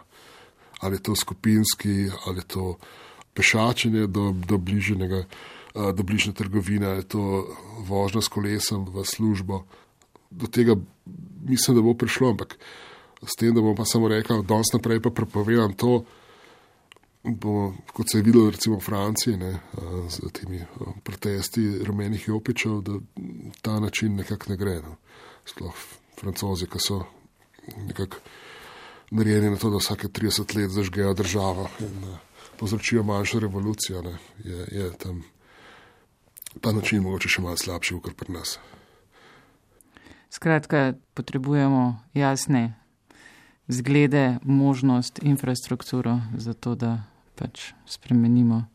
Ali 0.80 0.96
je 0.96 1.04
to 1.04 1.16
skupinski, 1.16 2.08
ali 2.26 2.40
je 2.40 2.48
to 2.48 2.78
pešačenje 3.34 4.08
do, 4.08 4.32
do 4.48 4.58
bližnjega 4.58 5.26
do 5.94 6.04
bližnje 6.04 6.34
trgovine, 6.34 6.88
je 6.88 7.04
to 7.04 7.24
vožnja 7.86 8.22
s 8.22 8.32
kolesom 8.34 8.88
v 8.90 9.06
službo. 9.06 9.64
Do 10.30 10.48
tega 10.48 10.76
mislim, 11.46 11.78
da 11.78 11.82
bo 11.82 11.94
prišlo, 11.94 12.30
ampak 12.30 12.58
s 13.26 13.36
tem, 13.36 13.54
da 13.56 13.62
bom 13.62 13.76
pa 13.76 13.86
samo 13.86 14.08
rekel, 14.08 14.42
da 14.42 14.54
danes 14.56 14.74
naprej 14.74 15.02
pa 15.02 15.10
prepovedam 15.10 15.74
to, 15.74 16.04
bo, 17.24 17.74
kot 17.94 18.12
se 18.12 18.18
je 18.18 18.24
videlo 18.24 18.50
recimo 18.50 18.78
v 18.78 18.84
Franciji 18.84 19.38
ne, 19.38 19.60
z 20.10 20.32
temi 20.34 20.62
protesti 21.04 21.84
rumenih 21.84 22.28
jopičev, 22.28 22.82
da 22.82 23.00
ta 23.62 23.80
način 23.80 24.16
nekako 24.16 24.50
ne 24.50 24.58
gre. 24.58 24.82
No. 24.82 24.96
Sploh 25.46 25.74
francozi, 26.20 26.68
ki 26.68 26.80
so 26.80 27.04
nekako 27.78 28.18
narejeni 29.12 29.50
na 29.50 29.58
to, 29.58 29.70
da 29.70 29.78
vsake 29.78 30.08
30 30.08 30.56
let 30.58 30.72
zažgejo 30.72 31.14
državo 31.14 31.70
in 31.80 32.06
povzročijo 32.60 33.04
manjšo 33.04 33.40
revolucijo, 33.40 34.02
ne, 34.02 34.18
je, 34.44 34.68
je 34.72 34.92
tam 34.98 35.24
ta 36.62 36.72
način 36.72 37.04
mogoče 37.04 37.30
še 37.30 37.42
malo 37.42 37.58
slabši, 37.58 38.00
kot 38.04 38.18
pri 38.18 38.34
nas. 38.34 38.58
Skratka, 40.30 40.94
potrebujemo 41.16 42.00
jasne 42.14 42.76
zglede, 43.68 44.38
možnost, 44.44 45.20
infrastrukturo 45.24 46.20
za 46.38 46.54
to, 46.54 46.76
da 46.76 47.04
pač 47.36 47.72
spremenimo. 47.86 48.66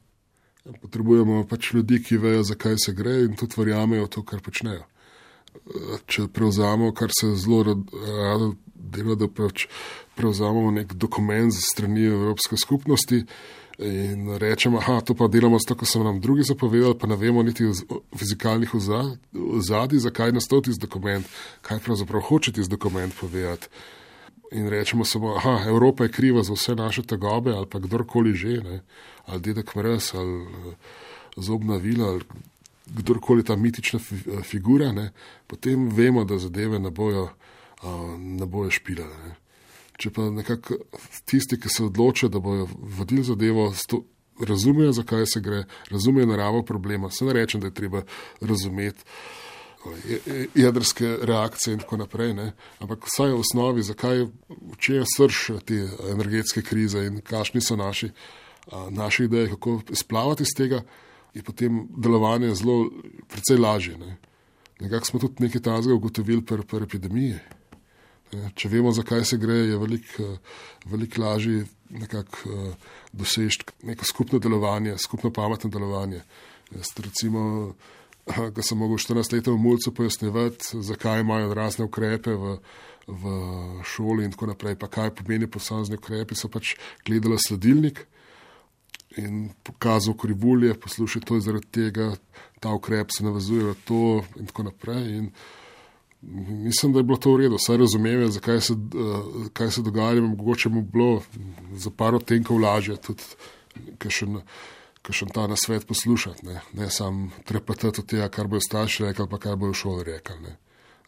Potrebujemo 0.83 1.43
pač 1.51 1.73
ljudi, 1.75 1.99
ki 2.03 2.21
vejo, 2.23 2.43
zakaj 2.47 2.79
se 2.79 2.95
gre 2.95 3.25
in 3.27 3.37
tudi 3.37 3.59
verjamejo 3.59 4.07
to, 4.07 4.23
kar 4.23 4.41
počnejo. 4.45 4.85
Če 6.07 6.29
prevzamemo, 6.33 6.93
kar 6.95 7.11
se 7.13 7.35
zelo 7.37 7.63
rado 7.65 8.55
dela, 8.83 9.15
da 9.15 9.29
pač 9.29 9.67
prevzamemo 10.19 10.71
nek 10.71 10.93
dokument 10.95 11.53
za 11.53 11.61
strani 11.73 12.07
Evropske 12.11 12.57
skupnosti, 12.57 13.25
In 13.79 14.37
rečemo, 14.39 14.81
da 14.87 15.01
to 15.01 15.15
pa 15.15 15.27
delamo 15.29 15.59
zato, 15.59 15.75
ker 15.75 15.89
so 15.89 16.03
nam 16.05 16.21
drugi 16.21 16.43
zapovedali, 16.43 16.95
pa 16.99 17.07
ne 17.07 17.17
vemo 17.17 17.43
niti 17.43 17.65
fizikalnih 18.17 18.75
ozadij, 18.75 19.99
zakaj 19.99 20.33
nas 20.33 20.47
to 20.49 20.61
tisti 20.61 20.81
dokument, 20.81 21.27
kaj 21.63 21.81
pravzaprav 21.81 22.23
hoče 22.23 22.53
tisti 22.53 22.71
dokument 22.71 23.15
povedati. 23.21 23.69
In 24.53 24.69
rečemo 24.69 25.05
samo, 25.05 25.35
da 25.45 25.65
Evropa 25.69 26.05
je 26.05 26.13
kriva 26.13 26.43
za 26.43 26.53
vse 26.53 26.75
naše 26.75 27.03
tegobe 27.03 27.53
ali 27.53 27.67
pa 27.67 27.79
kdorkoli 27.79 28.35
že, 28.35 28.61
ne? 28.61 28.81
ali 29.27 29.41
dedek 29.41 29.75
Mres 29.75 30.15
ali 30.15 30.43
eh, 30.43 30.75
zobna 31.37 31.77
vila 31.77 32.09
ali 32.09 32.21
kdorkoli 32.87 33.45
ta 33.45 33.57
mitična 33.57 33.99
figura, 34.43 34.93
ne? 34.93 35.11
potem 35.47 35.89
vemo, 35.89 36.25
da 36.25 36.39
zadeve 36.39 36.79
ne 36.79 36.91
bojo, 36.91 37.29
uh, 37.83 38.19
ne 38.19 38.47
bojo 38.47 38.71
špilale. 38.71 39.37
Če 40.01 40.11
pa 40.11 40.31
nekako 40.31 40.81
tisti, 41.29 41.59
ki 41.61 41.71
se 41.71 41.85
odločijo, 41.85 42.31
da 42.33 42.41
bodo 42.43 42.67
vodili 42.99 43.23
zadevo, 43.25 43.69
razumejo, 44.41 44.93
zakaj 44.97 45.27
se 45.27 45.41
gre, 45.41 45.65
razumejo 45.91 46.27
naravo 46.27 46.63
problema. 46.67 47.11
Se 47.11 47.25
ne 47.25 47.33
rečem, 47.37 47.61
da 47.61 47.71
je 47.71 47.75
treba 47.75 48.03
razumeti 48.41 49.05
jedrske 50.55 51.17
reakcije 51.23 51.75
in 51.75 51.81
tako 51.81 51.97
naprej, 51.97 52.35
ne? 52.35 52.53
ampak 52.79 53.07
vsaj 53.07 53.33
v 53.33 53.41
osnovi, 53.41 53.83
zakaj, 53.83 54.27
če 54.79 55.01
je 55.01 55.07
srž 55.17 55.41
te 55.67 55.79
energetske 56.13 56.63
krize 56.63 57.03
in 57.07 57.19
kakšni 57.19 57.61
so 57.61 57.77
naši, 57.77 58.13
naši 58.91 59.27
ideje, 59.27 59.49
kako 59.57 59.81
splavati 59.93 60.47
iz 60.47 60.55
tega, 60.57 60.83
je 61.35 61.43
potem 61.43 61.87
delovanje 61.97 62.55
zelo, 62.55 62.93
precej 63.29 63.59
lažje. 63.59 63.99
Ne? 63.99 64.17
Nekako 64.81 65.07
smo 65.07 65.21
tudi 65.21 65.49
nekaj 65.49 65.63
tazga 65.67 65.95
ugotovili 65.95 66.45
pri 66.45 66.83
epidemiji. 66.83 67.41
Če 68.33 68.69
vemo, 68.73 68.93
zakaj 68.97 69.27
se 69.29 69.37
gre, 69.37 69.59
je 69.69 69.79
veliko 69.79 70.29
velik 70.89 71.19
lažje 71.21 71.67
nekako 71.93 72.73
doseči 73.13 73.67
neko 73.83 74.05
skupno 74.09 74.39
delovanje, 74.39 74.97
skupno 74.99 75.31
pametno 75.33 75.71
delovanje. 75.71 76.23
Jaz, 76.73 76.95
recimo, 77.05 77.75
ko 78.25 78.65
sem 78.65 78.79
mogel 78.79 78.97
14 78.97 79.37
let 79.37 79.51
v 79.53 79.59
Mulcu 79.61 79.93
pojasnjevati, 79.95 80.81
zakaj 80.81 81.21
imajo 81.21 81.53
razne 81.55 81.85
ukrepe 81.85 82.33
v, 82.33 82.57
v 83.07 83.37
šoli 83.85 84.25
in 84.25 84.33
tako 84.33 84.49
naprej, 84.55 84.79
pa 84.81 84.89
kaj 84.89 85.13
pomeni 85.21 85.51
posamezni 85.51 86.01
ukrepi, 86.01 86.39
so 86.39 86.49
pač 86.49 86.77
gledali 87.05 87.37
sledilnik 87.37 88.07
in 89.21 89.51
pokazal 89.63 90.17
krivulje, 90.17 90.73
poslušaj, 90.81 91.29
to 91.29 91.37
je 91.37 91.45
zaradi 91.45 91.69
tega, 91.69 92.15
ta 92.65 92.73
ukrep 92.73 93.13
se 93.13 93.25
navezuje 93.27 93.67
na 93.67 93.75
to 93.85 94.23
in 94.41 94.49
tako 94.49 94.71
naprej. 94.71 95.19
In, 95.19 95.29
Mislim, 96.23 96.93
da 96.93 96.99
je 96.99 97.03
bilo 97.03 97.19
to 97.19 97.33
v 97.35 97.41
redu, 97.41 97.59
vse 97.59 97.77
razumeve, 97.77 98.29
zakaj 98.31 98.61
se, 98.61 98.73
uh, 98.73 99.49
kaj 99.53 99.71
se 99.71 99.83
dogaja. 99.83 100.21
Mogoče 100.21 100.69
mu 100.69 100.83
bilo 100.83 101.23
za 101.75 101.91
par 101.91 102.15
odtenkov 102.15 102.61
lažje 102.63 102.97
tudi, 102.97 103.27
ker 103.99 104.13
še 104.13 105.27
ta 105.35 105.49
na 105.51 105.59
svet 105.59 105.87
poslušati, 105.87 106.47
ne, 106.47 106.61
ne 106.79 106.91
samo 106.91 107.31
trepetati 107.45 108.01
od 108.01 108.07
tega, 108.07 108.29
kar 108.29 108.47
bojo 108.47 108.63
starši 108.63 109.09
rekli, 109.09 109.27
pa 109.31 109.39
kaj 109.39 109.57
bojo 109.57 109.75
šole 109.75 110.05
rekli. 110.05 110.39
Ne. 110.47 110.57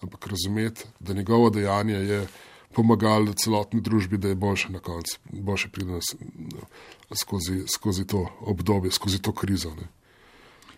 Ampak 0.02 0.26
razumeti, 0.26 0.88
da 1.00 1.14
njegovo 1.14 1.50
dejanje 1.50 1.94
je 1.94 2.26
pomagalo 2.74 3.32
celotni 3.32 3.80
družbi, 3.80 4.18
da 4.18 4.28
je 4.28 4.34
boljše 4.34 4.72
na 4.74 4.78
koncu, 4.78 5.18
boljše 5.30 5.68
pride 5.68 6.00
skozi, 7.14 7.62
skozi 7.70 8.06
to 8.06 8.26
obdobje, 8.40 8.90
skozi 8.90 9.22
to 9.22 9.32
krizo. 9.32 9.70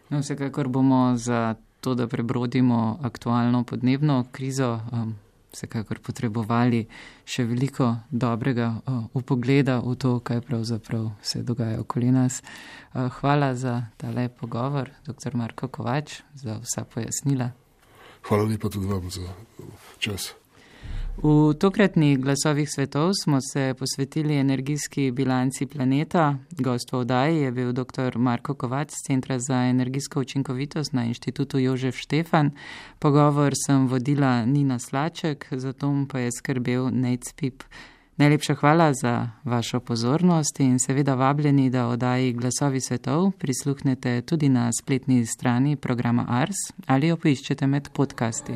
No, 0.09 0.20
vsekakor 0.20 0.68
bomo 0.68 1.16
za 1.16 1.55
to, 1.87 1.95
da 1.95 2.09
prebrodimo 2.11 2.99
aktualno 3.03 3.62
podnebno 3.64 4.24
krizo, 4.32 4.80
um, 4.93 5.14
vsekakor 5.55 6.01
potrebovali 6.03 6.80
še 7.22 7.45
veliko 7.47 7.93
dobrega 8.11 8.72
upogleda 9.14 9.76
uh, 9.78 9.93
v 9.93 9.99
to, 10.03 10.16
kaj 10.18 10.43
pravzaprav 10.49 11.12
se 11.22 11.45
dogaja 11.47 11.78
okoli 11.80 12.11
nas. 12.11 12.41
Uh, 12.43 13.07
hvala 13.20 13.53
za 13.55 13.76
ta 14.03 14.11
lep 14.11 14.34
pogovor, 14.41 14.91
dr. 15.07 15.39
Marko 15.39 15.70
Kovač, 15.70 16.24
za 16.34 16.59
vsa 16.64 16.82
pojasnila. 16.91 17.53
Hvala 18.26 18.51
lepa 18.51 18.68
tudi 18.68 18.91
vam 18.91 19.07
za 19.07 19.30
čas. 20.03 20.34
V 21.23 21.55
tokratnih 21.55 22.19
glasovih 22.21 22.69
svetov 22.71 23.12
smo 23.25 23.39
se 23.41 23.75
posvetili 23.79 24.37
energijski 24.37 25.11
bilanci 25.11 25.67
planeta. 25.67 26.35
Gost 26.51 26.93
v 26.93 26.97
oddaji 26.97 27.37
je 27.37 27.53
bil 27.53 27.73
dr. 27.73 28.19
Marko 28.19 28.55
Kovac 28.55 28.91
z 28.91 29.07
Centra 29.07 29.39
za 29.39 29.55
energijsko 29.55 30.21
učinkovitost 30.21 30.93
na 30.93 31.05
inštitutu 31.05 31.59
Jožef 31.59 31.97
Štefan. 31.97 32.51
Pogovor 32.99 33.53
sem 33.67 33.87
vodila 33.89 34.45
Nina 34.45 34.79
Slaček, 34.79 35.47
zato 35.51 36.07
pa 36.09 36.19
je 36.19 36.31
skrbel 36.39 36.91
Nate 36.93 37.33
Pip. 37.37 37.62
Najlepša 38.17 38.55
hvala 38.55 38.93
za 38.93 39.29
vašo 39.45 39.81
pozornost 39.81 40.61
in 40.61 40.79
seveda 40.79 41.14
vabljeni, 41.14 41.71
da 41.71 41.87
oddaji 41.87 42.33
glasovi 42.33 42.81
svetov 42.81 43.31
prisluhnete 43.39 44.23
tudi 44.23 44.49
na 44.49 44.71
spletni 44.83 45.27
strani 45.27 45.77
programa 45.77 46.27
Ars 46.29 46.57
ali 46.87 47.09
jo 47.09 47.17
poiščete 47.17 47.67
med 47.67 47.89
podcasti. 47.93 48.53